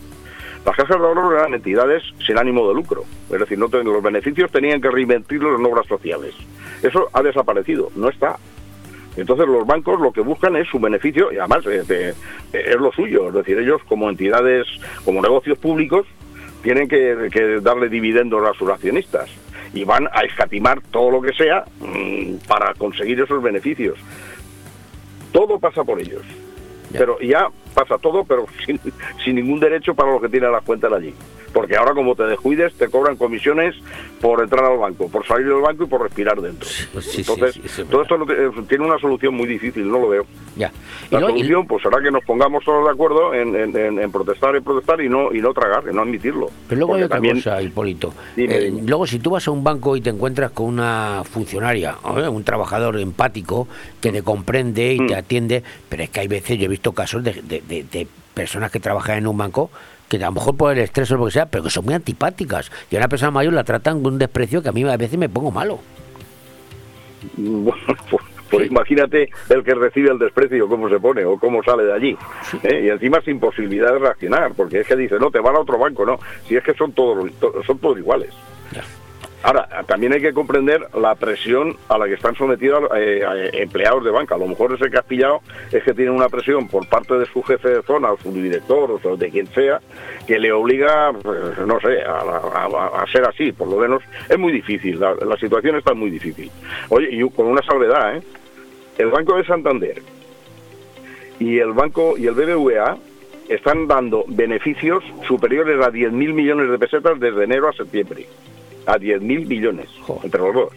[0.65, 3.03] las cajas de ahorros eran entidades sin ánimo de lucro.
[3.31, 6.34] Es decir, no ten- los beneficios tenían que reinvertirlos en obras sociales.
[6.81, 8.38] Eso ha desaparecido, no está.
[9.15, 12.15] Entonces los bancos lo que buscan es su beneficio y además eh, de-
[12.53, 13.27] es lo suyo.
[13.27, 14.65] Es decir, ellos como entidades,
[15.05, 16.07] como negocios públicos,
[16.64, 19.30] tienen que, que darle dividendos a sus accionistas
[19.73, 23.97] y van a escatimar todo lo que sea mm, para conseguir esos beneficios.
[25.31, 26.21] Todo pasa por ellos.
[26.91, 28.79] Pero ya pasa todo, pero sin,
[29.23, 31.13] sin ningún derecho para los que tienen las cuentas allí.
[31.53, 33.75] Porque ahora como te descuides, te cobran comisiones
[34.19, 36.67] por entrar al banco, por salir del banco y por respirar dentro.
[37.15, 40.25] Entonces, todo esto no eh, tiene una solución muy difícil, no lo veo.
[40.55, 40.71] Ya.
[41.11, 44.11] La y- solución pues será que nos pongamos todos de acuerdo en, en- en- en
[44.11, 46.49] protestar y protestar y no y no tragar, en no admitirlo.
[46.67, 48.13] Pero luego hay otra también- cosa, Hipólito.
[48.35, 48.81] Dime, Eh, dime.
[48.87, 52.27] luego, si tú vas a un banco y te encuentras con una funcionaria, ¿eh?
[52.27, 53.67] un trabajador empático
[54.01, 55.07] que te comprende y Mm.
[55.07, 58.07] te atiende, pero es que hay veces, yo he visto casos de, de- de- de
[58.34, 59.69] personas que trabajan en un banco
[60.10, 61.94] que a lo mejor por el estrés o lo que sea, pero que son muy
[61.94, 62.72] antipáticas.
[62.91, 65.18] Y a una persona mayor la tratan con un desprecio que a mí a veces
[65.18, 65.80] me pongo malo.
[67.38, 67.77] Bueno,
[68.10, 71.94] pues, pues imagínate el que recibe el desprecio, cómo se pone o cómo sale de
[71.94, 72.18] allí.
[72.64, 72.81] ¿eh?
[72.85, 75.77] Y encima sin posibilidad de reaccionar, porque es que dice, no, te van a otro
[75.80, 76.19] banco, no.
[76.48, 78.30] Si es que son todos, to- son todos iguales.
[79.44, 84.03] Ahora, también hay que comprender la presión a la que están sometidos eh, a- empleados
[84.06, 84.36] de banca.
[84.36, 85.41] A lo mejor ese pillado
[85.72, 89.18] es que tiene una presión por parte de su jefe de zona, su director, o
[89.18, 89.82] de quien sea,
[90.26, 93.52] que le obliga, pues, no sé, a, ser así.
[93.52, 96.49] Por lo menos es muy difícil, la, la situación está muy difícil.
[96.90, 98.22] Oye, y con una salvedad, ¿eh?
[98.98, 100.02] El Banco de Santander
[101.40, 102.95] y el banco y el BBVA
[103.49, 108.26] están dando beneficios superiores a 10.000 millones de pesetas desde enero a septiembre.
[108.85, 109.88] A 10.000 millones
[110.23, 110.73] entre los dos.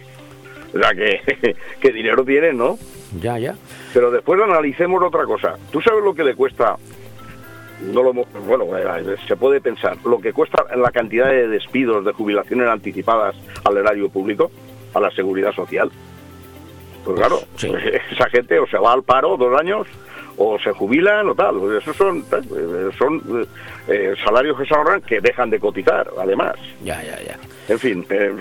[0.74, 2.78] O sea, que, que dinero tienen, ¿no?
[3.20, 3.54] Ya, ya.
[3.92, 5.56] Pero después analicemos otra cosa.
[5.70, 6.76] ¿Tú sabes lo que le cuesta?
[7.80, 12.12] No lo bueno, eh, se puede pensar lo que cuesta la cantidad de despidos, de
[12.12, 14.50] jubilaciones anticipadas al erario público,
[14.94, 15.90] a la seguridad social.
[17.04, 17.40] Pues claro,
[18.12, 19.86] esa gente o se va al paro dos años
[20.36, 21.56] o se jubilan o tal.
[21.76, 23.46] Esos son, eh, son eh,
[23.88, 26.54] eh, salarios que se ahorran que dejan de cotizar, además.
[26.84, 27.38] Ya, ya, ya.
[27.68, 28.32] En fin, eh,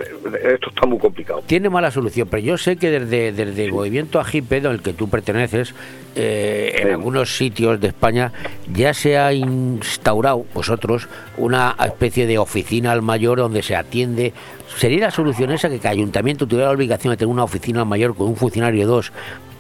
[0.53, 1.41] esto está muy complicado.
[1.47, 5.09] Tiene mala solución, pero yo sé que desde, desde el movimiento Agipe, al que tú
[5.09, 5.73] perteneces,
[6.15, 8.31] eh, en algunos sitios de España
[8.71, 14.33] ya se ha instaurado, vosotros, una especie de oficina al mayor donde se atiende.
[14.77, 17.87] ¿Sería la solución esa que cada ayuntamiento tuviera la obligación de tener una oficina al
[17.87, 19.11] mayor con un funcionario o dos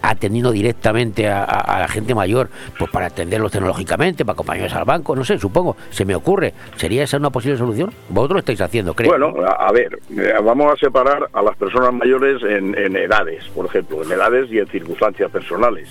[0.09, 4.85] atendiendo directamente a, a- a la gente mayor, pues para atenderlos tecnológicamente, para acompañarlos al
[4.85, 6.53] banco, no sé, supongo, se me ocurre.
[6.77, 7.91] ¿Sería esa una posible solución?
[8.09, 9.09] Vosotros lo estáis haciendo, creo.
[9.09, 13.65] Bueno, a, ver, eh, vamos a separar a las personas mayores en, en edades, por
[13.65, 15.89] ejemplo, en edades y en circunstancias personales.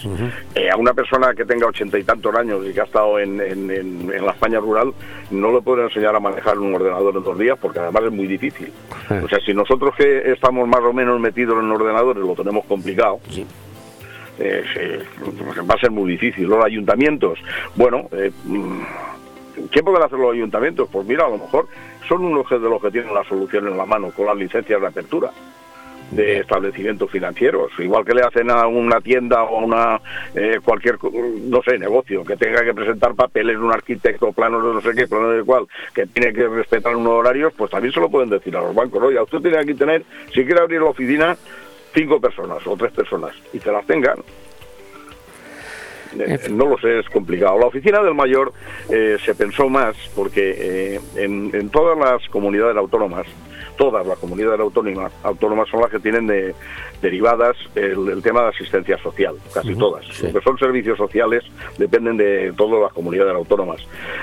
[0.54, 3.40] Eh, a una persona que tenga ochenta y tantos años y que ha estado en,
[3.40, 4.92] en- en- en la España rural,
[5.30, 8.26] no le puedo enseñar a manejar un ordenador en dos días porque además es muy
[8.26, 8.72] difícil.
[9.22, 13.18] O sea, si nosotros que estamos más o menos metidos en ordenadores lo tenemos complicado,
[14.38, 15.02] eh,
[15.68, 16.46] va a ser muy difícil.
[16.46, 17.38] Los ayuntamientos,
[17.74, 18.80] bueno, eh, mm,
[19.70, 20.88] ¿qué pueden hacer los ayuntamientos?
[20.90, 21.68] Pues mira, a lo mejor
[22.08, 24.86] son unos de los que tienen la solución en la mano con las licencias de
[24.86, 25.30] apertura
[26.10, 30.00] de establecimientos financieros, igual que le hacen a una tienda o a una
[30.34, 34.80] eh, cualquier no sé negocio que tenga que presentar papeles un arquitecto planos de no
[34.80, 38.10] sé qué planos de cual que tiene que respetar unos horarios pues también se lo
[38.10, 41.36] pueden decir a los bancos oye usted tiene que tener si quiere abrir la oficina
[41.94, 44.16] cinco personas o tres personas y que las tengan
[46.18, 47.58] eh, no lo sé, es complicado.
[47.58, 48.52] La oficina del mayor
[48.88, 53.26] eh, se pensó más porque eh, en, en todas las comunidades autónomas,
[53.76, 56.54] todas las comunidades autónomas, autónomas son las que tienen de,
[57.02, 60.04] derivadas el, el tema de asistencia social, casi todas.
[60.06, 60.26] sí.
[60.26, 61.44] Lo que son servicios sociales
[61.78, 63.80] dependen de todas las comunidades autónomas.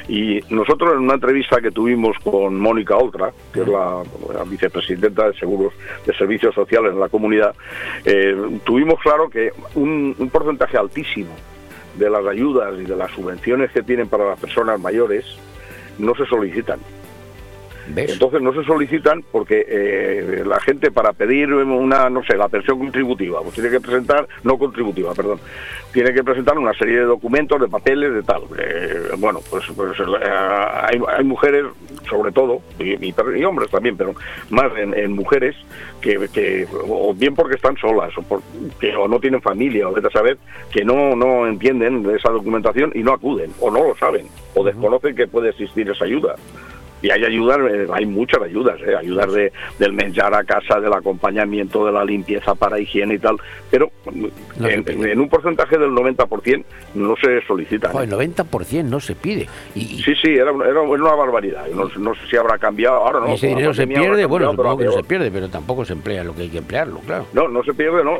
[0.07, 4.03] Y nosotros en una entrevista que tuvimos con Mónica Oltra, que es la,
[4.33, 5.73] la vicepresidenta de Seguros
[6.05, 7.55] de Servicios Sociales en la comunidad,
[8.05, 11.31] eh, tuvimos claro que un, un porcentaje altísimo
[11.97, 15.25] de las ayudas y de las subvenciones que tienen para las personas mayores
[15.99, 16.79] no se solicitan.
[18.13, 22.79] Entonces no se solicitan porque eh, la gente para pedir una, no sé, la pensión
[22.79, 25.39] contributiva, pues tiene que presentar, no contributiva, perdón,
[25.91, 28.43] tiene que presentar una serie de documentos, de papeles, de tal.
[28.57, 31.65] Eh, bueno, pues, pues, eh, hay, hay mujeres,
[32.09, 34.13] sobre todo, y, y- y hombres también, pero
[34.51, 35.55] más en, en mujeres,
[36.01, 38.41] que, que, o bien porque están solas, o, por-
[38.79, 40.37] que, o no tienen familia, o vete a saber,
[40.71, 44.63] que no, no entienden de esa documentación y no acuden, o no lo saben, o
[44.63, 46.35] desconocen que puede existir esa ayuda.
[47.01, 50.93] Y hay ayudas, eh, hay muchas ayudas, eh, ayudas de, del menjar a casa, del
[50.93, 53.37] acompañamiento, de la limpieza para higiene y tal,
[53.69, 53.91] pero
[54.59, 56.63] en, en un porcentaje del 90%
[56.95, 57.91] no se solicitan.
[57.91, 59.47] Joder, el 90% no se pide.
[59.75, 61.67] Y, Sí, sí, era, era una barbaridad.
[61.67, 63.29] No, no sé si habrá cambiado ahora, ¿no?
[63.29, 66.23] y ese dinero se pierde, bueno, supongo que no se pierde, pero tampoco se emplea
[66.23, 67.27] lo que hay que emplearlo, claro.
[67.33, 68.17] No, no se pierde, no.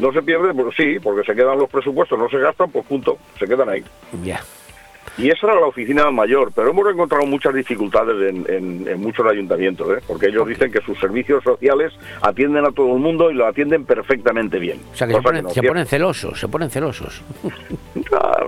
[0.00, 3.18] No se pierde, pues sí, porque se quedan los presupuestos, no se gastan, pues punto,
[3.38, 3.82] se quedan ahí.
[4.22, 4.40] Ya.
[5.20, 9.26] Y esa era la oficina mayor, pero hemos encontrado muchas dificultades en, en- en muchos
[9.26, 10.00] ayuntamientos, ¿eh?
[10.06, 11.92] porque ellos dicen que sus servicios sociales
[12.22, 14.78] atienden a todo el mundo y lo atienden perfectamente bien.
[14.92, 17.22] O sea, que se ponen, no es se ponen celosos, se ponen celosos.
[18.12, 18.44] Ah,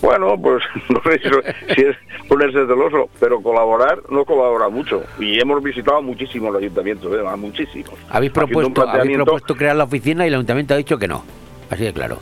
[0.00, 1.96] bueno, pues no sé si, si es
[2.28, 5.02] ponerse celoso, pero colaborar no colabora mucho.
[5.18, 7.36] Y hemos visitado muchísimos ayuntamientos, ¿eh?
[7.36, 7.90] muchísimos.
[8.08, 11.24] Habéis propuesto, habéis propuesto crear la oficina y el ayuntamiento ha dicho que no.
[11.68, 12.18] Así de claro.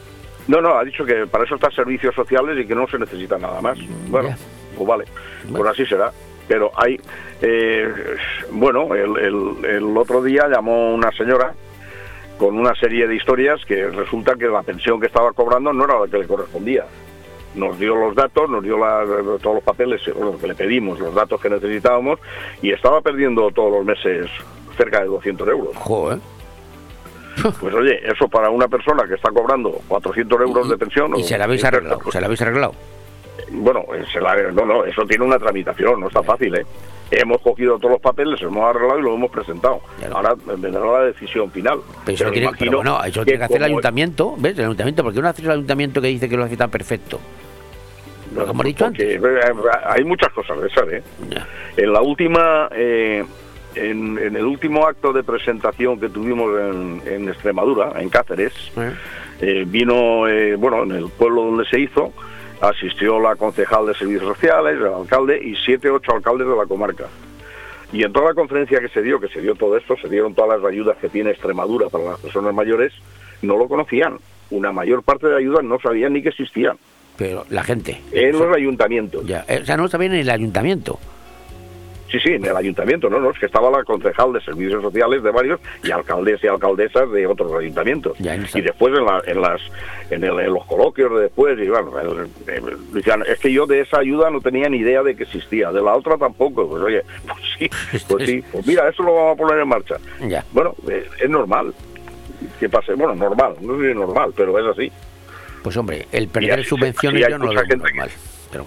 [0.49, 3.39] No, no, ha dicho que para eso están servicios sociales y que no se necesita
[3.39, 3.79] nada más.
[4.09, 4.35] Bueno,
[4.77, 5.05] pues vale,
[5.57, 6.11] pues así será.
[6.49, 6.99] Pero hay,
[7.43, 7.93] eh,
[8.51, 11.53] bueno, el, el- el otro día llamó una señora
[12.39, 16.01] con una serie de historias que resulta que la pensión que estaba cobrando no era
[16.01, 16.87] la que le correspondía.
[17.55, 19.05] Nos dio los datos, nos dio la-
[19.43, 22.19] todos los papeles, lo que le pedimos, los datos que necesitábamos
[22.63, 24.31] y estaba perdiendo todos los meses
[24.77, 25.77] cerca de 200 euros.
[25.77, 26.19] Joder.
[27.61, 31.17] Pues oye, eso para una persona que está cobrando 400 euros de pensión...
[31.17, 32.75] Y se la habéis arreglado, se la habéis arreglado.
[33.51, 36.67] Bueno, eh, se la- no, no, eso tiene una tramitación, no está fácil, ¿eh?
[37.11, 39.81] Hemos cogido todos los papeles, hemos arreglado y los hemos presentado.
[40.13, 41.79] Ahora vendrá la decisión final.
[42.05, 44.59] Pero eso, Pero tiene, imagino pero bueno, eso tiene que hacer el ayuntamiento, ¿ves?
[44.59, 47.19] El ayuntamiento, porque no hace el ayuntamiento que dice que lo hace tan perfecto.
[48.35, 49.09] Lo que hemos dicho antes.
[49.09, 49.21] eh,
[49.87, 51.03] hay muchas cosas de esas, ¿eh?
[51.79, 53.25] En la última, eh,
[53.75, 58.53] en, en el último acto de presentación que tuvimos en, en Extremadura, en Cáceres,
[59.41, 62.13] eh, vino, eh, bueno, en el pueblo donde se hizo,
[62.61, 67.07] asistió la concejal de Servicios Sociales, el alcalde y siete, ocho alcaldes de la comarca.
[67.93, 70.35] Y en toda la conferencia que se dio, que se dio todo esto, se dieron
[70.35, 72.93] todas las ayudas que tiene Extremadura para las personas mayores,
[73.43, 74.19] no lo conocían.
[74.51, 76.79] Una mayor parte de ayudas no sabían ni que existían.
[77.17, 78.01] Pero la gente.
[78.13, 79.27] En los ayuntamientos.
[79.27, 80.99] Ya, eh, o sea, no bien en el ayuntamiento.
[82.11, 85.23] Sí, sí, en el ayuntamiento, no, no, es que estaba la concejal de servicios sociales
[85.23, 88.19] de varios y alcaldes y alcaldesas de otros ayuntamientos.
[88.59, 89.61] y después en, la- en las
[90.11, 93.67] en, el- en los coloquios de después, y bueno, el- el- decían, es que yo
[93.67, 96.67] de esa ayuda no tenía ni idea de que existía, de la otra tampoco.
[96.69, 97.71] Pues oye, pues sí,
[98.09, 99.97] pues sí, pues mira, eso lo vamos a poner en marcha.
[100.27, 100.45] Ya.
[100.53, 101.75] Bueno, eh, es normal
[102.59, 104.91] que pase, bueno, normal, no es normal, pero es así.
[105.63, 108.11] Pues hombre, el perder subvenciones yo no lo veo normal.
[108.51, 108.67] Pero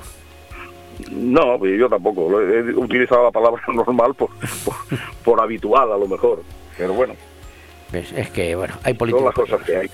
[1.11, 2.39] No, pues yo tampoco.
[2.41, 4.29] He utilizado la palabra normal por,
[4.65, 4.75] por,
[5.23, 6.43] por habitual, a lo mejor.
[6.77, 7.13] Pero bueno,
[7.91, 9.25] ves, es que, bueno, hay son políticos.
[9.25, 9.89] las cosas que hay.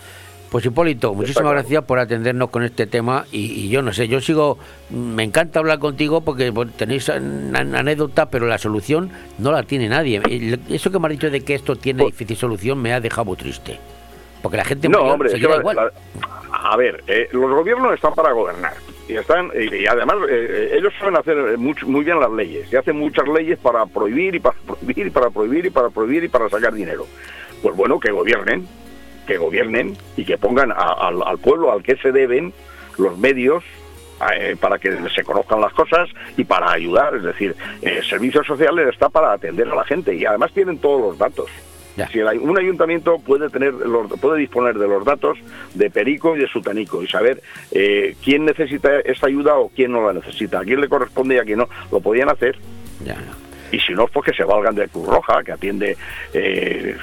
[0.50, 1.58] Pues Hipólito, muchísimas claro.
[1.60, 4.58] gracias por atendernos con este tema y, y yo no sé, yo sigo,
[4.90, 9.10] me encanta hablar contigo porque tenéis an- an- anécdota, pero la solución
[9.40, 10.22] no la tiene nadie.
[10.70, 13.36] Eso que me has dicho de que esto tiene difícil solución me ha dejado muy
[13.36, 13.78] triste.
[14.42, 15.76] Porque la gente No, hombre, se queda la- igual.
[15.76, 15.92] la-
[16.72, 18.74] a ver, eh, los gobiernos están para gobernar.
[19.08, 22.72] Y están y, además eh, ellos saben hacer eh, mucho- muy bien las leyes.
[22.72, 26.24] Y hacen muchas leyes para prohibir y para prohibir y para prohibir y para prohibir
[26.26, 27.06] y para sacar dinero.
[27.62, 28.68] Pues bueno, que gobiernen,
[29.26, 32.54] que gobiernen y que pongan al, pueblo al que se deben
[32.98, 33.64] los medios
[34.34, 37.16] eh, para que se conozcan las cosas y para ayudar.
[37.16, 41.00] Es decir, eh, servicios sociales está para atender a la gente y además tienen todos
[41.02, 41.50] los datos.
[42.12, 45.38] Si el ay- un ayuntamiento puede tener los- puede disponer de los datos
[45.74, 47.42] de Perico y de Sutanico y saber
[47.72, 51.38] eh, quién necesita esta ayuda o quién no la necesita, a quién le corresponde y
[51.40, 52.58] a quién no, lo podían hacer.
[53.72, 55.98] Y si no, pues que se valgan de Cruz Roja, que atiende
[56.34, 56.96] eh,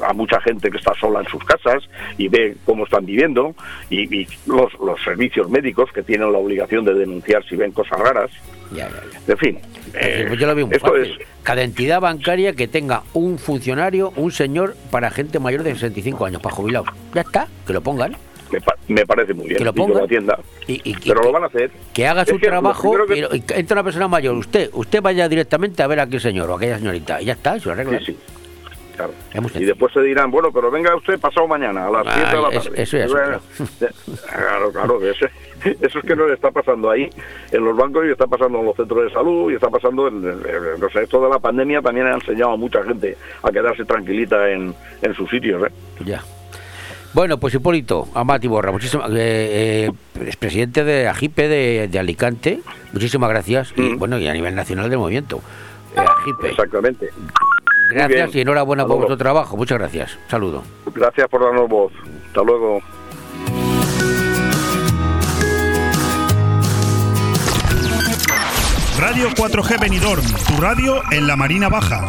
[0.00, 1.82] a mucha gente que está sola en sus casas
[2.18, 3.54] y ve cómo están viviendo,
[3.90, 7.98] y, y los, los servicios médicos que tienen la obligación de denunciar si ven cosas
[7.98, 8.30] raras.
[8.72, 9.32] Ya, ya, ya.
[9.32, 9.58] En fin,
[9.94, 11.18] eh, Pues yo lo veo muy esto fácil.
[11.20, 16.26] es Cada entidad bancaria que tenga un funcionario, un señor para gente mayor de 65
[16.26, 16.88] años, para jubilados.
[17.14, 18.16] Ya está, que lo pongan.
[18.50, 19.98] me, pa- me parece muy bien Que lo y que pongan.
[19.98, 20.38] lo atienda.
[20.66, 21.70] Y, y- Pero y- lo van a hacer.
[21.94, 25.00] que haga Es su que trabajo que- y, que entra una persona mayor, usted, usted
[25.00, 27.66] vaya directamente a ver a aquel señor o a aquella señorita, y ya está, se
[27.66, 27.98] lo arregla.
[28.00, 28.16] Sí, sí.
[28.96, 29.12] Claro.
[29.32, 32.36] Es Y después se dirán, bueno, pero venga usted pasado mañana a las Ah, 7
[32.36, 32.82] de la es- tarde.
[32.82, 33.40] eso es Bueno,
[34.32, 35.26] Claro, claro, eso,
[35.80, 37.08] eso es que no le está pasando ahí
[37.52, 40.16] en los bancos y está pasando en los centros de salud y está pasando en,
[40.24, 44.48] en- en- esto de la pandemia también ha enseñado a mucha gente a quedarse tranquilita
[44.50, 45.72] en, en sus sitios, ¿eh?
[46.04, 46.22] Ya.
[47.12, 52.60] Bueno, pues Hipólito, Amati Borra, muchísimas eh, eh, presidente de AGIPE de, de Alicante,
[52.92, 53.72] muchísimas gracias.
[53.76, 55.40] Y bueno, y a nivel nacional del movimiento.
[55.96, 56.50] Eh, AGIPE.
[56.50, 57.08] Exactamente.
[57.90, 59.56] Gracias y enhorabuena Hasta por vuestro trabajo.
[59.56, 60.18] Muchas gracias.
[60.28, 60.62] Saludo.
[60.94, 61.92] Gracias por darnos voz.
[62.28, 62.80] Hasta luego.
[68.98, 72.08] Radio 4G Benidorm, tu radio en la Marina Baja.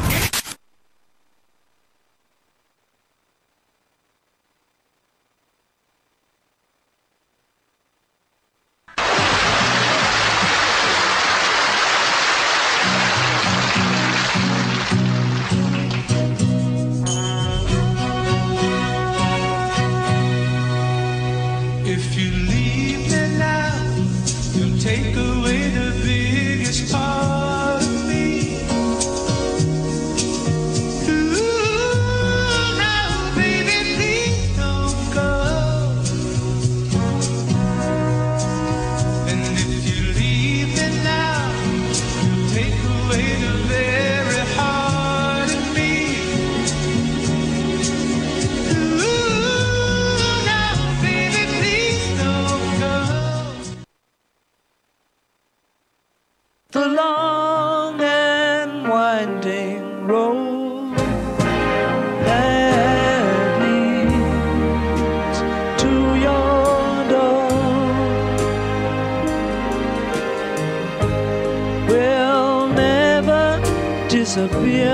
[74.37, 74.93] Disappear.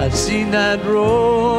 [0.00, 1.51] I've seen that road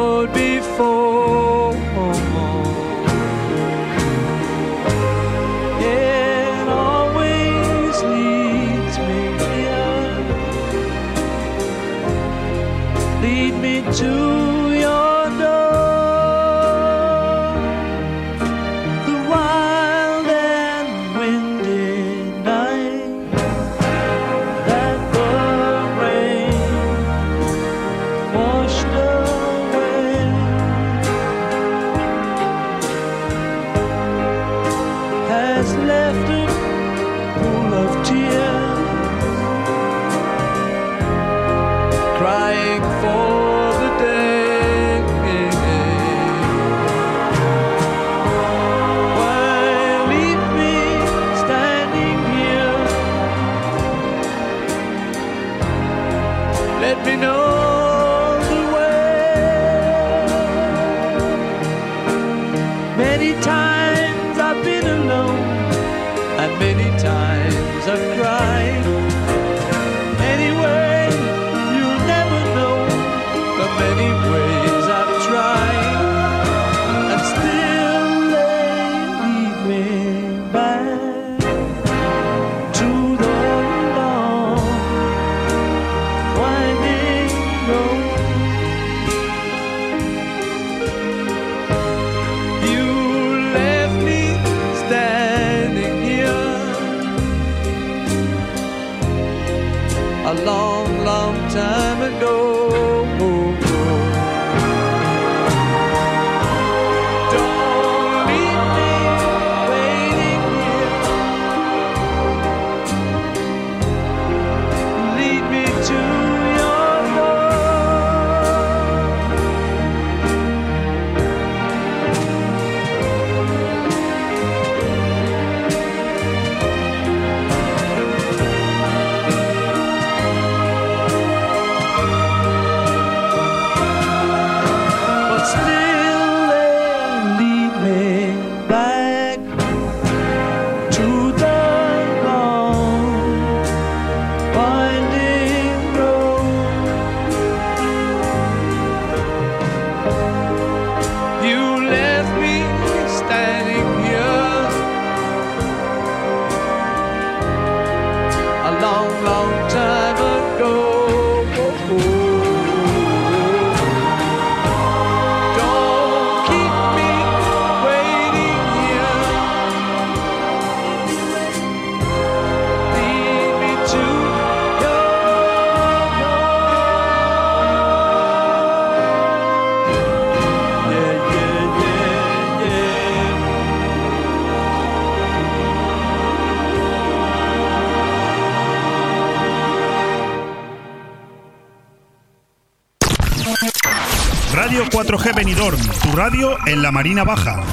[195.06, 197.64] 4G Benidorm, tu radio en la Marina Baja.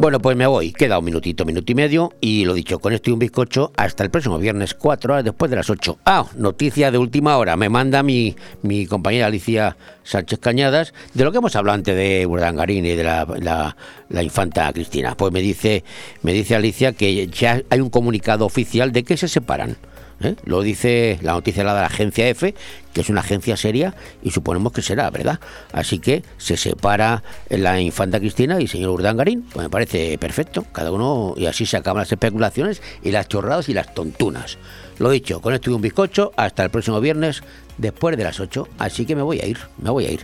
[0.00, 0.72] Bueno, pues me voy.
[0.72, 2.12] Queda un minutito, minuto y medio.
[2.20, 5.50] Y lo dicho, con esto y un bizcocho, hasta el próximo viernes, 4 horas después
[5.50, 5.98] de las 8.
[6.04, 7.56] Ah, noticia de última hora.
[7.56, 12.24] Me manda mi, mi compañera Alicia Sánchez Cañadas de lo que hemos hablado antes de
[12.26, 13.76] Urdangarín y de la, la-
[14.08, 15.16] la infanta Cristina.
[15.16, 15.82] Pues me dice,
[16.22, 19.76] me dice Alicia que ya hay un comunicado oficial de que se separan.
[20.20, 20.36] ¿Eh?
[20.44, 22.54] Lo dice la noticia la de la agencia F,
[22.92, 25.40] que es una agencia seria y suponemos que será, ¿verdad?
[25.72, 29.42] Así que se separa la infanta Cristina y el señor Urdangarín.
[29.42, 33.68] Pues me parece perfecto, cada uno, y así se acaban las especulaciones y las chorradas
[33.68, 34.58] y las tontunas.
[34.98, 37.42] Lo dicho, con esto y un bizcocho, hasta el próximo viernes,
[37.76, 38.68] después de las 8.
[38.78, 40.20] Así que me voy a ir, me voy a ir.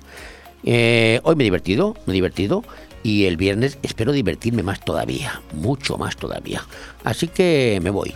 [0.64, 2.64] Eh, hoy me he divertido, me he divertido.
[3.02, 6.64] Y el viernes espero divertirme más todavía, mucho más todavía.
[7.04, 8.14] Así que me voy.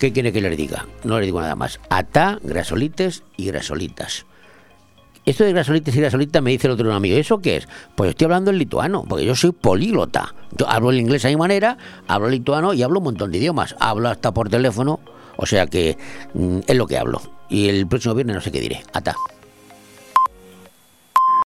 [0.00, 0.86] ¿Qué quiere que le diga?
[1.04, 1.78] No le digo nada más.
[1.90, 4.24] Atá, grasolites y grasolitas.
[5.26, 7.18] Esto de grasolites y grasolitas me dice el otro amigo.
[7.18, 7.68] ¿Eso qué es?
[7.96, 10.34] Pues estoy hablando en lituano, porque yo soy políglota.
[10.56, 11.76] Yo hablo el inglés a mi manera,
[12.08, 13.76] hablo lituano y hablo un montón de idiomas.
[13.78, 15.00] Hablo hasta por teléfono,
[15.36, 15.98] o sea que
[16.32, 17.20] mm, es lo que hablo.
[17.50, 18.82] Y el próximo viernes no sé qué diré.
[18.94, 19.14] Atá.